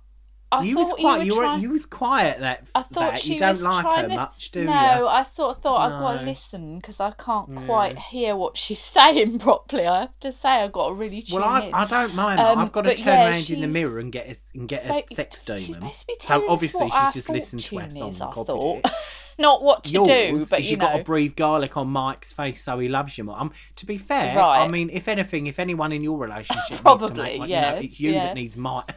I 0.60 0.64
you 0.64 0.76
was 0.76 0.92
quiet. 0.92 1.26
you 1.26 1.36
were 1.36 1.42
trying. 1.42 1.60
you 1.62 1.70
was 1.70 1.86
quiet. 1.86 2.40
That 2.40 2.68
I 2.74 2.82
thought 2.82 2.92
that. 3.12 3.18
she 3.18 3.34
you 3.34 3.38
don't 3.38 3.48
was 3.50 3.62
like 3.62 3.82
trying 3.82 4.02
her 4.04 4.08
to- 4.08 4.14
much, 4.16 4.50
do 4.50 4.64
no, 4.64 4.72
you? 4.72 5.06
I 5.08 5.22
thought 5.24 5.62
thought 5.62 5.92
I've 5.92 6.00
got 6.00 6.18
to 6.20 6.24
listen 6.26 6.76
because 6.78 7.00
I 7.00 7.10
can't 7.12 7.48
Yeah. 7.50 7.66
quite 7.66 7.98
hear 7.98 8.36
what 8.36 8.56
she's 8.56 8.78
saying 8.96 9.38
properly. 9.38 9.86
I 9.86 10.00
have 10.02 10.20
to 10.20 10.32
say 10.32 10.48
I've 10.62 10.72
got 10.72 10.88
to 10.88 10.94
really 10.94 11.22
tune 11.22 11.40
Well, 11.40 11.48
I, 11.48 11.60
in. 11.66 11.74
I 11.74 11.84
don't 11.86 12.14
mind. 12.14 12.40
Um, 12.40 12.58
I've 12.58 12.72
got 12.72 12.82
to 12.82 12.94
turn 12.94 13.06
yeah, 13.06 13.30
around 13.30 13.50
in 13.50 13.60
the 13.60 13.68
mirror 13.68 13.98
and 13.98 14.10
get 14.12 14.28
a, 14.28 14.36
and 14.58 14.68
get 14.68 14.84
Spo- 14.84 15.10
a 15.10 15.14
sex 15.14 15.42
demon. 15.44 15.62
She's 15.62 15.74
supposed 15.74 16.00
to 16.00 16.06
be 16.06 16.16
telling 16.20 16.46
so 16.46 16.52
obviously 16.52 16.90
she's 16.90 17.14
just 17.14 17.28
listened 17.30 17.60
to 17.62 17.90
song 17.90 18.10
is, 18.10 18.20
I 18.20 18.30
thought. 18.30 18.84
Not 19.36 19.64
what 19.64 19.82
to 19.84 19.92
Yours 19.94 20.06
do, 20.06 20.46
but 20.48 20.60
is 20.60 20.66
you 20.66 20.70
you 20.72 20.76
got 20.76 20.96
to 20.96 21.02
breathe 21.02 21.34
garlic 21.34 21.76
on 21.76 21.88
Mike's 21.88 22.32
face 22.32 22.62
so 22.62 22.78
he 22.78 22.88
loves 22.88 23.18
you 23.18 23.24
more. 23.24 23.36
Um, 23.40 23.50
to 23.74 23.84
be 23.84 23.98
fair, 23.98 24.36
Right. 24.36 24.60
I 24.64 24.68
mean, 24.68 24.90
if 24.92 25.08
anything, 25.08 25.48
if 25.48 25.58
anyone 25.58 25.90
in 25.90 26.04
your 26.04 26.18
relationship 26.18 26.56
needs 26.70 26.76
to 26.78 26.82
Probably, 26.82 27.36
yeah, 27.38 27.42
you 27.42 27.48
know, 27.48 27.82
it's 27.82 28.00
you 28.00 28.12
that 28.12 28.34
needs 28.36 28.56
Mike. 28.56 28.94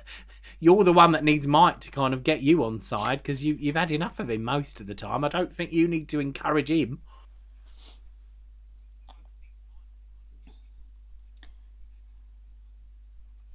You're 0.60 0.84
the 0.84 0.93
one 0.93 1.12
that 1.12 1.24
needs 1.24 1.48
Mike 1.48 1.80
to 1.82 1.91
kind 1.91 2.13
of 2.13 2.24
get 2.24 2.41
you 2.41 2.63
on 2.63 2.82
side 2.82 3.20
because 3.20 3.46
you 3.46 3.56
you've 3.60 3.76
had 3.76 3.91
enough 3.91 4.20
of 4.20 4.30
him 4.30 4.43
most 4.43 4.82
of 4.82 4.88
the 4.88 4.96
time. 4.96 5.24
I 5.24 5.30
don't 5.30 5.54
think 5.54 5.72
you 5.72 5.88
need 5.88 6.10
to 6.10 6.20
encourage 6.20 6.72
him. 6.72 7.02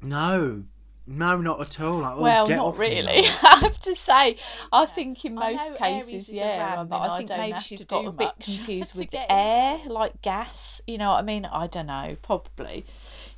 No, 0.01 0.65
no, 1.07 1.41
not 1.41 1.61
at 1.61 1.81
all. 1.81 1.99
Like, 1.99 2.15
oh, 2.17 2.23
well, 2.23 2.47
get 2.47 2.57
not 2.57 2.67
off 2.67 2.79
really. 2.79 3.27
I 3.43 3.59
have 3.63 3.79
to 3.81 3.95
say, 3.95 4.37
I 4.73 4.87
think 4.87 5.25
in 5.25 5.35
most 5.35 5.77
cases, 5.77 6.29
yeah. 6.29 6.77
ram, 6.77 6.89
But 6.89 6.97
I 6.97 7.15
I 7.15 7.17
think 7.19 7.29
don't 7.29 7.39
maybe 7.39 7.59
she's 7.61 7.85
got 7.85 8.07
a 8.07 8.13
bit 8.13 8.33
confused 8.41 8.97
with 8.97 9.11
get 9.11 9.27
air, 9.29 9.81
like 9.87 10.23
gas. 10.23 10.81
You 10.87 10.99
know 10.99 11.11
what 11.11 11.19
I 11.19 11.23
mean? 11.23 11.45
I 11.45 11.67
don't 11.67 11.87
know. 11.87 12.17
Probably. 12.23 12.85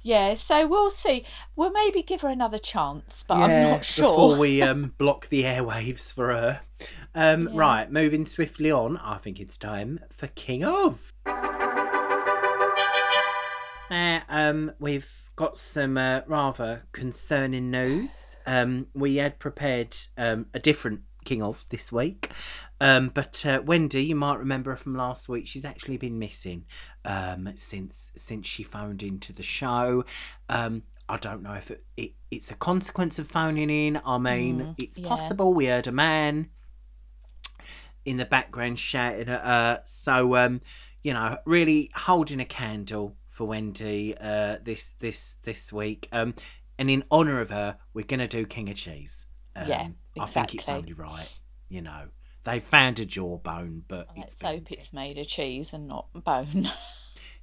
Yeah. 0.04 0.34
So 0.34 0.68
we'll 0.68 0.90
see. 0.90 1.24
We'll 1.56 1.72
maybe 1.72 2.02
give 2.02 2.20
her 2.20 2.28
another 2.28 2.58
chance, 2.58 3.24
but 3.26 3.38
I'm 3.38 3.70
not 3.70 3.84
sure. 3.84 4.04
Before 4.04 4.36
we 4.38 4.62
um, 4.62 4.92
block 4.98 5.28
the 5.28 5.42
airwaves 5.42 6.12
for 6.12 6.28
her. 6.28 6.60
Um, 7.14 7.48
Yeah. 7.48 7.52
Right, 7.54 7.90
moving 7.90 8.26
swiftly 8.26 8.70
on, 8.70 8.98
I 8.98 9.16
think 9.18 9.40
it's 9.40 9.56
time 9.56 10.00
for 10.10 10.26
King 10.28 10.64
of. 10.64 11.12
Now, 13.90 14.22
um, 14.28 14.72
we've 14.78 15.22
got 15.36 15.56
some 15.58 15.96
uh, 15.96 16.22
rather 16.26 16.82
concerning 16.92 17.70
news. 17.70 18.36
Um, 18.46 18.88
we 18.94 19.16
had 19.16 19.38
prepared 19.38 19.96
um, 20.16 20.46
a 20.52 20.58
different 20.58 21.02
King 21.24 21.42
of 21.42 21.64
this 21.68 21.90
week. 21.92 22.30
Um, 22.80 23.10
but 23.12 23.44
uh, 23.46 23.62
Wendy, 23.64 24.04
you 24.04 24.16
might 24.16 24.38
remember 24.38 24.70
her 24.70 24.76
from 24.76 24.94
last 24.94 25.28
week. 25.28 25.46
She's 25.46 25.64
actually 25.64 25.96
been 25.96 26.18
missing 26.18 26.64
um, 27.04 27.52
since 27.56 28.10
since 28.16 28.46
she 28.46 28.62
phoned 28.62 29.02
into 29.02 29.32
the 29.32 29.42
show. 29.42 30.04
Um, 30.48 30.82
I 31.08 31.18
don't 31.18 31.42
know 31.42 31.52
if 31.52 31.70
it, 31.70 31.84
it, 31.98 32.12
it's 32.30 32.50
a 32.50 32.54
consequence 32.54 33.18
of 33.18 33.28
phoning 33.28 33.68
in. 33.70 34.00
I 34.06 34.16
mean, 34.18 34.60
Mm, 34.60 34.74
it's 34.78 34.98
yeah. 34.98 35.06
possible 35.08 35.52
we 35.52 35.66
heard 35.66 35.86
a 35.86 35.92
man 35.92 36.48
in 38.04 38.16
the 38.16 38.24
background 38.24 38.78
shouting 38.78 39.28
at 39.28 39.40
her. 39.44 39.82
So, 39.86 40.36
um, 40.36 40.60
you 41.02 41.12
know, 41.12 41.38
really 41.44 41.90
holding 41.94 42.40
a 42.40 42.44
candle 42.44 43.16
for 43.28 43.46
Wendy 43.46 44.14
uh, 44.18 44.58
this 44.62 44.94
this 45.00 45.36
this 45.42 45.72
week. 45.72 46.08
Um, 46.12 46.34
and 46.78 46.90
in 46.90 47.04
honour 47.10 47.40
of 47.40 47.50
her, 47.50 47.76
we're 47.92 48.04
gonna 48.04 48.26
do 48.26 48.46
King 48.46 48.68
of 48.70 48.76
Cheese. 48.76 49.26
Um, 49.56 49.68
Yeah, 49.68 49.88
I 50.18 50.26
think 50.26 50.54
it's 50.54 50.64
exactly. 50.68 50.74
only 50.74 50.92
right. 50.94 51.38
You 51.68 51.82
know, 51.82 52.08
they 52.44 52.61
found 52.61 53.00
a 53.00 53.04
jawbone, 53.04 53.85
but 53.88 54.07
it's 54.16 54.18
Let's 54.18 54.35
been 54.35 54.48
hope 54.50 54.70
it's 54.72 54.92
made 54.92 55.18
of 55.18 55.26
cheese 55.26 55.72
and 55.72 55.88
not 55.88 56.07
bone. 56.24 56.70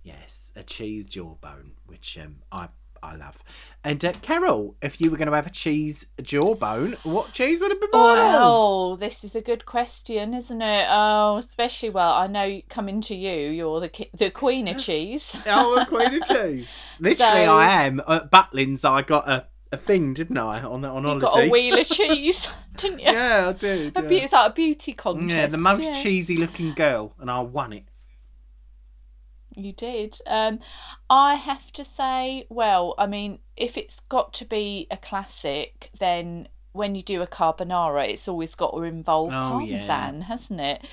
Yes, 0.04 0.52
a 0.56 0.64
cheese 0.64 1.06
jawbone, 1.06 1.74
which 1.86 2.18
um, 2.18 2.38
I 2.52 2.70
I 3.04 3.16
love. 3.16 3.38
And 3.84 4.04
uh, 4.04 4.14
Carol, 4.22 4.76
if 4.82 5.00
you 5.02 5.10
were 5.12 5.18
going 5.18 5.28
to 5.28 5.34
have 5.36 5.46
a 5.48 5.52
cheese 5.52 6.06
jawbone, 6.22 6.98
what 7.04 7.34
cheese 7.34 7.62
would 7.62 7.72
it 7.72 7.80
be 7.82 7.88
made 7.88 8.00
of? 8.18 8.42
Oh, 8.42 8.96
this 8.96 9.24
is 9.24 9.36
a 9.36 9.42
good 9.42 9.66
question, 9.68 10.34
isn't 10.34 10.62
it? 10.62 10.88
Oh, 10.90 11.38
especially 11.38 11.90
well, 11.92 12.14
I 12.14 12.26
know 12.28 12.62
coming 12.70 13.02
to 13.02 13.16
you, 13.16 13.50
you're 13.52 13.80
the 13.80 13.90
ki- 13.90 14.10
the 14.16 14.30
queen 14.32 14.68
of 14.68 14.78
cheese. 14.80 15.36
Oh, 15.46 15.80
a 15.80 15.86
queen 15.86 16.16
of 16.22 16.28
cheese. 16.28 16.70
Literally, 17.00 17.46
So- 17.46 17.54
I 17.58 17.84
am. 17.86 18.00
At 18.08 18.32
Butlins, 18.32 18.84
I 18.84 19.02
got 19.04 19.30
a, 19.30 19.48
a 19.72 19.78
thing, 19.78 20.14
didn't 20.14 20.38
I, 20.38 20.62
on 20.62 20.82
that, 20.82 20.90
on 20.90 21.04
You 21.04 21.10
holiday? 21.10 21.26
got 21.28 21.44
a 21.44 21.50
wheel 21.50 21.80
of 21.80 21.88
cheese, 22.00 22.48
didn't 22.76 23.00
you? 23.00 23.06
Yeah, 23.12 23.48
I 23.50 23.54
did. 23.54 23.98
A 23.98 24.02
yeah. 24.02 24.08
be- 24.08 24.18
it 24.18 24.22
was 24.24 24.32
like 24.34 24.52
a 24.52 24.54
beauty 24.54 24.94
contest. 24.94 25.36
Yeah, 25.36 25.48
the 25.48 25.58
most 25.58 25.84
yeah. 25.84 26.02
cheesy 26.04 26.36
looking 26.36 26.74
girl, 26.74 27.14
and 27.20 27.30
I 27.32 27.40
won 27.40 27.74
it. 27.74 27.84
You 29.56 29.74
did. 29.74 30.18
Um, 30.28 30.60
I 31.10 31.36
have 31.36 31.72
to 31.74 31.84
say, 31.84 32.46
well, 32.50 32.96
I 32.98 33.06
mean, 33.06 33.40
if 33.58 33.78
it's 33.78 34.00
got 34.00 34.34
to 34.36 34.46
be 34.46 34.88
a 34.90 34.98
classic, 34.98 35.90
then 36.00 36.48
when 36.72 36.96
you 36.96 37.02
do 37.02 37.22
a 37.22 37.28
carbonara, 37.28 38.08
it's 38.08 38.30
always 38.30 38.56
got 38.56 38.72
to 38.72 38.84
involve 38.84 39.32
Oh, 39.34 39.60
yeah. 39.60 39.78
parmesan, 39.78 40.22
hasn't 40.22 40.62
it? 40.62 40.86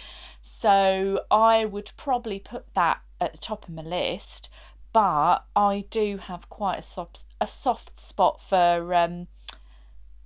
So 0.42 1.22
I 1.30 1.64
would 1.66 1.92
probably 1.96 2.40
put 2.40 2.74
that 2.74 3.00
at 3.20 3.32
the 3.32 3.38
top 3.38 3.68
of 3.68 3.74
my 3.74 3.82
list, 3.82 4.48
but 4.98 5.44
I 5.54 5.84
do 5.90 6.16
have 6.16 6.48
quite 6.48 6.80
a 6.80 6.82
soft 6.82 7.24
a 7.40 7.46
soft 7.46 8.00
spot 8.00 8.42
for 8.42 8.92
um, 8.92 9.28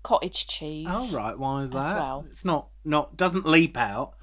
cottage 0.03 0.47
cheese. 0.47 0.89
Oh 0.91 1.11
right, 1.13 1.39
why 1.39 1.61
is 1.61 1.71
that? 1.73 1.95
well. 1.95 2.25
It's 2.31 2.43
not 2.43 2.69
not 2.83 3.15
doesn't 3.15 3.45
leap 3.45 3.77
out. 3.77 4.15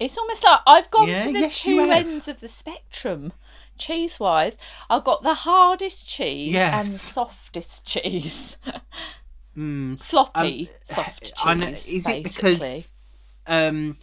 It's 0.00 0.16
almost 0.16 0.42
like 0.44 0.60
I've 0.66 0.90
gone 0.90 1.08
Yeah, 1.08 1.26
for 1.26 1.32
the 1.32 1.40
yes, 1.40 1.60
two 1.60 1.80
ends 1.80 2.26
of 2.26 2.40
the 2.40 2.48
spectrum. 2.48 3.34
Cheese 3.76 4.18
wise, 4.18 4.56
I've 4.88 5.04
got 5.04 5.22
the 5.24 5.34
hardest 5.34 6.08
cheese 6.08 6.56
and 6.56 6.88
the 6.88 6.98
softest 6.98 7.86
cheese. 7.86 8.56
Mm. 9.56 9.98
Sloppy, 9.98 10.70
Um, 10.70 10.76
soft 10.84 11.24
cheese. 11.24 11.32
I 11.44 11.54
know, 11.54 11.66
is 11.66 12.06
it 12.06 12.22
basically. 12.22 12.52
because 12.54 12.90
um, 13.48 13.98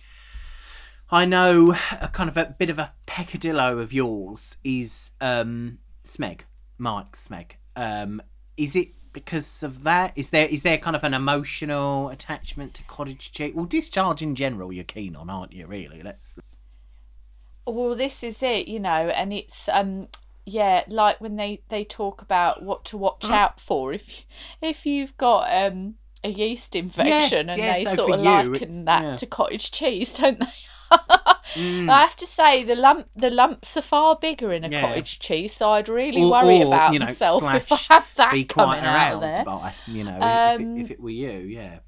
I 1.09 1.23
know 1.23 1.73
a 2.01 2.09
kind 2.09 2.29
of 2.29 2.35
a 2.35 2.53
bit 2.59 2.69
of 2.69 2.77
a 2.77 2.93
peccadillo 3.05 3.77
of 3.79 3.93
yours 3.93 4.57
is 4.65 5.11
um, 5.21 5.77
Smeg, 6.05 6.41
Mike 6.77 7.13
Smeg. 7.13 7.51
Um, 7.75 8.21
is 8.57 8.75
it 8.75 8.89
because 9.13 9.63
of 9.63 9.83
that? 9.83 10.13
Is 10.15 10.29
there 10.29 10.45
is 10.45 10.63
there 10.63 10.77
kind 10.77 10.95
of 10.95 11.03
an 11.03 11.13
emotional 11.13 12.09
attachment 12.09 12.73
to 12.75 12.83
cottage 12.83 13.31
cheese? 13.31 13.53
Well, 13.55 13.65
discharge 13.65 14.21
in 14.21 14.35
general, 14.35 14.71
you're 14.71 14.83
keen 14.83 15.15
on, 15.15 15.29
aren't 15.29 15.53
you? 15.53 15.67
Really, 15.67 16.01
let's. 16.03 16.37
Well, 17.65 17.95
this 17.95 18.23
is 18.23 18.43
it, 18.43 18.67
you 18.67 18.79
know, 18.79 18.89
and 18.89 19.33
it's 19.33 19.67
um 19.69 20.07
yeah, 20.45 20.83
like 20.87 21.19
when 21.19 21.37
they 21.37 21.61
they 21.69 21.83
talk 21.83 22.21
about 22.21 22.61
what 22.61 22.85
to 22.85 22.97
watch 22.97 23.29
out 23.29 23.59
for 23.59 23.93
if 23.93 24.25
if 24.61 24.85
you've 24.85 25.17
got 25.17 25.51
um 25.51 25.95
a 26.23 26.29
yeast 26.29 26.75
infection 26.75 27.49
and 27.49 27.61
yes, 27.61 27.77
they 27.77 27.85
so 27.85 27.95
sort 27.95 28.19
of 28.19 28.19
you, 28.19 28.51
liken 28.51 28.85
that 28.85 29.03
yeah. 29.03 29.15
to 29.15 29.25
cottage 29.25 29.71
cheese, 29.71 30.13
don't 30.17 30.39
they? 30.39 30.45
Mm. 31.55 31.89
I 31.89 32.01
have 32.01 32.15
to 32.17 32.25
say 32.25 32.63
the 32.63 32.75
lump 32.75 33.07
the 33.15 33.29
lumps 33.29 33.75
are 33.77 33.81
far 33.81 34.17
bigger 34.17 34.51
in 34.53 34.63
a 34.63 34.69
Yeah. 34.69 34.81
cottage 34.81 35.19
cheese, 35.19 35.53
so 35.55 35.71
I'd 35.71 35.89
really 35.89 36.21
Or- 36.21 36.31
worry 36.31 36.61
or, 36.61 36.67
about 36.67 36.93
you 36.93 36.99
know, 36.99 37.05
myself 37.05 37.43
if 37.55 37.71
I 37.71 37.75
had 37.93 38.03
that 38.15 38.31
be 38.31 38.45
quite 38.45 38.65
coming 38.65 38.85
out 38.85 39.13
of 39.15 39.21
aroused 39.23 39.35
there. 39.37 39.45
by, 39.45 39.73
you 39.87 40.03
know, 40.03 40.17
if, 40.17 40.59
Um, 40.61 40.77
it, 40.77 40.81
if 40.81 40.91
it 40.91 40.99
were 41.01 41.09
you, 41.09 41.31
yeah. 41.31 41.79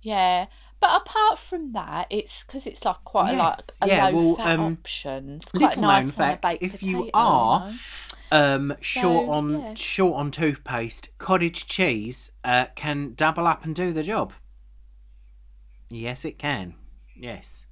Yeah, 0.00 0.46
but 0.80 1.00
apart 1.02 1.38
from 1.38 1.72
that, 1.74 2.08
it's 2.10 2.42
because 2.42 2.66
it's 2.66 2.84
like 2.84 3.04
quite 3.04 3.36
Yes, 3.36 3.38
a, 3.38 3.38
like 3.38 3.58
a 3.82 3.86
yeah, 3.94 4.08
low 4.08 4.14
well, 4.26 4.36
fat 4.36 4.58
um, 4.58 4.72
option. 4.72 5.36
It's 5.36 5.52
quite 5.52 5.78
nice 5.78 6.04
known 6.06 6.10
fact, 6.12 6.44
a 6.44 6.48
baked 6.48 6.62
if 6.64 6.82
you 6.82 6.96
potato, 6.98 7.10
are- 7.18 7.70
know. 7.70 7.76
Um, 8.34 8.74
short 8.80 9.26
So, 9.26 9.30
on 9.30 9.60
yeah. 9.60 9.74
short 9.74 10.16
on 10.18 10.30
toothpaste, 10.30 11.10
cottage 11.18 11.66
cheese 11.66 12.32
uh, 12.42 12.66
can 12.74 13.12
double 13.14 13.46
up 13.46 13.64
and 13.64 13.74
do 13.74 13.92
the 13.92 14.02
job. 14.02 14.32
Yes, 15.94 16.24
it 16.24 16.38
can. 16.38 16.74
Yes, 17.14 17.66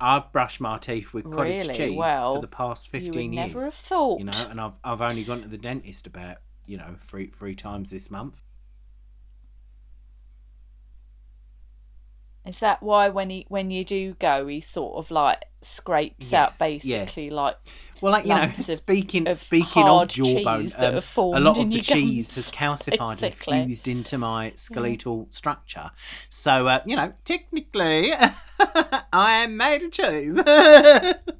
I've 0.00 0.30
brushed 0.32 0.60
my 0.60 0.78
teeth 0.78 1.12
with 1.14 1.24
cottage 1.30 1.66
Really? 1.68 1.74
cheese 1.74 1.96
Well, 1.96 2.34
for 2.36 2.40
the 2.42 2.48
past 2.48 2.92
you 2.92 2.98
would 2.98 3.04
fifteen 3.06 3.32
years. 3.32 3.48
never 3.54 3.64
have 3.66 3.74
thought. 3.74 4.18
You 4.18 4.26
know, 4.26 4.46
and 4.50 4.60
I've 4.60 4.78
I've 4.84 5.00
only 5.00 5.24
gone 5.24 5.42
to 5.42 5.48
the 5.48 5.56
dentist 5.58 6.06
about 6.06 6.38
you 6.66 6.76
know 6.76 6.96
three 7.08 7.26
three 7.28 7.54
times 7.54 7.90
this 7.90 8.10
month. 8.10 8.42
Is 12.46 12.60
that 12.60 12.80
why 12.82 13.08
when 13.08 13.30
he 13.30 13.44
when 13.48 13.70
you 13.72 13.84
do 13.84 14.14
go, 14.14 14.46
he 14.46 14.60
sort 14.60 14.96
of 14.96 15.10
like 15.10 15.44
scrapes 15.62 16.32
out 16.32 16.52
Yes, 16.60 16.84
yeah. 16.84 16.98
basically 17.00 17.30
like 17.30 17.56
Well, 18.00 18.12
like 18.12 18.24
you 18.24 18.34
know, 18.34 18.52
speaking 18.52 19.26
of 19.26 19.36
speaking 19.36 19.88
of 19.88 20.06
jawbone, 20.06 20.68
um, 20.78 21.02
a 21.16 21.40
lot 21.40 21.58
of 21.58 21.70
the 21.70 21.80
cheese 21.82 22.34
gums, 22.34 22.34
has 22.36 22.50
calcified 22.52 23.20
basically. 23.20 23.58
and 23.58 23.66
fused 23.68 23.88
into 23.88 24.16
my 24.16 24.52
skeletal 24.54 25.26
structure. 25.30 25.90
So 26.30 26.68
uh, 26.68 26.82
you 26.86 26.94
know, 26.94 27.12
technically, 27.24 28.12
I 28.60 29.42
am 29.42 29.56
made 29.56 29.82
of 29.82 29.90
cheese. 29.90 30.40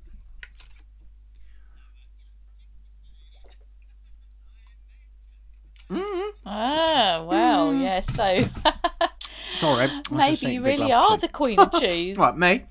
Mm, 5.88 6.30
ah 6.44 7.24
well 7.28 7.72
yeah 7.72 8.00
so 8.00 8.40
Sorry, 9.56 9.90
maybe 10.10 10.52
you 10.52 10.62
really 10.62 10.92
are 10.92 11.10
cheese. 11.10 11.20
the 11.20 11.28
queen 11.28 11.58
of 11.58 11.72
cheese. 11.80 12.16
Right, 12.16 12.36
me. 12.36 12.64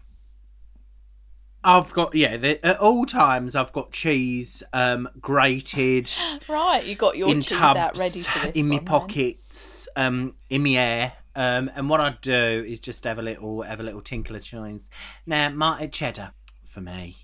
I've 1.64 1.92
got 1.94 2.14
yeah. 2.14 2.38
The, 2.38 2.64
at 2.66 2.80
all 2.80 3.06
times, 3.06 3.56
I've 3.56 3.74
got 3.74 3.92
cheese 3.92 4.62
um, 4.72 5.10
grated 5.20 6.14
right, 6.48 6.86
you 6.86 6.96
got 6.96 7.18
your 7.18 7.30
in 7.30 7.42
cheese 7.42 7.58
tubs, 7.58 7.78
out 7.78 7.98
ready 7.98 8.20
for 8.20 8.48
this 8.48 8.56
in 8.56 8.70
my 8.70 8.80
pockets, 8.80 9.88
um, 9.96 10.36
in 10.50 10.64
my 10.64 10.72
air. 10.72 11.14
Um, 11.36 11.70
and 11.76 11.90
what 11.90 12.00
I 12.00 12.16
do 12.22 12.32
is 12.66 12.80
just 12.80 13.04
have 13.04 13.20
a 13.20 13.22
little, 13.22 13.64
have 13.64 13.80
a 13.80 13.84
little 13.84 14.02
tinkle 14.02 14.36
of 14.36 14.44
cheese. 14.44 14.90
Now, 15.26 15.50
marted 15.50 15.92
cheddar 15.92 16.32
for 16.64 16.82
me. 16.82 17.18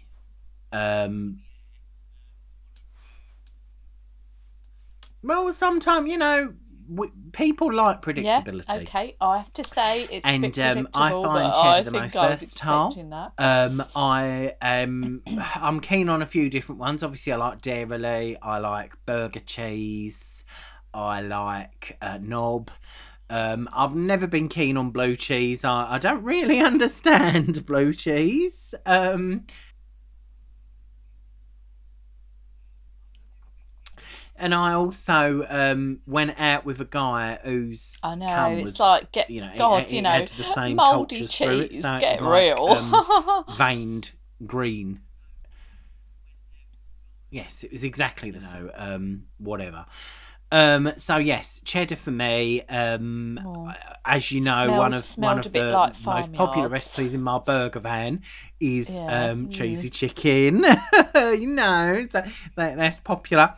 Um, 0.74 1.42
well, 5.22 5.52
sometimes 5.54 6.10
you 6.10 6.18
know, 6.18 6.54
w- 6.94 7.12
people 7.32 7.72
like 7.74 8.02
predictability. 8.02 8.66
Yeah, 8.68 8.76
okay. 8.76 9.16
I 9.22 9.38
have 9.38 9.54
to 9.54 9.64
say 9.64 10.08
it's 10.12 10.26
And, 10.26 10.60
um, 10.60 10.88
I 10.94 11.10
find 11.12 11.54
cheddar 11.54 11.90
the 11.90 11.92
most 11.92 12.14
versatile. 12.14 12.92
that. 13.10 13.34
Um, 13.38 13.84
I 13.96 14.54
am. 14.62 15.24
I'm 15.56 15.80
keen 15.80 16.10
on 16.10 16.22
a 16.22 16.26
few 16.26 16.50
different 16.50 16.80
ones. 16.80 17.04
Obviously, 17.04 17.34
I 17.34 17.38
like 17.38 17.62
dairy. 17.62 18.38
I 18.42 18.58
like 18.60 18.94
burger 19.06 19.40
cheese. 19.40 20.44
I 20.94 21.22
like 21.22 21.98
uh, 22.02 22.20
knob. 22.22 22.70
Um, 23.30 23.70
I've 23.72 23.96
never 23.96 24.28
been 24.28 24.50
keen 24.50 24.76
on 24.76 24.92
blue 24.92 25.16
cheese. 25.16 25.64
I, 25.64 25.94
I 25.94 25.98
don't 26.00 26.24
really 26.24 26.60
understand 26.72 27.66
blue 27.66 27.94
cheese. 27.94 28.76
Um, 28.86 29.46
and 34.42 34.54
I 34.54 34.74
also 34.74 35.46
um, 35.50 36.00
went 36.06 36.38
out 36.40 36.66
with 36.66 36.82
a 36.82 36.86
guy 36.86 37.40
who's 37.44 37.98
I 38.04 38.16
know 38.16 38.26
cum 38.28 38.54
it's 38.60 38.80
like 38.80 39.12
get 39.14 39.30
you 39.30 39.40
know, 39.42 39.52
God, 39.58 39.84
it 39.84 39.94
you 39.94 40.02
know, 40.02 40.26
the 40.26 40.44
same 40.44 40.76
mouldy 40.76 41.16
cultures 41.28 41.42
it, 41.42 41.70
cheese. 41.72 41.82
so 41.84 42.00
get 42.00 42.20
was 42.20 42.30
like, 42.30 42.58
real. 42.58 42.68
um, 42.70 43.46
veined 43.56 44.12
green. 44.46 45.02
Yes, 47.30 47.64
it 47.64 47.72
was 47.72 47.84
exactly 47.84 48.30
the 48.32 48.42
same. 48.42 48.70
Um, 48.76 49.24
whatever. 49.38 49.86
Um, 50.54 50.92
so 50.98 51.16
yes, 51.16 51.62
cheddar 51.64 51.96
for 51.96 52.12
me. 52.12 52.62
Um, 52.64 53.40
Oh. 53.46 53.72
as 54.04 54.34
you 54.34 54.42
know, 54.42 54.64
Smelled- 54.64 54.78
one 54.80 54.94
of 54.94 55.06
one 55.18 55.40
of 55.40 55.54
the 55.54 55.64
like 55.72 56.04
most 56.04 56.34
popular 56.34 56.68
recipes 56.68 57.14
in 57.14 57.22
my 57.22 57.40
burger 57.40 57.80
van 57.80 58.22
is 58.60 58.98
Yeah. 58.98 59.30
um, 59.30 59.48
Mm. 59.48 59.54
cheesy 59.54 59.90
chicken. 59.90 60.66
you 61.16 61.48
know, 61.48 62.06
so 62.12 62.22
that, 62.58 62.76
that's 62.76 63.00
popular. 63.00 63.54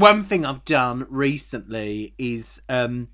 One 0.00 0.22
thing 0.22 0.46
I've 0.46 0.64
done 0.64 1.06
recently 1.10 2.14
is 2.16 2.62
um, 2.70 3.08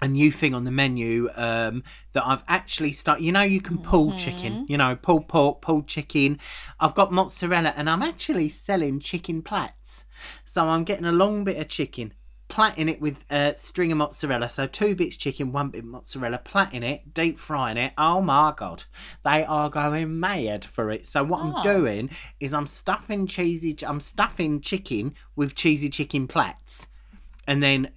a 0.00 0.08
new 0.08 0.32
thing 0.32 0.52
on 0.52 0.64
the 0.64 0.72
menu 0.72 1.30
um, 1.36 1.84
that 2.12 2.26
I've 2.26 2.42
actually 2.48 2.90
started. 2.90 3.22
You 3.24 3.30
know, 3.30 3.42
you 3.42 3.60
can 3.60 3.78
pull 3.78 4.10
chicken. 4.18 4.66
You 4.68 4.78
know, 4.78 4.96
pull 4.96 5.20
pork, 5.20 5.62
pull 5.62 5.84
chicken. 5.84 6.40
I've 6.80 6.96
got 6.96 7.12
mozzarella, 7.12 7.72
and 7.76 7.88
I'm 7.88 8.02
actually 8.02 8.48
selling 8.48 8.98
chicken 8.98 9.42
plats. 9.42 10.04
So 10.44 10.66
I'm 10.66 10.82
getting 10.82 11.04
a 11.04 11.12
long 11.12 11.44
bit 11.44 11.58
of 11.58 11.68
chicken, 11.68 12.14
platting 12.52 12.86
it 12.90 13.00
with 13.00 13.24
a 13.30 13.54
string 13.56 13.90
of 13.92 13.96
mozzarella. 13.96 14.46
So 14.46 14.66
two 14.66 14.94
bits 14.94 15.16
chicken, 15.16 15.52
one 15.52 15.70
bit 15.70 15.84
mozzarella, 15.84 16.36
platting 16.36 16.82
it, 16.82 17.14
deep 17.14 17.38
frying 17.38 17.78
it. 17.78 17.94
Oh 17.96 18.20
my 18.20 18.52
god, 18.54 18.84
they 19.24 19.42
are 19.42 19.70
going 19.70 20.20
mad 20.20 20.62
for 20.62 20.90
it. 20.90 21.06
So 21.06 21.24
what 21.24 21.40
I'm 21.40 21.62
doing 21.62 22.10
is 22.40 22.52
I'm 22.52 22.66
stuffing 22.66 23.26
cheesy. 23.26 23.74
I'm 23.86 24.00
stuffing 24.00 24.60
chicken 24.60 25.14
with 25.34 25.54
cheesy 25.54 25.88
chicken 25.88 26.28
plats, 26.28 26.86
and 27.46 27.62
then 27.62 27.90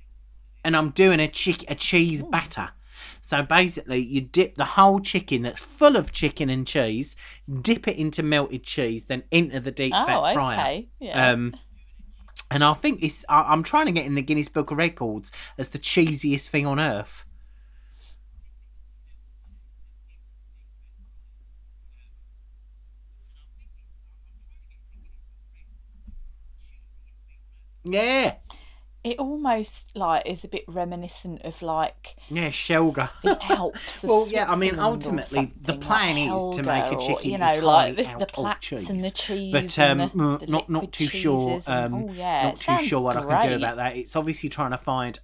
and 0.64 0.78
I'm 0.78 0.92
doing 0.92 1.20
a 1.20 1.28
chick 1.28 1.70
a 1.70 1.76
cheese 1.76 2.24
batter. 2.24 2.70
So 3.20 3.44
basically, 3.44 4.00
you 4.06 4.22
dip 4.22 4.56
the 4.56 4.64
whole 4.66 5.02
chicken 5.02 5.42
that's 5.42 5.60
full 5.60 5.98
of 5.98 6.12
chicken 6.14 6.50
and 6.50 6.66
cheese, 6.66 7.16
dip 7.62 7.88
it 7.90 7.98
into 7.98 8.24
melted 8.24 8.64
cheese, 8.64 9.06
then 9.06 9.24
into 9.32 9.60
the 9.60 9.72
deep 9.72 9.94
Oh, 9.94 10.06
fat 10.06 10.34
fryer. 10.34 10.60
okay. 10.60 10.90
Yeah. 11.00 11.32
Um, 11.32 11.56
and 12.52 12.64
I 12.64 12.74
think 12.74 13.02
this, 13.02 13.26
I, 13.28 13.44
I'm 13.44 13.64
trying 13.64 13.88
to 13.88 13.92
get 13.92 14.06
in 14.06 14.16
the 14.16 14.22
Guinness 14.22 14.50
Book 14.50 14.72
of 14.72 14.78
Records 14.78 15.32
as 15.58 15.70
the 15.70 15.80
cheesiest 15.80 16.50
thing 16.50 16.66
on 16.66 16.80
earth. 16.80 17.26
Yeah, 27.84 28.36
it 29.06 29.20
almost 29.20 29.96
like 29.96 30.26
is 30.26 30.44
a 30.44 30.48
bit 30.48 30.64
reminiscent 30.68 31.44
of 31.44 31.62
like 31.62 32.16
yeah, 32.28 32.48
Shelga. 32.50 33.12
the 33.22 33.38
Alps. 33.52 34.04
Well, 34.04 34.28
yeah, 34.30 34.52
I 34.52 34.56
mean, 34.56 34.80
ultimately, 34.80 35.54
the 35.62 35.78
plan 35.78 36.16
like 36.16 36.36
is 36.36 36.56
to 36.56 36.64
make 36.64 36.84
a 36.84 36.88
Helga 36.88 36.96
or, 36.96 37.08
chicken 37.08 37.32
you 37.32 37.38
know, 37.38 37.52
like 37.62 37.96
the, 37.98 38.04
the 38.04 38.58
cheese. 38.60 38.90
and 38.90 39.00
the 39.00 39.12
cheese, 39.12 39.52
but 39.54 39.78
um, 39.80 39.98
the, 40.00 40.08
mm, 40.08 40.40
the 40.40 40.48
not 40.48 40.70
not 40.72 40.92
too 40.92 41.06
sure. 41.06 41.60
and- 41.68 41.94
Um, 41.94 41.94
oh 41.94 42.14
yeah, 42.14 42.44
not 42.46 42.56
too 42.60 42.84
sure 42.84 43.00
what 43.00 43.16
I 43.16 43.22
can 43.42 43.50
do 43.52 43.56
about 43.58 43.78
that. 43.78 43.96
It's 43.96 44.16
obviously 44.16 44.50
trying 44.50 44.72
to 44.72 44.78
find 44.80 45.20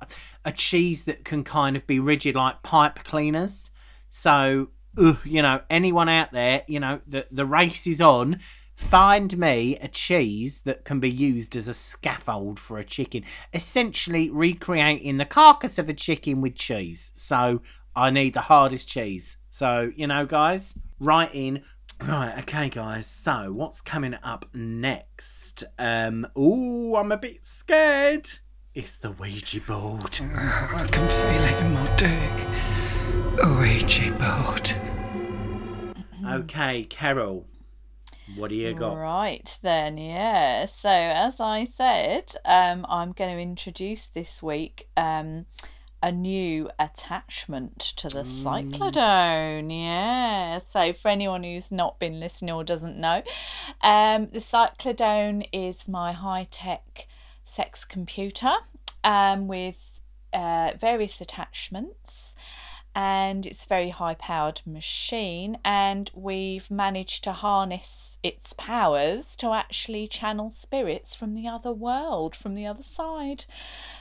a 0.45 0.51
cheese 0.51 1.05
that 1.05 1.25
can 1.25 1.43
kind 1.43 1.75
of 1.75 1.87
be 1.87 1.99
rigid 1.99 2.35
like 2.35 2.61
pipe 2.61 3.03
cleaners. 3.03 3.71
So, 4.09 4.69
ugh, 4.95 5.17
you 5.25 5.41
know, 5.41 5.61
anyone 5.71 6.07
out 6.07 6.31
there, 6.31 6.63
you 6.67 6.79
know, 6.79 7.01
the 7.07 7.25
the 7.31 7.47
race 7.47 7.87
is 7.87 7.99
on. 7.99 8.39
Find 8.81 9.37
me 9.37 9.77
a 9.77 9.87
cheese 9.87 10.61
that 10.61 10.83
can 10.83 10.99
be 10.99 11.09
used 11.09 11.55
as 11.55 11.69
a 11.69 11.73
scaffold 11.73 12.59
for 12.59 12.77
a 12.77 12.83
chicken, 12.83 13.23
essentially 13.53 14.29
recreating 14.29 15.15
the 15.15 15.23
carcass 15.23 15.77
of 15.77 15.87
a 15.87 15.93
chicken 15.93 16.41
with 16.41 16.55
cheese. 16.55 17.13
So 17.15 17.61
I 17.95 18.09
need 18.09 18.33
the 18.33 18.41
hardest 18.41 18.89
cheese. 18.89 19.37
So, 19.49 19.93
you 19.95 20.07
know, 20.07 20.25
guys, 20.25 20.77
write 20.99 21.33
in. 21.33 21.63
Right, 22.01 22.37
okay, 22.39 22.67
guys. 22.67 23.07
So, 23.07 23.53
what's 23.53 23.79
coming 23.79 24.15
up 24.23 24.47
next? 24.53 25.63
Um, 25.79 26.27
ooh, 26.37 26.97
I'm 26.97 27.13
a 27.13 27.17
bit 27.17 27.45
scared. 27.45 28.27
It's 28.73 28.97
the 28.97 29.11
Ouija 29.11 29.61
board. 29.61 30.19
I 30.21 30.87
can 30.91 31.07
feel 31.07 31.43
it 31.43 31.61
in 31.61 31.73
my 31.73 31.95
dick. 31.95 32.47
Ouija 33.45 34.11
board. 34.13 34.73
Okay, 36.27 36.83
Carol, 36.83 37.47
what 38.35 38.49
do 38.49 38.55
you 38.55 38.73
got? 38.73 38.95
Right 38.95 39.59
then, 39.61 39.97
yeah. 39.97 40.65
So 40.65 40.89
as 40.89 41.39
I 41.39 41.63
said, 41.63 42.33
um, 42.45 42.85
I'm 42.89 43.11
going 43.11 43.35
to 43.35 43.41
introduce 43.41 44.07
this 44.07 44.41
week 44.41 44.87
um, 44.97 45.45
a 46.03 46.11
new 46.11 46.69
attachment 46.79 47.79
to 47.97 48.07
the 48.07 48.23
cyclodone. 48.23 49.71
Yeah. 49.71 50.59
So 50.69 50.93
for 50.93 51.09
anyone 51.09 51.43
who's 51.43 51.71
not 51.71 51.99
been 51.99 52.19
listening 52.19 52.53
or 52.53 52.63
doesn't 52.63 52.97
know, 52.97 53.21
um, 53.81 54.29
the 54.31 54.39
cyclodone 54.39 55.47
is 55.51 55.87
my 55.87 56.11
high 56.11 56.47
tech 56.49 57.07
sex 57.45 57.85
computer 57.85 58.53
um, 59.03 59.47
with 59.47 60.01
uh, 60.33 60.71
various 60.79 61.21
attachments 61.21 62.30
and 62.93 63.45
it's 63.45 63.65
a 63.65 63.67
very 63.67 63.89
high 63.89 64.13
powered 64.15 64.61
machine 64.65 65.57
and 65.63 66.11
we've 66.13 66.69
managed 66.69 67.23
to 67.23 67.31
harness 67.31 68.17
its 68.23 68.53
powers 68.53 69.35
to 69.35 69.51
actually 69.51 70.07
channel 70.07 70.49
spirits 70.51 71.15
from 71.15 71.33
the 71.33 71.47
other 71.47 71.71
world 71.71 72.35
from 72.35 72.53
the 72.53 72.65
other 72.65 72.83
side 72.83 73.45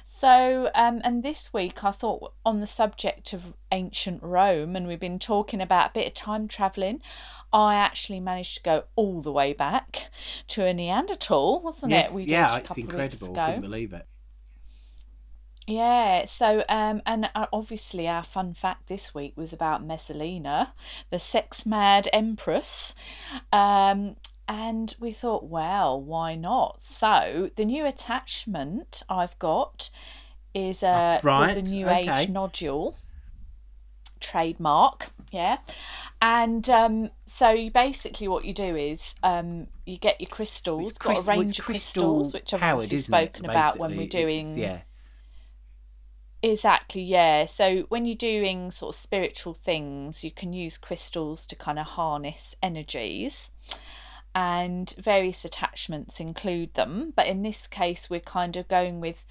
so 0.04 0.70
um, 0.74 1.00
and 1.04 1.22
this 1.22 1.52
week 1.52 1.82
i 1.84 1.90
thought 1.90 2.32
on 2.44 2.60
the 2.60 2.66
subject 2.66 3.32
of 3.32 3.54
ancient 3.72 4.22
rome 4.22 4.76
and 4.76 4.86
we've 4.86 5.00
been 5.00 5.18
talking 5.18 5.60
about 5.60 5.90
a 5.90 5.94
bit 5.94 6.06
of 6.08 6.14
time 6.14 6.46
travelling 6.48 7.00
i 7.52 7.74
actually 7.74 8.20
managed 8.20 8.56
to 8.56 8.62
go 8.62 8.84
all 8.96 9.22
the 9.22 9.32
way 9.32 9.52
back 9.52 10.10
to 10.48 10.64
a 10.64 10.74
neanderthal 10.74 11.60
wasn't 11.60 11.90
Yes, 11.90 12.12
it 12.12 12.16
we 12.16 12.22
did 12.22 12.30
yeah, 12.32 12.54
a 12.54 12.58
it's 12.58 12.68
couple 12.68 12.84
of 12.84 12.92
weeks 12.92 13.14
incredible. 13.14 13.32
ago. 13.32 13.46
Couldn't 13.46 13.60
believe 13.62 13.92
it. 13.92 14.06
Yeah, 15.66 16.24
so 16.24 16.64
um, 16.68 17.02
and 17.06 17.30
uh, 17.34 17.46
obviously 17.52 18.08
our 18.08 18.24
fun 18.24 18.54
fact 18.54 18.88
this 18.88 19.14
week 19.14 19.34
was 19.36 19.52
about 19.52 19.84
Messalina, 19.84 20.74
the 21.10 21.18
sex 21.18 21.64
mad 21.64 22.08
empress, 22.12 22.94
um, 23.52 24.16
and 24.48 24.96
we 24.98 25.12
thought, 25.12 25.44
well, 25.44 26.00
why 26.00 26.34
not? 26.34 26.82
So 26.82 27.50
the 27.54 27.64
new 27.64 27.86
attachment 27.86 29.02
I've 29.08 29.38
got 29.38 29.90
is 30.54 30.82
uh, 30.82 31.20
called 31.22 31.24
right, 31.24 31.54
the 31.54 31.62
New 31.62 31.86
okay. 31.86 32.22
Age 32.22 32.28
nodule 32.30 32.96
trademark. 34.18 35.10
Yeah, 35.30 35.58
and 36.20 36.68
um, 36.68 37.10
so 37.26 37.70
basically 37.70 38.26
what 38.26 38.44
you 38.44 38.52
do 38.52 38.74
is 38.74 39.14
um, 39.22 39.68
you 39.86 39.98
get 39.98 40.20
your 40.20 40.28
crystals, 40.28 40.90
It's 40.90 40.98
got 40.98 41.24
a 41.24 41.30
range 41.30 41.58
of 41.58 41.64
crystal 41.64 42.24
crystals, 42.24 42.34
which 42.34 42.52
I've 42.54 42.62
obviously 42.62 42.96
isn't 42.96 43.14
it, 43.14 43.18
spoken 43.18 43.44
about 43.44 43.78
when 43.78 43.96
we're 43.96 44.08
doing 44.08 44.58
yeah. 44.58 44.80
Exactly, 46.42 47.02
yeah. 47.02 47.44
So 47.46 47.82
when 47.90 48.06
you're 48.06 48.14
doing 48.14 48.70
sort 48.70 48.94
of 48.94 49.00
spiritual 49.00 49.54
things, 49.54 50.24
you 50.24 50.30
can 50.30 50.52
use 50.52 50.78
crystals 50.78 51.46
to 51.48 51.56
kind 51.56 51.78
of 51.78 51.86
harness 51.86 52.54
energies, 52.62 53.50
and 54.34 54.94
various 54.96 55.44
attachments 55.44 56.18
include 56.20 56.74
them. 56.74 57.12
But 57.14 57.26
in 57.26 57.42
this 57.42 57.66
case, 57.66 58.08
we're 58.08 58.20
kind 58.20 58.56
of 58.56 58.68
going 58.68 59.00
with 59.00 59.26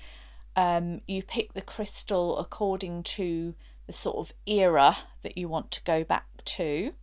um, 0.56 1.02
you 1.08 1.24
pick 1.24 1.54
the 1.54 1.62
crystal 1.62 2.38
according 2.38 3.04
to 3.04 3.56
the 3.88 3.94
sort 3.94 4.18
of 4.18 4.34
era 4.46 4.98
that 5.24 5.38
you 5.38 5.48
want 5.48 5.72
to 5.72 5.84
go 5.84 6.04
back 6.04 6.28
to, 6.46 6.94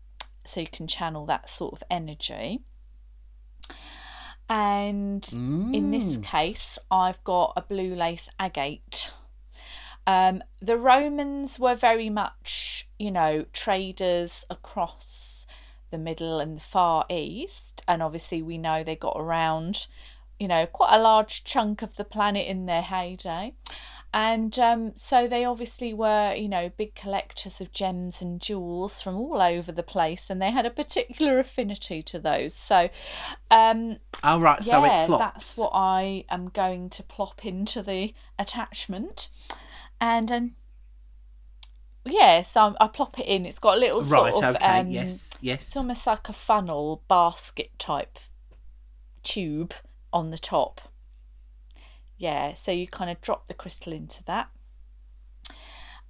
so 0.45 0.61
you 0.61 0.69
can 0.69 0.87
channel 0.87 1.27
that 1.27 1.49
sort 1.49 1.73
of 1.73 1.83
energy. 1.91 2.61
And 4.49 5.29
in 5.73 5.91
this 5.91 6.19
Mm. 6.19 6.23
case, 6.23 6.79
I've 6.91 7.23
got 7.25 7.55
a 7.57 7.63
blue 7.63 7.95
lace 7.97 8.29
agate. 8.39 9.11
Um, 10.07 10.43
the 10.61 10.77
Romans 10.79 11.59
were 11.59 11.75
very 11.75 12.09
much, 12.11 12.89
you 12.99 13.11
know, 13.11 13.45
traders 13.53 14.45
across 14.49 15.47
the 15.91 15.99
Middle 15.99 16.41
and 16.41 16.57
the 16.57 16.61
Far 16.63 17.07
East, 17.11 17.83
and 17.89 18.03
obviously 18.03 18.43
we 18.43 18.59
know 18.59 18.83
they 18.85 18.97
got 18.97 19.17
around, 19.19 19.87
you 20.39 20.49
know, 20.49 20.67
quite 20.67 20.95
a 20.95 21.01
large 21.01 21.45
chunk 21.45 21.83
of 21.83 21.97
the 21.97 22.05
planet 22.05 22.47
in 22.47 22.67
their 22.67 22.83
heyday. 22.83 23.55
And 24.15 24.59
um, 24.59 24.93
so 24.95 25.27
they 25.29 25.45
obviously 25.45 25.93
were, 25.93 26.33
you 26.35 26.49
know, 26.49 26.71
big 26.75 26.95
collectors 26.95 27.61
of 27.61 27.71
gems 27.73 28.23
and 28.23 28.41
jewels 28.41 29.03
from 29.03 29.17
all 29.17 29.43
over 29.43 29.73
the 29.73 29.83
place, 29.83 30.31
and 30.31 30.41
they 30.41 30.51
had 30.53 30.65
a 30.65 30.71
particular 30.71 31.39
affinity 31.41 32.03
to 32.05 32.19
those. 32.19 32.55
So, 32.55 32.89
um, 33.51 33.99
Oh, 34.23 34.41
right, 34.41 34.63
so 34.65 34.85
yeah, 34.85 35.03
it 35.03 35.07
plops. 35.09 35.21
that's 35.23 35.59
what 35.59 35.73
I 35.75 36.25
am 36.31 36.49
going 36.49 36.89
to 36.91 37.03
plop 37.03 37.45
into 37.45 37.83
the 37.83 38.15
attachment, 38.39 39.29
and 40.01 40.31
um, 40.31 40.55
yeah, 42.05 42.43
so 42.43 42.77
I 42.81 42.89
plop 42.89 43.19
it 43.19 43.27
in. 43.27 43.47
It's 43.47 43.59
got 43.59 43.77
a 43.77 43.81
little 43.81 44.03
Right, 44.03 44.33
sort 44.33 44.45
of 44.45 44.57
okay, 44.57 44.81
um, 44.81 44.91
yes, 44.91 45.33
yes. 45.41 45.69
it's 45.69 45.77
almost 45.77 46.07
like 46.07 46.29
a 46.29 46.33
funnel 46.33 47.03
basket 47.09 47.71
type 47.79 48.19
tube 49.23 49.75
on 50.13 50.31
the 50.31 50.39
top. 50.39 50.81
Yeah, 52.17 52.55
so 52.55 52.73
you 52.73 52.87
kind 52.87 53.11
of 53.11 53.21
drop 53.21 53.47
the 53.47 53.55
crystal 53.55 53.93
into 53.93 54.25
that, 54.25 54.49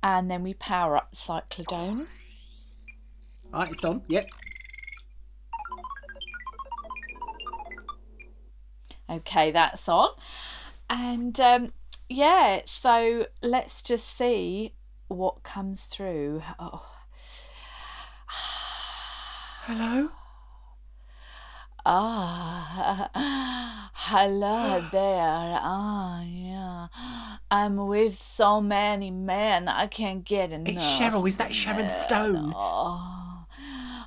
and 0.02 0.30
then 0.30 0.42
we 0.42 0.54
power 0.54 0.96
up 0.96 1.10
the 1.10 1.16
cyclodone. 1.16 2.06
Right, 3.52 3.70
it's 3.70 3.84
on. 3.84 4.02
Yep. 4.08 4.28
Okay, 9.08 9.50
that's 9.52 9.88
on. 9.88 10.10
And 10.90 11.38
um, 11.40 11.72
yeah, 12.08 12.60
so 12.64 13.26
let's 13.42 13.82
just 13.82 14.08
see 14.08 14.74
what 15.08 15.42
comes 15.42 15.86
through. 15.86 16.42
Oh. 16.58 16.86
Hello? 19.66 20.10
Ah. 21.84 23.90
Hello 23.94 24.86
there. 24.92 25.58
Ah, 25.60 26.22
yeah. 26.22 26.86
I'm 27.50 27.88
with 27.88 28.22
so 28.22 28.60
many 28.60 29.10
men, 29.10 29.66
I 29.66 29.88
can't 29.88 30.24
get 30.24 30.52
enough. 30.52 30.72
It's 30.74 30.84
Cheryl. 30.84 31.26
Is 31.26 31.36
that 31.38 31.52
Sharon. 31.54 31.90
Stone? 31.90 32.52
Oh, 32.54 33.44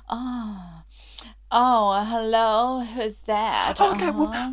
oh, 0.08 0.82
oh 1.50 2.04
hello. 2.04 2.80
Who's 2.80 3.16
that? 3.26 3.76
Oh, 3.80 3.94
that 3.94 4.14
Uh-huh. 4.14 4.52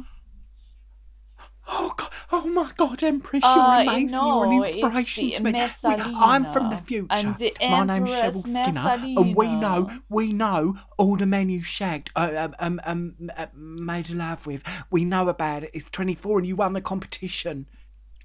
Oh 1.70 1.94
God! 1.98 2.10
Oh 2.32 2.48
my 2.48 2.72
God, 2.78 3.04
Empress, 3.04 3.44
Uh, 3.44 3.54
you're 3.56 3.84
you 3.84 3.90
amazing. 3.90 4.20
you're 4.26 4.46
an 4.46 4.54
inspiration 4.54 5.32
to 5.32 5.44
me. 5.44 5.52
We- 5.54 6.16
I'm 6.18 6.46
from 6.46 6.70
the 6.70 6.78
future. 6.78 7.08
and 7.10 7.38
the 7.38 7.54
my 7.62 7.84
name's 7.84 8.10
Cheryl 8.10 8.48
Skinner, 8.48 8.80
and 9.22 9.36
we 9.36 9.54
know, 9.54 9.90
we 10.10 10.32
know 10.34 10.76
all 10.98 11.18
the 11.18 11.26
men 11.26 11.50
you 11.50 11.62
shagged, 11.62 12.10
uh, 12.16 12.48
um, 12.60 12.80
um, 12.86 13.16
um, 13.20 13.32
uh, 13.36 13.48
made 13.54 14.10
love 14.10 14.46
with. 14.46 14.64
We 14.90 15.04
know 15.04 15.28
about 15.28 15.64
it. 15.64 15.72
It's 15.74 15.90
24, 15.90 16.40
and 16.40 16.48
you 16.48 16.56
won 16.56 16.72
the 16.74 16.82
competition. 16.82 17.68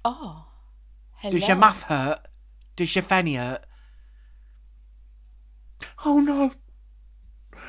Oh, 0.05 0.45
hello. 1.15 1.33
Does 1.37 1.47
your 1.47 1.57
muff 1.57 1.83
hurt? 1.83 2.19
Does 2.77 2.95
your 2.95 3.03
fanny 3.03 3.35
hurt? 3.35 3.65
Oh 6.05 6.19
no! 6.19 6.51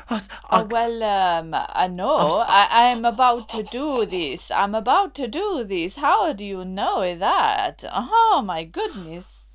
I, 0.08 0.14
was- 0.14 0.28
I- 0.50 0.60
Oh, 0.60 0.64
well, 0.70 1.02
um, 1.02 1.54
I 1.54 1.88
know. 1.88 2.44
I, 2.46 2.90
I'm 2.90 3.04
about 3.04 3.48
to 3.50 3.62
do 3.62 4.04
this. 4.06 4.50
I'm 4.50 4.74
about 4.74 5.14
to 5.16 5.28
do 5.28 5.64
this. 5.64 5.96
How 5.96 6.32
do 6.32 6.44
you 6.44 6.64
know 6.64 7.16
that? 7.16 7.84
Oh, 7.92 8.42
my 8.44 8.64
goodness. 8.64 9.48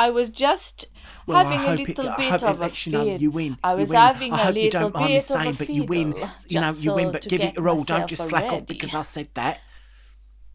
I 0.00 0.10
was 0.10 0.28
just 0.30 0.86
Well, 1.26 1.44
having 1.46 1.60
a 1.60 1.74
it- 1.74 1.88
little 1.88 2.08
I 2.10 2.16
bit 2.16 2.32
it 2.34 2.42
of 2.42 2.58
a 2.58 2.62
lets 2.62 2.86
you 2.86 3.16
you 3.16 3.30
win. 3.30 3.56
I 3.62 3.72
You 3.74 3.78
was 3.78 3.90
win. 3.90 3.98
having 3.98 4.32
I 4.32 4.40
a 4.40 4.44
hope 4.46 4.54
you 4.56 4.62
little 4.62 4.80
don't 4.80 4.94
mind 4.94 5.06
me 5.06 5.14
bit 5.14 5.22
saying, 5.22 5.48
of 5.50 5.54
a 5.54 5.58
but 5.66 5.74
you 5.74 5.84
win. 5.84 6.14
You 6.48 6.60
know, 6.60 6.72
you 6.72 6.94
win, 6.94 7.12
but 7.12 7.28
give 7.28 7.40
it 7.40 7.54
your 7.54 7.68
all. 7.68 7.84
Don't 7.84 8.08
just 8.08 8.26
slack 8.28 8.52
off 8.52 8.66
because 8.66 8.94
I 8.94 9.02
said 9.02 9.28
that. 9.34 9.60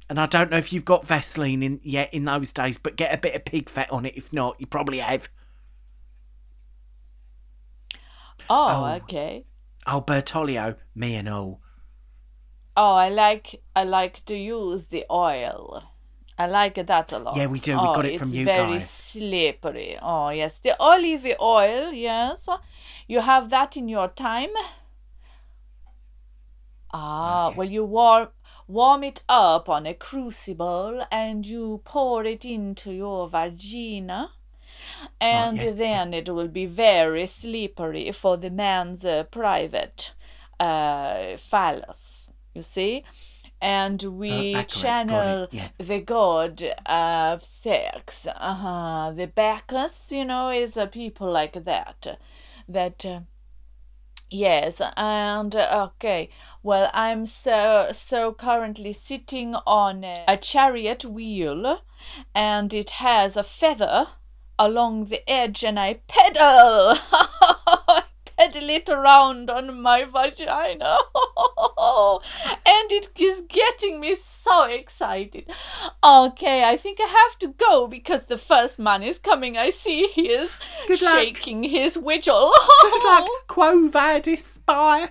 And 0.09 0.19
I 0.19 0.25
don't 0.25 0.49
know 0.51 0.57
if 0.57 0.73
you've 0.73 0.85
got 0.85 1.05
Vaseline 1.07 1.61
in 1.63 1.79
yet 1.83 2.13
in 2.13 2.25
those 2.25 2.51
days, 2.51 2.77
but 2.79 2.95
get 2.97 3.13
a 3.13 3.17
bit 3.17 3.35
of 3.35 3.45
pig 3.45 3.69
fat 3.69 3.89
on 3.91 4.05
it. 4.05 4.17
If 4.17 4.33
not, 4.33 4.59
you 4.59 4.65
probably 4.67 4.97
have. 4.99 5.29
Oh, 8.49 8.83
Oh. 8.85 8.95
okay. 8.95 9.45
Oh, 9.87 10.01
Bertolio, 10.01 10.75
me 10.95 11.15
and 11.15 11.29
all. 11.29 11.61
Oh, 12.75 12.93
I 12.95 13.09
like 13.09 13.61
I 13.75 13.83
like 13.83 14.23
to 14.25 14.35
use 14.37 14.85
the 14.85 15.05
oil. 15.11 15.83
I 16.37 16.47
like 16.47 16.75
that 16.75 17.11
a 17.11 17.19
lot. 17.19 17.35
Yeah, 17.35 17.47
we 17.47 17.59
do. 17.59 17.73
We 17.73 17.79
Oh, 17.87 17.93
got 17.95 18.05
it 18.05 18.17
from 18.19 18.29
you 18.29 18.45
guys. 18.45 18.57
it's 18.57 18.65
very 18.67 18.79
slippery. 18.79 19.97
Oh 20.01 20.29
yes, 20.29 20.59
the 20.59 20.75
olive 20.79 21.25
oil. 21.41 21.91
Yes, 21.91 22.47
you 23.07 23.19
have 23.19 23.49
that 23.49 23.75
in 23.75 23.89
your 23.89 24.07
time. 24.07 24.51
Ah, 26.93 27.49
yeah. 27.49 27.55
well, 27.57 27.69
you 27.69 27.83
warm 27.85 28.29
warm 28.67 29.03
it 29.03 29.21
up 29.27 29.67
on 29.69 29.85
a 29.85 29.93
crucible 29.93 31.05
and 31.11 31.45
you 31.45 31.81
pour 31.83 32.23
it 32.25 32.45
into 32.45 32.93
your 32.93 33.27
vagina. 33.29 34.31
And 35.21 35.57
yes, 35.57 35.65
yes. 35.67 35.75
then 35.75 36.13
it 36.13 36.29
will 36.29 36.47
be 36.47 36.65
very 36.65 37.25
slippery 37.25 38.11
for 38.11 38.37
the 38.37 38.49
man's 38.49 39.03
uh, 39.05 39.23
private 39.25 40.13
uh, 40.59 41.37
phallus, 41.37 42.29
you 42.53 42.61
see? 42.61 43.03
And 43.61 44.01
we 44.01 44.53
accurate, 44.53 44.53
got 44.53 44.61
it, 44.63 44.69
channel 44.69 45.47
yeah. 45.51 45.67
the 45.77 45.99
god 45.99 46.63
of 46.85 47.43
sex. 47.43 48.25
Uh-huh. 48.25 49.11
The 49.11 49.27
Bacchus, 49.27 50.11
you 50.11 50.23
know, 50.23 50.49
is 50.49 50.77
a 50.77 50.87
people 50.87 51.29
like 51.29 51.65
that. 51.65 52.19
That. 52.67 53.05
Uh, 53.05 53.19
Yes, 54.31 54.79
and 54.95 55.55
uh, 55.55 55.89
okay. 55.95 56.29
Well, 56.61 56.91
I'm 56.93 57.25
so 57.25 57.87
so 57.91 58.31
currently 58.31 58.93
sitting 58.93 59.55
on 59.65 60.03
a 60.03 60.37
chariot 60.37 61.03
wheel, 61.03 61.81
and 62.35 62.71
it 62.71 62.91
has 62.91 63.35
a 63.35 63.41
feather 63.43 64.09
along 64.60 65.05
the 65.05 65.28
edge, 65.28 65.64
and 65.64 65.80
I 65.80 66.01
pedal. 66.07 66.93
I 67.12 68.03
pedal 68.38 68.70
it 68.70 68.88
around 68.89 69.49
on 69.49 69.82
my 69.82 70.03
vagina, 70.03 70.97
and 72.66 72.91
it 72.91 73.10
is 73.18 73.41
getting 73.49 73.99
me 73.99 74.14
so 74.16 74.64
excited. 74.66 75.49
Okay, 76.03 76.64
I 76.64 76.78
think 76.78 76.99
I 77.01 77.07
have 77.07 77.39
to 77.39 77.47
go 77.47 77.88
because 77.88 78.24
the 78.26 78.38
first 78.38 78.78
man 78.80 79.01
is 79.03 79.18
coming. 79.18 79.57
I 79.57 79.70
see 79.72 80.07
he 80.07 80.30
is 80.30 80.57
Good 80.88 81.01
luck. 81.01 81.16
shaking 81.16 81.64
his 81.64 81.97
wiggle. 81.97 82.51
Good 82.82 83.03
luck, 83.03 83.30
Quo 83.47 83.88
Vadis, 83.88 84.45
spy. 84.45 85.10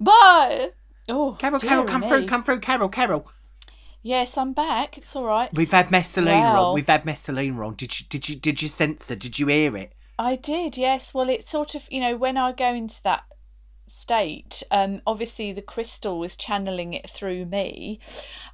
Bye. 0.00 0.70
Oh, 1.08 1.36
Carol, 1.38 1.60
Carol, 1.60 1.84
come 1.84 2.00
me. 2.00 2.08
through, 2.08 2.26
come 2.26 2.42
through, 2.42 2.60
Carol, 2.60 2.88
Carol. 2.88 3.30
Yes, 4.06 4.38
I'm 4.38 4.52
back. 4.52 4.96
It's 4.96 5.16
all 5.16 5.24
right. 5.24 5.52
We've 5.52 5.72
had 5.72 5.90
Messalina 5.90 6.40
Wow. 6.40 6.64
on. 6.66 6.74
We've 6.74 6.86
had 6.86 7.04
Messalina 7.04 7.66
on. 7.66 7.74
Did 7.74 7.98
you, 7.98 8.06
did 8.08 8.28
you, 8.28 8.36
did 8.36 8.62
you 8.62 8.68
sense 8.68 9.08
her? 9.08 9.16
Did 9.16 9.40
you 9.40 9.48
hear 9.48 9.76
it? 9.76 9.94
I 10.16 10.36
did. 10.36 10.78
Yes. 10.78 11.12
Well, 11.12 11.28
it's 11.28 11.50
sort 11.50 11.74
of 11.74 11.88
you 11.90 11.98
know 11.98 12.16
when 12.16 12.36
I 12.36 12.52
go 12.52 12.72
into 12.72 13.02
that 13.02 13.24
state, 13.88 14.62
um, 14.70 15.02
obviously 15.08 15.50
the 15.50 15.60
crystal 15.60 16.20
was 16.20 16.36
channeling 16.36 16.94
it 16.94 17.10
through 17.10 17.46
me, 17.46 17.98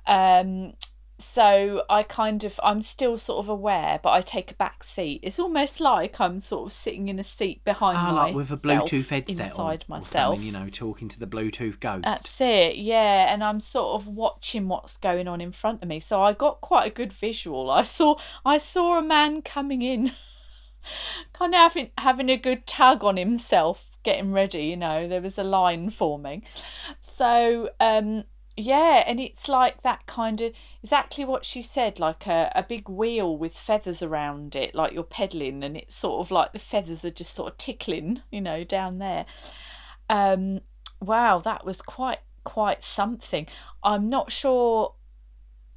um. 0.06 0.72
So 1.22 1.84
I 1.88 2.02
kind 2.02 2.44
of 2.44 2.58
I'm 2.62 2.82
still 2.82 3.16
sort 3.16 3.38
of 3.44 3.48
aware, 3.48 4.00
but 4.02 4.10
I 4.10 4.20
take 4.20 4.50
a 4.50 4.54
back 4.54 4.82
seat. 4.84 5.20
It's 5.22 5.38
almost 5.38 5.80
like 5.80 6.20
I'm 6.20 6.38
sort 6.38 6.66
of 6.66 6.72
sitting 6.72 7.08
in 7.08 7.18
a 7.18 7.24
seat 7.24 7.64
behind 7.64 7.98
Ah, 7.98 8.12
my 8.12 8.24
like 8.24 8.34
with 8.34 8.50
a 8.50 8.56
Bluetooth 8.56 9.08
headset 9.08 9.48
inside 9.50 9.84
or 9.88 9.96
myself. 9.96 10.34
something, 10.36 10.42
you 10.46 10.52
know, 10.52 10.68
talking 10.68 11.08
to 11.08 11.18
the 11.18 11.26
Bluetooth 11.26 11.80
ghost. 11.80 12.04
That's 12.04 12.40
it, 12.40 12.76
yeah. 12.76 13.32
And 13.32 13.42
I'm 13.42 13.60
sort 13.60 14.00
of 14.00 14.08
watching 14.08 14.68
what's 14.68 14.96
going 14.96 15.28
on 15.28 15.40
in 15.40 15.52
front 15.52 15.82
of 15.82 15.88
me. 15.88 16.00
So 16.00 16.20
I 16.22 16.32
got 16.32 16.60
quite 16.60 16.86
a 16.86 16.94
good 16.94 17.12
visual. 17.12 17.70
I 17.70 17.84
saw 17.84 18.16
I 18.44 18.58
saw 18.58 18.98
a 18.98 19.02
man 19.02 19.42
coming 19.42 19.82
in, 19.82 20.12
kind 21.32 21.54
of 21.54 21.58
having 21.58 21.90
having 21.98 22.28
a 22.30 22.36
good 22.36 22.66
tug 22.66 23.04
on 23.04 23.16
himself, 23.16 23.90
getting 24.02 24.32
ready. 24.32 24.64
You 24.64 24.76
know, 24.76 25.06
there 25.08 25.20
was 25.22 25.38
a 25.38 25.44
line 25.44 25.90
forming. 25.90 26.42
So 27.00 27.70
um, 27.80 28.24
yeah, 28.56 29.04
and 29.06 29.18
it's 29.18 29.48
like 29.48 29.82
that 29.82 30.06
kind 30.06 30.40
of 30.40 30.52
exactly 30.82 31.24
what 31.24 31.44
she 31.44 31.62
said, 31.62 31.98
like 31.98 32.26
a, 32.26 32.52
a 32.54 32.62
big 32.62 32.88
wheel 32.88 33.36
with 33.36 33.54
feathers 33.54 34.02
around 34.02 34.54
it, 34.54 34.74
like 34.74 34.92
you're 34.92 35.02
pedaling, 35.02 35.64
and 35.64 35.76
it's 35.76 35.94
sort 35.94 36.20
of 36.20 36.30
like 36.30 36.52
the 36.52 36.58
feathers 36.58 37.04
are 37.04 37.10
just 37.10 37.34
sort 37.34 37.52
of 37.52 37.58
tickling, 37.58 38.22
you 38.30 38.40
know, 38.40 38.62
down 38.64 38.98
there. 38.98 39.24
Um, 40.10 40.60
wow, 41.00 41.38
that 41.40 41.64
was 41.64 41.80
quite 41.80 42.20
quite 42.44 42.82
something. 42.82 43.46
I'm 43.82 44.08
not 44.08 44.30
sure. 44.30 44.94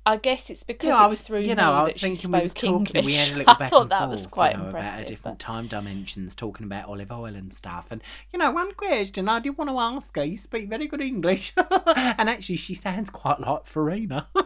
I 0.07 0.17
guess 0.17 0.49
it's 0.51 0.63
because 0.63 0.89
Yeah, 0.89 0.97
I 0.97 1.05
was, 1.07 1.21
through 1.21 1.41
you 1.41 1.55
know, 1.55 1.73
I 1.73 1.83
was 1.83 1.93
that 1.93 1.99
she 1.99 2.05
thinking 2.07 2.31
we 2.31 2.41
was 2.41 2.53
talking, 2.53 2.95
English. 2.95 3.05
we 3.05 3.13
had 3.15 3.31
a 3.31 3.35
little 3.37 3.55
I 3.59 3.67
thought 3.67 3.81
and 3.83 3.91
that 3.91 3.99
forth, 4.05 4.09
was 4.11 4.27
quite 4.27 4.51
you 4.53 4.57
know, 4.59 4.65
impressive. 4.67 4.87
about 4.87 4.93
our 4.93 4.99
but- 4.99 5.07
different 5.07 5.39
time 5.39 5.67
dimensions, 5.67 6.35
talking 6.35 6.65
about 6.65 6.87
olive 6.89 7.11
oil 7.11 7.35
and 7.35 7.53
stuff. 7.53 7.91
And 7.91 8.01
you 8.31 8.37
know, 8.39 8.51
one 8.51 8.73
question 8.75 9.27
I 9.27 9.39
did 9.39 9.57
want 9.57 9.69
to 9.71 9.79
ask 9.79 10.15
her: 10.15 10.23
you 10.23 10.37
speak 10.37 10.69
very 10.69 10.87
good 10.87 11.01
English, 11.01 11.53
and 11.57 12.29
actually, 12.29 12.57
she 12.57 12.75
sounds 12.75 13.09
quite 13.09 13.39
like 13.39 13.65
Farina. 13.65 14.27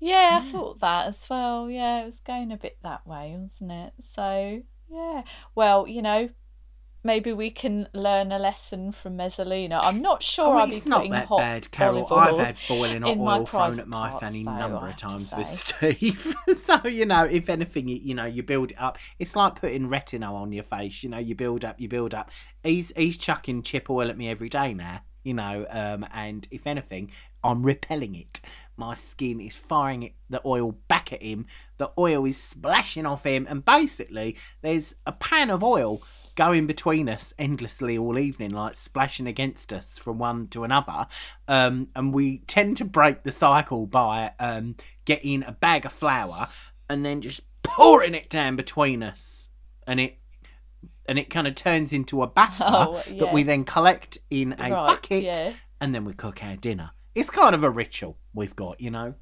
Yeah, 0.00 0.40
I 0.42 0.44
thought 0.44 0.80
that 0.80 1.06
as 1.08 1.28
well. 1.30 1.70
Yeah, 1.70 2.02
it 2.02 2.06
was 2.06 2.18
going 2.20 2.50
a 2.50 2.56
bit 2.56 2.78
that 2.82 3.06
way, 3.06 3.36
wasn't 3.38 3.70
it? 3.70 3.92
So, 4.00 4.62
yeah. 4.90 5.22
Well, 5.54 5.86
you 5.86 6.02
know, 6.02 6.30
maybe 7.04 7.32
we 7.32 7.50
can 7.50 7.88
learn 7.92 8.32
a 8.32 8.38
lesson 8.38 8.92
from 8.92 9.16
Messalina. 9.16 9.80
I'm 9.82 10.00
not 10.00 10.22
sure 10.22 10.54
Oh, 10.54 10.58
I'll 10.58 10.66
be 10.66 10.76
it's 10.76 10.86
not 10.86 10.98
putting 10.98 11.12
that 11.12 11.26
hot 11.26 11.38
bad, 11.38 11.70
Carol. 11.70 12.06
I've 12.12 12.38
had 12.38 12.56
boiling 12.68 13.02
hot 13.02 13.16
oil 13.18 13.46
thrown 13.46 13.80
at 13.80 13.88
my 13.88 14.10
parts, 14.10 14.24
fanny 14.24 14.44
though, 14.44 14.56
number 14.56 14.88
of 14.88 14.96
times 14.96 15.32
with. 15.36 15.46
Steve. 15.46 16.34
so 16.56 16.86
you 16.86 17.06
know, 17.06 17.24
if 17.24 17.48
anything, 17.48 17.88
you, 17.88 17.96
you 17.96 18.14
know, 18.14 18.24
you 18.24 18.42
build 18.42 18.72
it 18.72 18.80
up. 18.80 18.98
It's 19.18 19.36
like 19.36 19.56
putting 19.56 19.88
retinol 19.88 20.34
on 20.34 20.52
your 20.52 20.64
face. 20.64 21.02
You 21.02 21.10
know, 21.10 21.18
you 21.18 21.34
build 21.34 21.64
up, 21.64 21.80
you 21.80 21.88
build 21.88 22.14
up. 22.14 22.30
He's 22.62 22.92
he's 22.96 23.18
chucking 23.18 23.62
chip 23.62 23.90
oil 23.90 24.08
at 24.08 24.16
me 24.16 24.28
every 24.28 24.48
day 24.48 24.74
now. 24.74 25.02
You 25.24 25.34
know, 25.34 25.66
um, 25.70 26.04
and 26.12 26.48
if 26.50 26.66
anything, 26.66 27.12
I'm 27.44 27.62
repelling 27.62 28.16
it. 28.16 28.40
My 28.76 28.94
skin 28.94 29.40
is 29.40 29.54
firing 29.54 30.02
it, 30.02 30.14
the 30.28 30.40
oil 30.44 30.72
back 30.88 31.12
at 31.12 31.22
him. 31.22 31.46
The 31.76 31.92
oil 31.96 32.24
is 32.24 32.42
splashing 32.42 33.06
off 33.06 33.24
him, 33.24 33.46
and 33.48 33.64
basically, 33.64 34.36
there's 34.62 34.96
a 35.06 35.12
pan 35.12 35.50
of 35.50 35.62
oil 35.62 36.02
going 36.34 36.66
between 36.66 37.08
us 37.08 37.32
endlessly 37.38 37.96
all 37.98 38.18
evening, 38.18 38.50
like 38.50 38.74
splashing 38.76 39.26
against 39.26 39.72
us 39.72 39.98
from 39.98 40.18
one 40.18 40.48
to 40.48 40.64
another. 40.64 41.06
Um, 41.48 41.88
and 41.94 42.12
we 42.14 42.38
tend 42.46 42.76
to 42.78 42.84
break 42.84 43.22
the 43.22 43.30
cycle 43.30 43.86
by 43.86 44.32
um, 44.38 44.76
getting 45.04 45.42
a 45.42 45.52
bag 45.52 45.84
of 45.86 45.92
flour 45.92 46.48
and 46.88 47.04
then 47.04 47.20
just 47.20 47.40
pouring 47.62 48.14
it 48.14 48.28
down 48.28 48.56
between 48.56 49.02
us, 49.02 49.48
and 49.86 50.00
it 50.00 50.18
and 51.06 51.18
it 51.18 51.30
kind 51.30 51.46
of 51.46 51.54
turns 51.54 51.92
into 51.92 52.22
a 52.22 52.26
batter 52.26 52.64
Oh, 52.66 53.02
that 53.18 53.32
we 53.32 53.42
then 53.42 53.64
collect 53.64 54.18
in 54.30 54.52
a 54.58 54.70
Right, 54.70 54.86
bucket, 54.86 55.24
yeah. 55.24 55.52
and 55.80 55.94
then 55.94 56.04
we 56.04 56.12
cook 56.14 56.42
our 56.44 56.56
dinner. 56.56 56.90
It's 57.14 57.28
kind 57.30 57.54
of 57.54 57.62
a 57.64 57.70
ritual 57.70 58.18
we've 58.32 58.54
got, 58.56 58.80
you 58.80 58.90
know. 58.90 59.14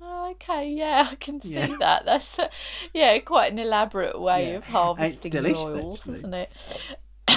Oh, 0.00 0.19
okay, 0.32 0.70
yeah, 0.70 1.08
I 1.10 1.14
can 1.16 1.40
see 1.40 1.54
Yeah. 1.54 1.76
that. 1.78 2.04
That's 2.04 2.38
uh, 2.38 2.48
yeah, 2.92 3.18
quite 3.20 3.52
an 3.52 3.58
elaborate 3.58 4.20
way 4.20 4.50
Yeah. 4.50 4.56
of 4.58 4.64
harvesting 4.64 5.34
actually. 5.36 6.18
isn't 6.18 6.34
it? 6.34 6.50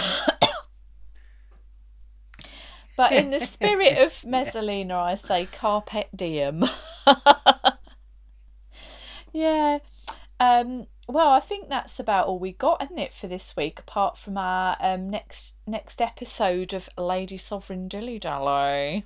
but 2.97 3.11
in 3.11 3.29
the 3.31 3.39
spirit 3.39 3.93
of 3.97 3.97
Yes, 4.23 4.25
Messalina, 4.25 4.97
I 4.99 5.15
say 5.15 5.47
carpe 5.51 6.05
diem. 6.15 6.63
yeah. 9.33 9.79
Um, 10.39 10.87
well, 11.07 11.29
I 11.29 11.39
think 11.39 11.69
that's 11.69 11.99
about 11.99 12.27
all 12.27 12.39
we 12.39 12.53
got, 12.53 12.81
isn't 12.83 12.97
it, 12.97 13.13
for 13.13 13.27
this 13.27 13.55
week? 13.55 13.79
Apart 13.79 14.17
from 14.17 14.37
our 14.37 14.75
um, 14.79 15.09
next 15.09 15.55
next 15.67 16.01
episode 16.01 16.73
of 16.73 16.89
Lady 16.97 17.37
Sovereign 17.37 17.87
Dilly 17.87 18.19
Dally. 18.19 19.05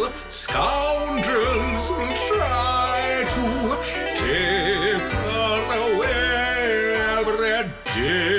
Gentle, 0.00 0.12
scoundrels 0.30 1.90
will 1.90 2.14
try 2.28 3.24
to 3.28 3.42
take 4.16 5.12
her 5.12 5.94
away 5.94 6.94
every 7.18 7.68
day. 7.94 8.30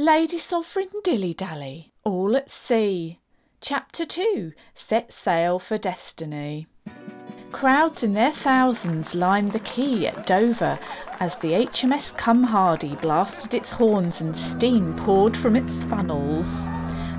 Lady 0.00 0.38
Sovereign 0.38 0.90
Dilly 1.02 1.34
Dally, 1.34 1.92
all 2.04 2.36
at 2.36 2.48
sea. 2.48 3.18
Chapter 3.60 4.06
2 4.06 4.52
Set 4.74 5.12
Sail 5.12 5.58
for 5.58 5.76
Destiny. 5.76 6.68
Crowds 7.50 8.04
in 8.04 8.14
their 8.14 8.30
thousands 8.32 9.14
lined 9.16 9.50
the 9.50 9.58
quay 9.58 10.06
at 10.06 10.24
Dover 10.24 10.78
as 11.18 11.36
the 11.38 11.50
HMS 11.52 12.16
Come 12.16 12.44
Hardy 12.44 12.94
blasted 12.96 13.54
its 13.54 13.72
horns 13.72 14.20
and 14.20 14.36
steam 14.36 14.94
poured 14.94 15.36
from 15.36 15.56
its 15.56 15.84
funnels. 15.84 16.68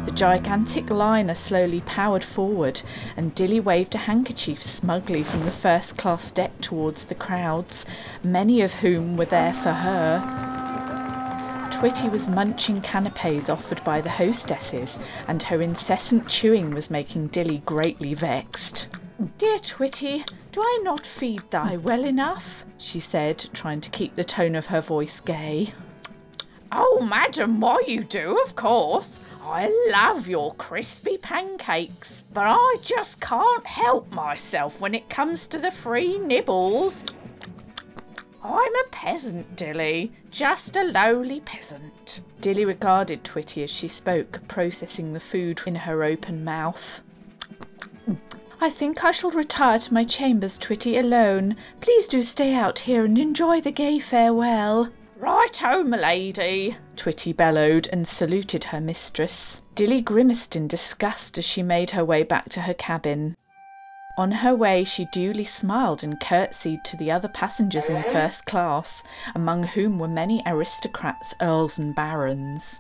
The 0.10 0.16
gigantic 0.16 0.90
liner 0.90 1.36
slowly 1.36 1.82
powered 1.82 2.24
forward, 2.24 2.82
and 3.16 3.36
Dilly 3.36 3.60
waved 3.60 3.94
a 3.94 4.00
handkerchief 4.00 4.62
smugly 4.64 5.22
from 5.22 5.46
the 5.46 5.52
first 5.52 5.98
class 5.98 6.32
deck 6.32 6.60
towards 6.62 7.06
the 7.06 7.14
crowds, 7.14 7.86
many 8.24 8.62
of 8.62 8.74
whom 8.74 9.18
were 9.18 9.26
there 9.26 9.54
for 9.54 9.72
her. 9.72 10.20
Twitty 11.72 12.10
was 12.10 12.28
munching 12.28 12.82
canapes 12.82 13.50
offered 13.50 13.84
by 13.84 14.02
the 14.02 14.10
hostesses, 14.10 14.98
and 15.28 15.44
her 15.44 15.62
incessant 15.62 16.28
chewing 16.28 16.74
was 16.74 16.90
making 16.90 17.28
Dilly 17.28 17.62
greatly 17.68 18.16
vexed. 18.16 18.88
Dear 19.38 19.60
Twitty, 19.60 20.28
do 20.52 20.60
I 20.60 20.80
not 20.82 21.06
feed 21.06 21.44
thy 21.52 21.78
well 21.78 22.04
enough? 22.04 22.66
she 22.80 23.00
said, 23.00 23.48
trying 23.54 23.80
to 23.82 23.92
keep 23.92 24.16
the 24.16 24.24
tone 24.24 24.56
of 24.56 24.66
her 24.66 24.82
voice 24.82 25.20
gay. 25.20 25.72
Oh, 26.72 27.00
madam, 27.02 27.60
why 27.60 27.82
you 27.88 28.04
do, 28.04 28.40
of 28.46 28.56
course. 28.56 29.22
I 29.52 29.68
love 29.90 30.28
your 30.28 30.54
crispy 30.56 31.18
pancakes, 31.18 32.24
but 32.34 32.46
I 32.46 32.76
just 32.84 33.20
can't 33.20 33.66
help 33.66 34.14
myself 34.14 34.80
when 34.80 34.94
it 34.94 35.10
comes 35.10 35.48
to 35.48 35.58
the 35.58 35.72
free 35.72 36.20
nibbles. 36.20 37.04
I'm 38.44 38.76
a 38.76 38.88
peasant, 38.92 39.56
Dilly. 39.56 40.12
Just 40.30 40.78
a 40.78 40.84
lowly 40.84 41.40
peasant. 41.40 42.22
Dilly 42.42 42.64
regarded 42.64 43.24
Twitty 43.24 43.64
as 43.64 43.72
she 43.72 43.88
spoke, 43.88 44.40
processing 44.48 45.14
the 45.14 45.20
food 45.20 45.62
in 45.66 45.74
her 45.74 46.04
open 46.04 46.44
mouth. 46.44 47.02
I 48.62 48.70
think 48.70 49.04
I 49.04 49.10
shall 49.10 49.32
retire 49.32 49.80
to 49.80 49.94
my 49.94 50.04
chambers, 50.04 50.60
Twitty, 50.60 51.00
alone. 51.00 51.56
Please 51.82 52.08
do 52.08 52.22
stay 52.22 52.54
out 52.54 52.78
here 52.78 53.04
and 53.04 53.18
enjoy 53.18 53.62
the 53.62 53.72
gay 53.72 53.98
farewell. 53.98 54.90
Right-o, 55.20 55.84
milady, 55.84 56.78
Twitty 56.96 57.36
bellowed 57.36 57.90
and 57.92 58.08
saluted 58.08 58.64
her 58.64 58.80
mistress. 58.80 59.62
Dilly 59.76 60.00
grimaced 60.00 60.56
in 60.56 60.66
disgust 60.66 61.38
as 61.38 61.44
she 61.44 61.62
made 61.62 61.90
her 61.90 62.06
way 62.06 62.24
back 62.24 62.48
to 62.50 62.62
her 62.62 62.74
cabin. 62.74 63.36
On 64.18 64.32
her 64.32 64.56
way, 64.56 64.86
she 64.86 65.08
duly 65.12 65.44
smiled 65.44 66.06
and 66.06 66.18
curtsied 66.22 66.86
to 66.86 66.96
the 66.96 67.12
other 67.12 67.28
passengers 67.28 67.90
in 67.90 68.02
first 68.04 68.46
class, 68.46 69.04
among 69.36 69.64
whom 69.64 70.00
were 70.00 70.08
many 70.08 70.42
aristocrats, 70.46 71.34
earls, 71.42 71.78
and 71.78 71.94
barons. 71.94 72.80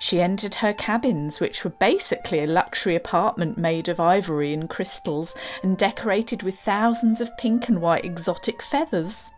She 0.00 0.20
entered 0.20 0.56
her 0.56 0.72
cabins, 0.72 1.38
which 1.38 1.62
were 1.62 1.70
basically 1.70 2.40
a 2.40 2.48
luxury 2.48 2.96
apartment 2.96 3.58
made 3.58 3.88
of 3.88 4.00
ivory 4.00 4.52
and 4.52 4.68
crystals 4.68 5.36
and 5.62 5.78
decorated 5.78 6.42
with 6.42 6.58
thousands 6.58 7.20
of 7.20 7.36
pink 7.36 7.68
and 7.68 7.80
white 7.80 8.04
exotic 8.04 8.60
feathers. 8.60 9.30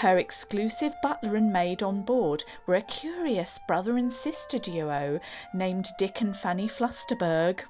Her 0.00 0.18
exclusive 0.18 0.94
butler 1.02 1.36
and 1.36 1.50
maid 1.50 1.82
on 1.82 2.02
board 2.02 2.44
were 2.66 2.74
a 2.74 2.82
curious 2.82 3.58
brother 3.66 3.96
and 3.96 4.12
sister 4.12 4.58
duo 4.58 5.20
named 5.54 5.88
Dick 5.96 6.20
and 6.20 6.36
Fanny 6.36 6.68
Flusterberg. 6.68 7.64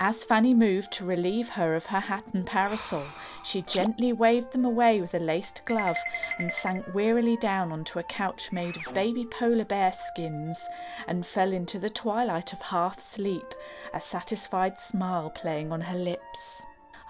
As 0.00 0.24
Fanny 0.24 0.54
moved 0.54 0.90
to 0.92 1.04
relieve 1.04 1.50
her 1.50 1.74
of 1.74 1.84
her 1.84 2.00
hat 2.00 2.24
and 2.32 2.46
parasol, 2.46 3.04
she 3.44 3.60
gently 3.60 4.14
waved 4.14 4.52
them 4.52 4.64
away 4.64 4.98
with 4.98 5.12
a 5.12 5.18
laced 5.18 5.66
glove 5.66 5.98
and 6.38 6.50
sank 6.50 6.86
wearily 6.94 7.36
down 7.36 7.70
onto 7.70 7.98
a 7.98 8.04
couch 8.04 8.50
made 8.50 8.78
of 8.78 8.94
baby 8.94 9.26
polar 9.26 9.66
bear 9.66 9.92
skins 10.08 10.58
and 11.06 11.26
fell 11.26 11.52
into 11.52 11.78
the 11.78 11.90
twilight 11.90 12.54
of 12.54 12.62
half 12.62 12.98
sleep, 12.98 13.54
a 13.92 14.00
satisfied 14.00 14.80
smile 14.80 15.28
playing 15.28 15.70
on 15.70 15.82
her 15.82 15.98
lips. 15.98 16.62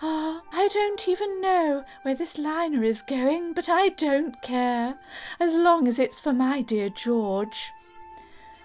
Ah, 0.02 0.42
I 0.52 0.68
don't 0.68 1.08
even 1.08 1.40
know 1.40 1.84
where 2.02 2.14
this 2.14 2.38
liner 2.38 2.82
is 2.82 3.02
going, 3.02 3.52
but 3.52 3.68
I 3.68 3.90
don't 3.90 4.40
care, 4.42 4.98
as 5.38 5.54
long 5.54 5.86
as 5.86 5.98
it's 5.98 6.18
for 6.18 6.32
my 6.32 6.62
dear 6.62 6.88
George. 6.88 7.70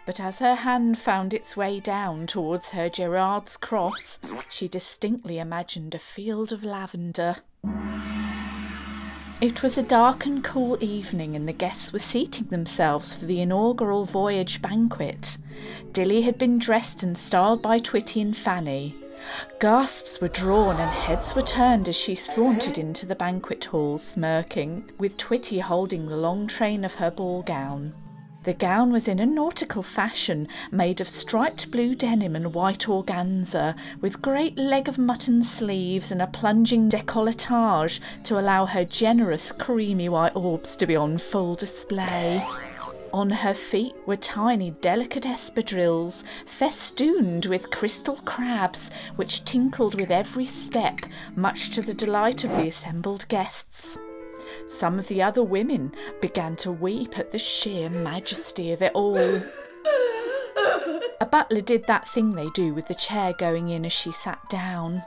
But 0.05 0.19
as 0.19 0.39
her 0.39 0.55
hand 0.55 0.99
found 0.99 1.33
its 1.33 1.57
way 1.57 1.79
down 1.79 2.27
towards 2.27 2.69
her 2.69 2.89
Gerard's 2.89 3.57
cross, 3.57 4.19
she 4.49 4.67
distinctly 4.67 5.39
imagined 5.39 5.95
a 5.95 5.99
field 5.99 6.51
of 6.51 6.63
lavender. 6.63 7.37
It 9.41 9.61
was 9.61 9.77
a 9.77 9.83
dark 9.83 10.25
and 10.25 10.43
cool 10.43 10.81
evening, 10.81 11.35
and 11.35 11.47
the 11.47 11.53
guests 11.53 11.91
were 11.91 11.99
seating 11.99 12.45
themselves 12.47 13.15
for 13.15 13.25
the 13.25 13.41
inaugural 13.41 14.05
voyage 14.05 14.61
banquet. 14.61 15.37
Dilly 15.91 16.21
had 16.21 16.37
been 16.37 16.59
dressed 16.59 17.03
and 17.03 17.17
styled 17.17 17.61
by 17.61 17.79
Twitty 17.79 18.21
and 18.21 18.37
Fanny. 18.37 18.95
Gasps 19.59 20.21
were 20.21 20.27
drawn 20.27 20.79
and 20.79 20.91
heads 20.91 21.35
were 21.35 21.41
turned 21.41 21.87
as 21.87 21.95
she 21.95 22.15
sauntered 22.15 22.77
into 22.77 23.05
the 23.05 23.15
banquet 23.15 23.65
hall, 23.65 23.97
smirking, 23.97 24.89
with 24.99 25.17
Twitty 25.17 25.59
holding 25.59 26.07
the 26.07 26.17
long 26.17 26.47
train 26.47 26.85
of 26.85 26.95
her 26.95 27.11
ball 27.11 27.41
gown. 27.41 27.93
The 28.45 28.53
gown 28.53 28.91
was 28.91 29.07
in 29.07 29.19
a 29.19 29.25
nautical 29.25 29.81
fashion, 29.81 30.47
made 30.71 31.01
of 31.01 31.09
striped 31.09 31.71
blue 31.71 31.95
denim 31.95 32.35
and 32.35 32.53
white 32.53 32.87
organza, 32.87 33.75
with 34.01 34.21
great 34.21 34.55
leg 34.55 34.87
of 34.87 34.99
mutton 34.99 35.43
sleeves 35.43 36.11
and 36.11 36.21
a 36.21 36.27
plunging 36.27 36.87
decolletage 36.87 37.99
to 38.25 38.37
allow 38.37 38.67
her 38.67 38.85
generous 38.85 39.51
creamy 39.51 40.09
white 40.09 40.35
orbs 40.35 40.75
to 40.75 40.85
be 40.85 40.95
on 40.95 41.17
full 41.17 41.55
display. 41.55 42.47
On 43.15 43.29
her 43.29 43.53
feet 43.53 43.95
were 44.05 44.17
tiny, 44.17 44.71
delicate 44.71 45.23
espadrilles, 45.23 46.21
festooned 46.45 47.45
with 47.45 47.71
crystal 47.71 48.17
crabs, 48.25 48.91
which 49.15 49.45
tinkled 49.45 49.97
with 50.01 50.11
every 50.11 50.43
step, 50.43 50.99
much 51.33 51.69
to 51.69 51.81
the 51.81 51.93
delight 51.93 52.43
of 52.43 52.51
the 52.57 52.67
assembled 52.67 53.25
guests. 53.29 53.97
Some 54.67 54.99
of 54.99 55.07
the 55.07 55.21
other 55.21 55.43
women 55.43 55.93
began 56.19 56.57
to 56.57 56.73
weep 56.73 57.17
at 57.17 57.31
the 57.31 57.39
sheer 57.39 57.89
majesty 57.89 58.73
of 58.73 58.81
it 58.81 58.91
all. 58.93 59.41
A 61.21 61.25
butler 61.25 61.61
did 61.61 61.87
that 61.87 62.09
thing 62.09 62.33
they 62.33 62.49
do 62.49 62.73
with 62.73 62.89
the 62.89 62.95
chair 62.95 63.31
going 63.39 63.69
in 63.69 63.85
as 63.85 63.93
she 63.93 64.11
sat 64.11 64.41
down. 64.49 65.01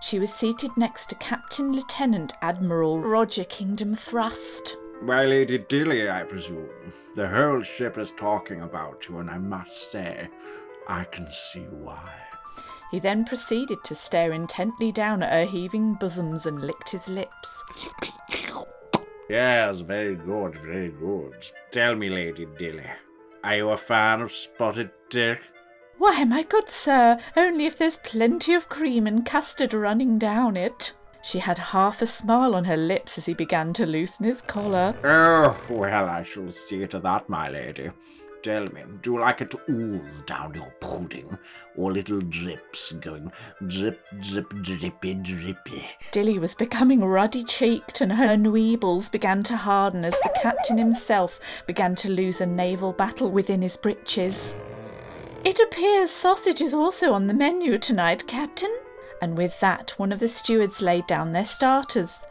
She 0.00 0.18
was 0.18 0.34
seated 0.34 0.72
next 0.76 1.08
to 1.10 1.14
Captain 1.14 1.72
Lieutenant 1.72 2.32
Admiral 2.42 2.98
Roger 2.98 3.44
Kingdom 3.44 3.94
Thrust. 3.94 4.76
My 5.00 5.24
Lady 5.24 5.58
Dilly, 5.58 6.10
I 6.10 6.24
presume. 6.24 6.68
The 7.18 7.26
whole 7.26 7.64
ship 7.64 7.98
is 7.98 8.12
talking 8.12 8.62
about 8.62 9.08
you, 9.08 9.18
and 9.18 9.28
I 9.28 9.38
must 9.38 9.90
say, 9.90 10.28
I 10.86 11.02
can 11.02 11.26
see 11.32 11.64
why. 11.64 12.12
He 12.92 13.00
then 13.00 13.24
proceeded 13.24 13.82
to 13.82 13.96
stare 13.96 14.30
intently 14.30 14.92
down 14.92 15.24
at 15.24 15.32
her 15.32 15.44
heaving 15.50 15.94
bosoms 15.94 16.46
and 16.46 16.62
licked 16.62 16.90
his 16.90 17.08
lips. 17.08 17.64
Yes, 19.28 19.80
very 19.80 20.14
good, 20.14 20.60
very 20.60 20.90
good. 20.90 21.44
Tell 21.72 21.96
me, 21.96 22.08
Lady 22.08 22.46
Dilly, 22.56 22.86
are 23.42 23.56
you 23.56 23.70
a 23.70 23.76
fan 23.76 24.20
of 24.20 24.30
Spotted 24.30 24.92
Dick? 25.10 25.40
Why, 25.96 26.22
my 26.22 26.44
good 26.44 26.70
sir, 26.70 27.18
only 27.36 27.66
if 27.66 27.76
there's 27.76 27.96
plenty 27.96 28.54
of 28.54 28.68
cream 28.68 29.08
and 29.08 29.26
custard 29.26 29.74
running 29.74 30.20
down 30.20 30.56
it. 30.56 30.92
She 31.22 31.38
had 31.40 31.58
half 31.58 32.00
a 32.00 32.06
smile 32.06 32.54
on 32.54 32.64
her 32.64 32.76
lips 32.76 33.18
as 33.18 33.26
he 33.26 33.34
began 33.34 33.72
to 33.74 33.86
loosen 33.86 34.24
his 34.24 34.40
collar. 34.40 34.94
Oh, 35.04 35.58
well, 35.68 36.08
I 36.08 36.22
shall 36.22 36.50
see 36.52 36.86
to 36.86 37.00
that, 37.00 37.28
my 37.28 37.48
lady. 37.50 37.90
Tell 38.42 38.66
me, 38.66 38.82
do 39.02 39.14
you 39.14 39.20
like 39.20 39.40
it 39.40 39.50
to 39.50 39.60
ooze 39.68 40.22
down 40.22 40.54
your 40.54 40.72
pudding, 40.80 41.36
or 41.76 41.92
little 41.92 42.20
drips 42.20 42.92
going 42.92 43.32
drip, 43.66 44.00
drip, 44.20 44.48
drippy, 44.62 45.14
drippy? 45.14 45.84
Dilly 46.12 46.38
was 46.38 46.54
becoming 46.54 47.04
ruddy 47.04 47.42
cheeked, 47.42 48.00
and 48.00 48.12
her 48.12 48.36
nweebles 48.36 49.10
began 49.10 49.42
to 49.42 49.56
harden 49.56 50.04
as 50.04 50.14
the 50.20 50.30
captain 50.40 50.78
himself 50.78 51.40
began 51.66 51.96
to 51.96 52.10
lose 52.10 52.40
a 52.40 52.46
naval 52.46 52.92
battle 52.92 53.30
within 53.30 53.60
his 53.60 53.76
breeches. 53.76 54.54
It 55.44 55.58
appears 55.58 56.10
sausage 56.10 56.60
is 56.60 56.74
also 56.74 57.12
on 57.12 57.26
the 57.26 57.34
menu 57.34 57.76
tonight, 57.76 58.24
Captain. 58.28 58.74
And 59.20 59.36
with 59.36 59.58
that, 59.60 59.94
one 59.96 60.12
of 60.12 60.20
the 60.20 60.28
stewards 60.28 60.80
laid 60.80 61.06
down 61.06 61.32
their 61.32 61.44
starters 61.44 62.26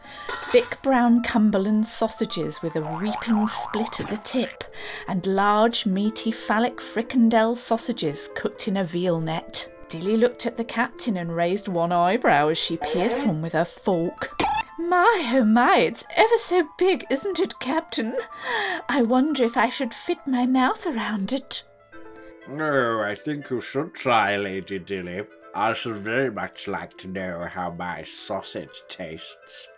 thick 0.50 0.80
brown 0.82 1.22
Cumberland 1.22 1.84
sausages 1.84 2.62
with 2.62 2.74
a 2.74 2.82
reaping 2.82 3.46
split 3.46 4.00
at 4.00 4.08
the 4.08 4.16
tip, 4.16 4.64
and 5.06 5.26
large, 5.26 5.84
meaty, 5.84 6.32
phallic 6.32 6.78
frikandel 6.78 7.54
sausages 7.54 8.30
cooked 8.34 8.66
in 8.66 8.78
a 8.78 8.84
veal 8.84 9.20
net. 9.20 9.70
Dilly 9.88 10.16
looked 10.16 10.46
at 10.46 10.56
the 10.56 10.64
captain 10.64 11.18
and 11.18 11.36
raised 11.36 11.68
one 11.68 11.92
eyebrow 11.92 12.48
as 12.48 12.56
she 12.56 12.78
pierced 12.78 13.26
one 13.26 13.42
with 13.42 13.52
her 13.52 13.66
fork. 13.66 14.40
My, 14.78 15.32
oh 15.34 15.44
my, 15.44 15.78
it's 15.78 16.06
ever 16.16 16.38
so 16.38 16.66
big, 16.78 17.04
isn't 17.10 17.40
it, 17.40 17.58
Captain? 17.58 18.16
I 18.88 19.02
wonder 19.02 19.44
if 19.44 19.56
I 19.56 19.68
should 19.68 19.92
fit 19.92 20.18
my 20.26 20.46
mouth 20.46 20.86
around 20.86 21.34
it. 21.34 21.62
Oh, 22.50 23.00
I 23.00 23.14
think 23.14 23.50
you 23.50 23.60
should 23.60 23.92
try, 23.92 24.36
Lady 24.36 24.78
Dilly. 24.78 25.24
I 25.54 25.72
should 25.72 25.96
very 25.96 26.30
much 26.30 26.68
like 26.68 26.96
to 26.98 27.08
know 27.08 27.46
how 27.50 27.70
my 27.70 28.02
sausage 28.02 28.82
tastes. 28.88 29.68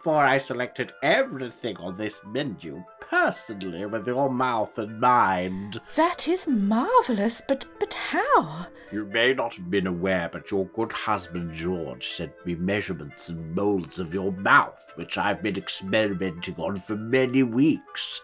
For 0.00 0.24
I 0.24 0.38
selected 0.38 0.92
everything 1.02 1.76
on 1.76 1.96
this 1.96 2.20
menu 2.24 2.82
personally 3.00 3.84
with 3.86 4.06
your 4.06 4.30
mouth 4.30 4.78
in 4.78 5.00
mind. 5.00 5.80
That 5.94 6.28
is 6.28 6.46
marvellous, 6.46 7.42
but 7.46 7.66
but 7.78 7.94
how? 7.94 8.66
You 8.90 9.04
may 9.04 9.34
not 9.34 9.54
have 9.54 9.70
been 9.70 9.86
aware, 9.86 10.28
but 10.32 10.50
your 10.50 10.66
good 10.66 10.92
husband 10.92 11.52
George 11.52 12.06
sent 12.08 12.32
me 12.46 12.54
measurements 12.54 13.28
and 13.28 13.54
molds 13.54 13.98
of 13.98 14.14
your 14.14 14.32
mouth, 14.32 14.92
which 14.96 15.18
I've 15.18 15.42
been 15.42 15.56
experimenting 15.56 16.56
on 16.56 16.76
for 16.76 16.96
many 16.96 17.42
weeks. 17.42 18.22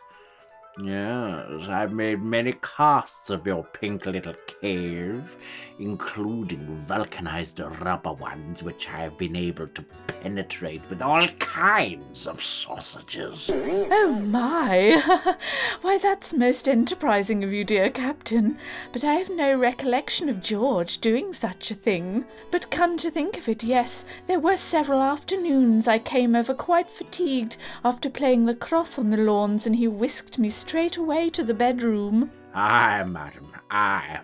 Yes, 0.83 1.69
I've 1.69 1.93
made 1.93 2.21
many 2.21 2.55
casts 2.55 3.31
of 3.31 3.47
your 3.47 3.63
pink 3.63 4.07
little 4.07 4.35
cave, 4.61 5.37
including 5.79 6.67
vulcanized 6.77 7.61
rubber 7.61 8.13
ones, 8.13 8.61
which 8.61 8.89
I 8.89 9.03
have 9.03 9.17
been 9.17 9.37
able 9.37 9.69
to 9.69 9.85
penetrate 10.25 10.83
with 10.91 11.01
all 11.01 11.29
kinds 11.39 12.27
of 12.27 12.43
sausages. 12.43 13.51
Oh 13.53 14.21
my! 14.21 15.37
Why, 15.83 15.99
that's 15.99 16.33
most 16.33 16.69
enterprising 16.69 17.45
of 17.45 17.53
you, 17.53 17.63
dear 17.63 17.89
Captain. 17.89 18.59
But 18.93 19.05
I 19.05 19.15
have 19.15 19.31
no 19.31 19.57
recollection 19.57 20.29
of 20.29 20.43
George 20.43 20.99
doing 20.99 21.33
such 21.33 21.71
a 21.71 21.77
thing. 21.77 22.25
But 22.51 22.71
come 22.71 22.97
to 22.97 23.13
think 23.13 23.39
of 23.39 23.49
it, 23.49 23.63
yes, 23.63 24.05
there 24.27 24.41
were 24.41 24.57
several 24.57 25.01
afternoons 25.03 25.87
I 25.87 26.01
came 26.01 26.35
over 26.35 26.53
quite 26.53 26.89
fatigued 26.89 27.59
after 27.85 28.11
playing 28.11 28.45
lacrosse 28.45 28.99
on 28.99 29.11
the 29.11 29.17
lawns, 29.19 29.67
and 29.67 29.77
he 29.77 29.87
whisked 29.87 30.37
me 30.37 30.49
straight 30.65 30.97
away 30.97 31.29
to 31.29 31.45
the 31.45 31.53
bedroom. 31.53 32.31
Aye, 32.55 33.05
madam, 33.05 33.53
aye. 33.71 34.21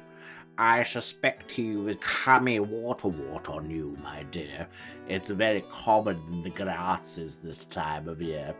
I 0.56 0.82
suspect 0.84 1.50
he 1.50 1.76
was 1.76 1.96
cummy 2.00 2.60
water 2.60 3.08
wart 3.08 3.50
on 3.50 3.70
you, 3.70 3.94
my 4.02 4.22
dear. 4.30 4.66
It's 5.06 5.28
very 5.28 5.62
common 5.70 6.18
in 6.32 6.42
the 6.42 6.48
grasses 6.48 7.36
this 7.36 7.66
time 7.66 8.08
of 8.08 8.22
year. 8.22 8.54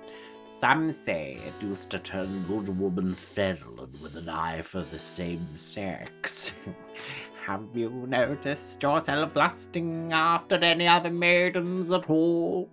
Some 0.59 0.93
say 0.93 1.39
it 1.47 1.65
used 1.65 1.89
to 1.91 1.99
turn 1.99 2.45
good 2.47 2.69
woman 2.79 3.15
feral 3.15 3.85
and 3.85 4.01
with 4.03 4.15
an 4.17 4.29
eye 4.29 4.61
for 4.61 4.83
the 4.83 4.99
same 4.99 5.47
sex. 5.57 6.53
Have 7.47 7.65
you 7.73 8.05
noticed 8.07 8.83
yourself 8.83 9.37
lusting 9.37 10.13
after 10.13 10.57
any 10.57 10.87
other 10.87 11.11
maidens 11.11 11.91
at 11.91 12.11
all? 12.11 12.69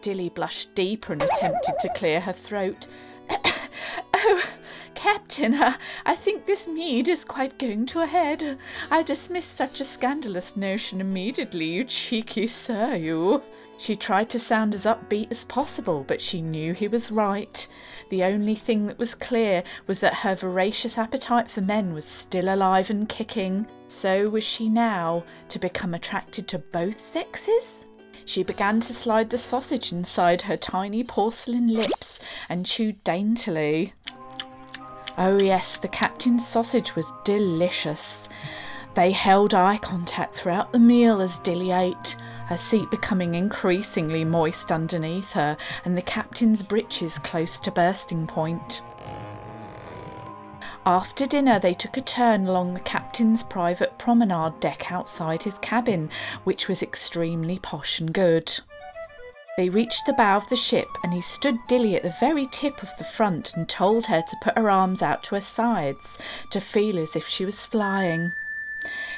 Dilly 0.00 0.30
blushed 0.30 0.74
deeper 0.74 1.12
and 1.12 1.22
attempted 1.22 1.78
to 1.80 1.90
clear 1.90 2.20
her 2.20 2.32
throat. 2.32 2.86
oh, 4.14 4.42
Captain, 4.94 5.54
uh, 5.54 5.76
I 6.04 6.14
think 6.14 6.46
this 6.46 6.66
mead 6.66 7.08
is 7.08 7.24
quite 7.24 7.58
going 7.58 7.86
to 7.86 8.00
a 8.00 8.06
head. 8.06 8.58
I 8.90 9.02
dismiss 9.02 9.44
such 9.44 9.80
a 9.80 9.84
scandalous 9.84 10.56
notion 10.56 11.00
immediately, 11.00 11.66
you 11.66 11.84
cheeky 11.84 12.46
sir, 12.46 12.96
you. 12.96 13.42
She 13.78 13.94
tried 13.94 14.30
to 14.30 14.38
sound 14.38 14.74
as 14.74 14.84
upbeat 14.84 15.30
as 15.30 15.44
possible, 15.44 16.04
but 16.06 16.20
she 16.20 16.40
knew 16.40 16.72
he 16.72 16.88
was 16.88 17.10
right. 17.10 17.66
The 18.08 18.24
only 18.24 18.54
thing 18.54 18.86
that 18.86 18.98
was 18.98 19.14
clear 19.14 19.62
was 19.86 20.00
that 20.00 20.14
her 20.14 20.34
voracious 20.34 20.96
appetite 20.96 21.50
for 21.50 21.60
men 21.60 21.92
was 21.92 22.04
still 22.04 22.54
alive 22.54 22.90
and 22.90 23.08
kicking. 23.08 23.66
So 23.88 24.28
was 24.28 24.44
she 24.44 24.68
now 24.68 25.24
to 25.48 25.58
become 25.58 25.94
attracted 25.94 26.48
to 26.48 26.58
both 26.58 27.00
sexes? 27.00 27.85
She 28.26 28.42
began 28.42 28.80
to 28.80 28.92
slide 28.92 29.30
the 29.30 29.38
sausage 29.38 29.92
inside 29.92 30.42
her 30.42 30.56
tiny 30.56 31.04
porcelain 31.04 31.68
lips 31.68 32.18
and 32.48 32.66
chewed 32.66 33.02
daintily. 33.04 33.94
Oh, 35.16 35.38
yes, 35.40 35.76
the 35.76 35.86
captain's 35.86 36.46
sausage 36.46 36.96
was 36.96 37.12
delicious. 37.24 38.28
They 38.94 39.12
held 39.12 39.54
eye 39.54 39.78
contact 39.78 40.34
throughout 40.34 40.72
the 40.72 40.80
meal 40.80 41.22
as 41.22 41.38
Dilly 41.38 41.70
ate, 41.70 42.16
her 42.46 42.56
seat 42.56 42.90
becoming 42.90 43.36
increasingly 43.36 44.24
moist 44.24 44.72
underneath 44.72 45.30
her, 45.32 45.56
and 45.84 45.96
the 45.96 46.02
captain's 46.02 46.64
breeches 46.64 47.20
close 47.20 47.60
to 47.60 47.70
bursting 47.70 48.26
point. 48.26 48.82
After 50.86 51.26
dinner, 51.26 51.58
they 51.58 51.74
took 51.74 51.96
a 51.96 52.00
turn 52.00 52.46
along 52.46 52.74
the 52.74 52.80
captain's 52.80 53.42
private 53.42 53.98
promenade 53.98 54.60
deck 54.60 54.92
outside 54.92 55.42
his 55.42 55.58
cabin, 55.58 56.10
which 56.44 56.68
was 56.68 56.80
extremely 56.80 57.58
posh 57.58 57.98
and 57.98 58.14
good. 58.14 58.60
They 59.56 59.68
reached 59.68 60.06
the 60.06 60.12
bow 60.12 60.36
of 60.36 60.48
the 60.48 60.54
ship, 60.54 60.86
and 61.02 61.12
he 61.12 61.20
stood 61.20 61.56
Dilly 61.66 61.96
at 61.96 62.04
the 62.04 62.14
very 62.20 62.46
tip 62.46 62.84
of 62.84 62.90
the 62.98 63.04
front 63.04 63.56
and 63.56 63.68
told 63.68 64.06
her 64.06 64.22
to 64.22 64.36
put 64.40 64.56
her 64.56 64.70
arms 64.70 65.02
out 65.02 65.24
to 65.24 65.34
her 65.34 65.40
sides 65.40 66.18
to 66.50 66.60
feel 66.60 67.00
as 67.00 67.16
if 67.16 67.26
she 67.26 67.44
was 67.44 67.66
flying. 67.66 68.32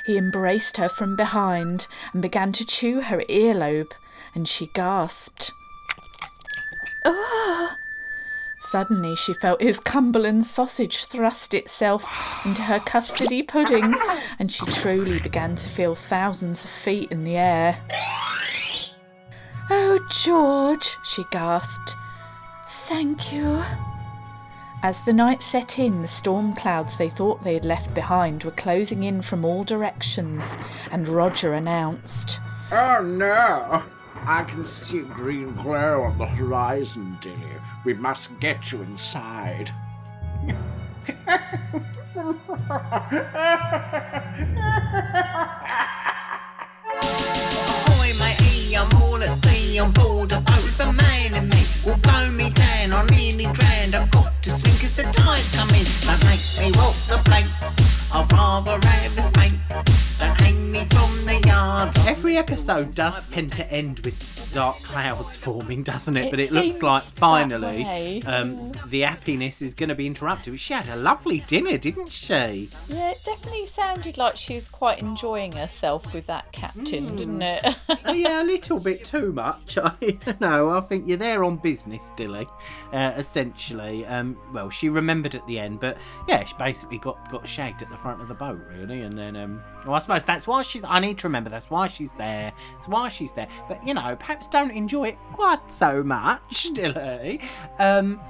He 0.07 0.17
embraced 0.17 0.79
her 0.79 0.89
from 0.89 1.17
behind 1.17 1.87
and 2.15 2.23
began 2.23 2.51
to 2.53 2.65
chew 2.65 3.03
her 3.03 3.23
earlobe, 3.29 3.93
and 4.35 4.49
she 4.49 4.69
gasped. 4.69 5.53
Oh! 7.05 7.75
Suddenly 8.71 9.17
she 9.17 9.33
felt 9.33 9.63
his 9.63 9.81
Cumberland 9.81 10.45
sausage 10.45 11.07
thrust 11.07 11.55
itself 11.55 12.05
into 12.45 12.61
her 12.61 12.79
custardy 12.79 13.43
pudding, 13.43 13.95
and 14.39 14.53
she 14.53 14.67
truly 14.67 15.19
began 15.21 15.57
to 15.57 15.71
feel 15.71 15.95
thousands 15.95 16.65
of 16.65 16.71
feet 16.71 17.11
in 17.11 17.25
the 17.25 17.37
air. 17.37 17.79
Oh, 19.71 19.99
George, 20.11 20.99
she 21.03 21.25
gasped. 21.31 21.97
Thank 22.87 23.33
you. 23.33 23.65
As 24.83 25.01
the 25.01 25.15
night 25.15 25.41
set 25.41 25.79
in, 25.79 26.03
the 26.03 26.09
storm 26.09 26.55
clouds 26.55 26.99
they 26.99 27.09
thought 27.09 27.43
they 27.43 27.55
had 27.55 27.65
left 27.65 27.95
behind 27.95 28.45
were 28.45 28.51
closing 28.51 29.03
in 29.03 29.23
from 29.23 29.47
all 29.47 29.65
directions, 29.65 30.59
and 30.91 31.09
Roger 31.09 31.55
announced, 31.55 32.39
Oh 32.71 33.01
no! 33.03 33.83
I 34.27 34.45
can 34.49 34.65
see 34.65 34.99
a 34.99 35.03
green 35.03 35.55
glow 35.55 36.03
on 36.03 36.19
the 36.19 36.27
horizon, 36.27 37.19
Dilly. 37.21 37.37
We 37.85 37.95
must 37.95 38.39
get 38.41 38.73
you 38.73 38.83
inside. 38.83 39.71
I'm 48.79 49.03
all 49.03 49.21
at 49.21 49.35
sea 49.35 49.81
board 49.93 50.31
a 50.31 50.41
boat 50.41 50.63
with 50.63 50.81
a 50.81 50.93
man 50.93 51.35
and 51.35 51.49
me. 51.49 51.63
Will 51.85 51.97
blow 51.99 52.31
me 52.31 52.51
down, 52.51 52.93
I'm 52.93 53.07
nearly 53.07 53.45
drowned. 53.45 53.95
I've 53.95 54.11
got 54.13 54.41
to 54.43 54.51
the 54.51 55.03
tide's 55.13 55.57
coming. 55.57 55.78
Episode 62.51 62.95
does 62.95 63.31
tend 63.31 63.53
to 63.53 63.71
end 63.71 64.01
with 64.01 64.51
dark 64.55 64.77
clouds 64.77 65.37
forming, 65.45 65.83
doesn't 65.83 66.17
it? 66.17 66.27
It 66.27 66.31
but 66.31 66.41
it 66.41 66.51
looks 66.51 66.83
like 66.83 67.03
finally 67.03 68.23
um, 68.25 68.73
the 68.87 69.01
happiness 69.01 69.61
is 69.61 69.75
going 69.75 69.91
to 69.91 69.95
be 69.95 70.07
interrupted. 70.07 70.59
She 70.59 70.73
had 70.73 70.89
a 70.89 70.97
lovely 70.97 71.41
dinner, 71.41 71.77
didn't 71.77 72.11
she? 72.11 72.71
Yeah, 72.89 73.11
it 73.11 73.19
definitely 73.25 73.67
sounded 73.67 74.17
like 74.17 74.37
she 74.37 74.55
was 74.55 74.69
quite 74.69 75.01
enjoying 75.01 75.53
herself 75.53 76.15
with 76.15 76.27
that 76.27 76.51
captain, 76.53 77.17
didn't 77.17 77.43
it? 77.43 77.65
oh, 78.05 78.13
yeah, 78.13 78.43
a 78.43 78.45
little 78.45 78.81
bit 78.81 79.05
too 79.05 79.33
much. 79.33 79.77
I 79.83 80.19
know. 80.41 80.71
I 80.71 80.81
think 80.81 81.07
you're 81.07 81.19
there 81.19 81.45
on 81.45 81.57
business, 81.57 82.13
Dilly. 82.17 82.49
Uh, 82.93 83.13
essentially, 83.17 84.07
um, 84.07 84.39
well, 84.53 84.71
she 84.71 84.89
remembered 84.89 85.35
at 85.35 85.47
the 85.47 85.59
end, 85.59 85.81
but 85.81 85.99
yeah, 86.27 86.45
she 86.45 86.55
basically 86.59 86.99
got 86.99 87.31
got 87.31 87.47
shagged 87.47 87.83
at 87.83 87.91
the 87.91 87.97
front 87.97 88.23
of 88.23 88.29
the 88.29 88.35
boat, 88.35 88.61
really, 88.73 89.03
and 89.03 89.19
then 89.19 89.37
um, 89.37 89.63
I 89.93 89.99
suppose 89.99 90.25
that's 90.25 90.47
why 90.47 90.63
she. 90.63 90.81
I 90.85 91.01
need 91.01 91.19
to 91.19 91.29
remember 91.29 91.51
that's 91.51 91.71
why 91.71 91.89
she's 91.89 92.13
there. 92.13 92.53
It's 92.79 92.89
why 92.89 93.09
she's 93.09 93.33
there. 93.33 93.49
But 93.69 93.87
you 93.87 93.95
know, 93.95 94.17
perhaps 94.17 94.47
don't 94.47 94.71
enjoy 94.71 95.09
it 95.09 95.19
quite 95.33 95.73
so 95.73 96.03
much, 96.03 96.71
Dilly. 96.75 97.41
Um, 97.79 98.21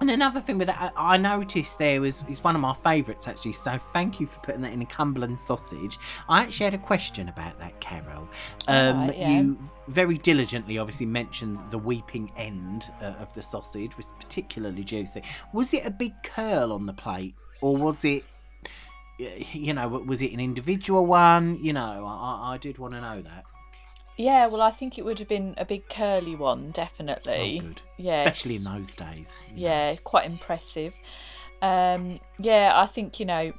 and 0.00 0.10
another 0.10 0.40
thing 0.40 0.58
with 0.58 0.66
that, 0.68 0.92
I 0.94 1.16
noticed 1.16 1.78
there 1.78 2.00
was 2.00 2.22
is 2.28 2.44
one 2.44 2.54
of 2.54 2.60
my 2.60 2.74
favourites 2.74 3.26
actually. 3.26 3.52
So 3.52 3.78
thank 3.78 4.20
you 4.20 4.26
for 4.26 4.38
putting 4.40 4.60
that 4.60 4.72
in 4.72 4.82
a 4.82 4.86
Cumberland 4.86 5.40
sausage. 5.40 5.98
I 6.28 6.42
actually 6.42 6.64
had 6.64 6.74
a 6.74 6.78
question 6.78 7.28
about 7.28 7.58
that, 7.58 7.80
Carol. 7.80 8.28
Um, 8.68 8.98
Alright, 8.98 9.18
yeah. 9.18 9.40
You 9.40 9.58
very 9.88 10.18
diligently, 10.18 10.76
obviously, 10.78 11.06
mentioned 11.06 11.58
the 11.70 11.78
weeping 11.78 12.30
end 12.36 12.90
uh, 13.00 13.14
of 13.20 13.32
the 13.32 13.40
sausage 13.40 13.96
was 13.96 14.06
particularly 14.20 14.84
juicy. 14.84 15.22
Was 15.54 15.72
it 15.72 15.86
a 15.86 15.90
big 15.90 16.12
curl 16.22 16.72
on 16.72 16.84
the 16.84 16.94
plate, 16.94 17.34
or 17.62 17.76
was 17.76 18.04
it? 18.04 18.24
You 19.18 19.72
know, 19.72 19.88
was 19.88 20.20
it 20.22 20.32
an 20.32 20.40
individual 20.40 21.06
one? 21.06 21.58
You 21.62 21.72
know, 21.72 22.04
I, 22.06 22.54
I- 22.54 22.58
did 22.58 22.78
want 22.78 22.94
to 22.94 23.00
know 23.00 23.20
that. 23.22 23.44
Yeah, 24.18 24.46
well, 24.46 24.62
I 24.62 24.70
think 24.70 24.96
it 24.98 25.04
would 25.04 25.18
have 25.18 25.28
been 25.28 25.54
a 25.58 25.64
big 25.66 25.88
curly 25.90 26.34
one, 26.36 26.70
definitely. 26.70 27.58
Oh, 27.62 27.66
good. 27.68 27.82
Yeah, 27.98 28.20
Especially 28.22 28.56
in 28.56 28.64
those 28.64 28.94
days. 28.96 29.30
Yeah, 29.54 29.94
quite 30.04 30.24
impressive. 30.26 30.94
Um, 31.60 32.18
yeah, 32.38 32.72
I 32.74 32.86
think 32.86 33.20
you 33.20 33.26
know. 33.26 33.52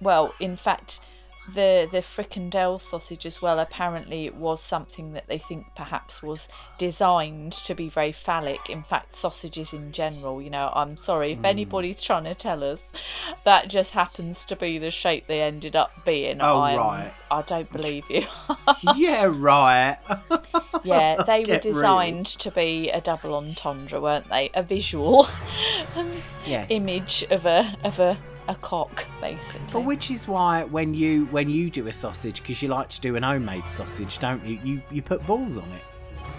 Well, 0.00 0.32
in 0.40 0.56
fact, 0.56 1.00
the 1.48 1.88
the 1.90 1.98
frikandel 1.98 2.80
sausage 2.80 3.26
as 3.26 3.42
well. 3.42 3.58
Apparently, 3.58 4.26
it 4.26 4.34
was 4.34 4.62
something 4.62 5.12
that 5.12 5.26
they 5.28 5.38
think 5.38 5.66
perhaps 5.74 6.22
was 6.22 6.48
designed 6.78 7.52
to 7.52 7.74
be 7.74 7.88
very 7.88 8.12
phallic. 8.12 8.70
In 8.70 8.82
fact, 8.82 9.16
sausages 9.16 9.72
in 9.72 9.92
general. 9.92 10.40
You 10.40 10.50
know, 10.50 10.70
I'm 10.74 10.96
sorry 10.96 11.32
if 11.32 11.38
hmm. 11.38 11.46
anybody's 11.46 12.02
trying 12.02 12.24
to 12.24 12.34
tell 12.34 12.62
us 12.62 12.80
that 13.44 13.68
just 13.68 13.92
happens 13.92 14.44
to 14.46 14.56
be 14.56 14.78
the 14.78 14.90
shape 14.90 15.26
they 15.26 15.42
ended 15.42 15.76
up 15.76 16.04
being. 16.04 16.40
Oh, 16.40 16.60
I'm- 16.60 16.78
right. 16.78 17.12
I 17.30 17.42
don't 17.42 17.70
believe 17.72 18.04
you. 18.10 18.24
yeah, 18.96 19.24
right. 19.32 19.98
Yeah, 20.82 21.22
they 21.22 21.40
were 21.40 21.46
Get 21.46 21.64
real. 21.64 21.74
designed 21.74 22.26
to 22.26 22.50
be 22.50 22.90
a 22.90 23.00
double 23.00 23.34
entendre, 23.34 24.00
weren't 24.00 24.28
they? 24.28 24.50
A 24.54 24.62
visual 24.62 25.28
Yes. 26.46 26.66
image 26.70 27.24
of 27.30 27.44
a 27.44 27.76
of 27.84 27.98
a, 27.98 28.16
a 28.50 28.54
cock, 28.56 29.06
basically. 29.20 29.60
But 29.72 29.80
which 29.82 30.10
is 30.10 30.26
why 30.26 30.64
when 30.64 30.92
you 30.94 31.26
when 31.26 31.48
you 31.48 31.70
do 31.70 31.86
a 31.86 31.92
sausage, 31.92 32.42
because 32.42 32.60
you 32.62 32.68
like 32.68 32.88
to 32.90 33.00
do 33.00 33.16
an 33.16 33.22
homemade 33.22 33.66
sausage, 33.66 34.18
don't 34.18 34.44
you? 34.44 34.58
You 34.62 34.82
you 34.90 35.02
put 35.02 35.26
balls 35.26 35.56
on 35.56 35.68
it, 35.72 35.82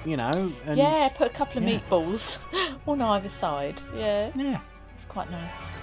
you 0.05 0.17
know. 0.17 0.51
And 0.65 0.77
yeah, 0.77 1.09
put 1.15 1.27
a 1.27 1.33
couple 1.33 1.61
of 1.61 1.67
yeah. 1.67 1.79
meatballs 1.79 2.37
on 2.87 3.01
either 3.01 3.29
side. 3.29 3.81
Yeah, 3.95 4.31
yeah. 4.35 4.59
it's 4.95 5.05
quite 5.05 5.31
nice. 5.31 5.80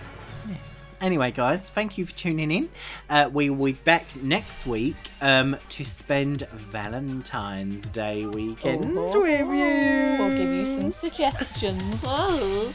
Anyway, 1.01 1.31
guys, 1.31 1.71
thank 1.71 1.97
you 1.97 2.05
for 2.07 2.13
tuning 2.15 2.51
in. 2.51 2.69
Uh, 3.09 3.31
we 3.33 3.51
will 3.51 3.67
be 3.67 3.73
back 3.73 4.05
next 4.17 4.67
week 4.67 4.97
um, 5.21 5.57
to 5.69 5.85
spend 5.85 6.43
Valentine's 6.53 7.89
Day 7.91 8.27
weekend 8.27 8.85
Oh, 8.99 9.21
with 9.21 9.41
you. 9.41 9.47
We'll 9.47 10.37
give 10.37 10.49
you 10.49 10.65
some 10.65 10.91
suggestions. 10.91 12.01
Oh. 12.05 12.75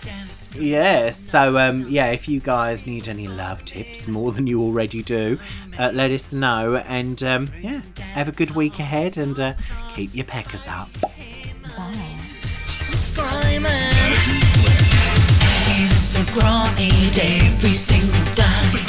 Yeah, 0.55 1.11
so 1.11 1.57
um, 1.57 1.85
yeah, 1.89 2.11
if 2.11 2.27
you 2.29 2.39
guys 2.39 2.87
need 2.87 3.09
any 3.09 3.27
love 3.27 3.65
tips 3.65 4.07
more 4.07 4.31
than 4.31 4.47
you 4.47 4.61
already 4.61 5.01
do, 5.03 5.37
uh, 5.77 5.91
let 5.93 6.11
us 6.11 6.31
know. 6.31 6.77
And 6.77 7.21
um, 7.23 7.49
yeah, 7.59 7.81
have 8.13 8.29
a 8.29 8.31
good 8.31 8.51
week 8.51 8.79
ahead 8.79 9.17
and 9.17 9.37
uh, 9.39 9.53
keep 9.95 10.15
your 10.15 10.25
peckers 10.25 10.67
up. 10.67 10.89
screaming. 12.93 13.69
It's 16.15 16.25
the 16.25 16.31
grenade 16.39 17.17
every 17.41 17.73
single 17.73 18.23
time. 18.35 18.85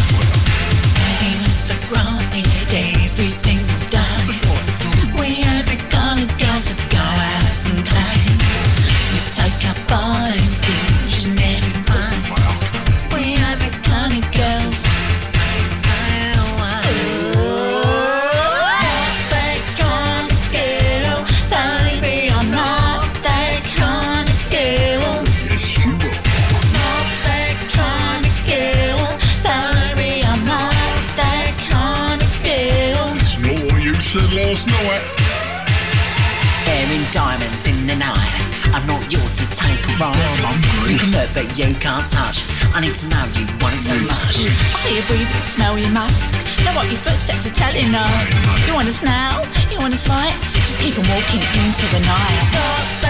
Famous 1.20 1.72
for 1.72 1.80
growing 1.88 2.51
but 41.34 41.45
you 41.57 41.73
can't 41.75 42.07
touch. 42.07 42.43
I 42.73 42.82
need 42.82 42.95
to 42.95 43.07
know 43.09 43.23
you 43.36 43.45
want 43.59 43.75
it 43.75 43.84
so 43.84 43.95
much. 44.03 44.47
I 44.47 44.88
hear 44.88 45.01
you 45.01 45.05
breathing, 45.07 45.43
smell 45.51 45.77
your 45.77 45.91
musk. 45.91 46.38
Know 46.65 46.73
what 46.73 46.89
your 46.91 46.99
footsteps 46.99 47.47
are 47.47 47.53
telling 47.53 47.93
us. 47.95 48.67
You 48.67 48.73
want 48.73 48.88
us 48.88 49.03
now? 49.03 49.41
You 49.71 49.79
want 49.79 49.93
us 49.93 50.07
right? 50.07 50.36
Just 50.53 50.79
keep 50.79 50.97
on 50.97 51.07
walking 51.09 51.41
into 51.41 51.86
the 51.91 52.01
night. 52.05 53.01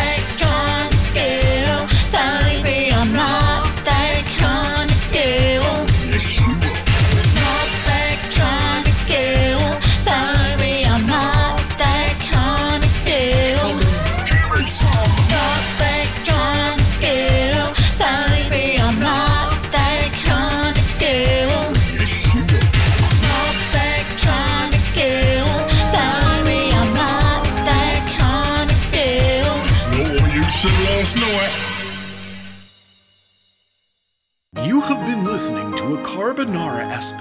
Carbonara 36.31 36.87
production. 36.87 37.20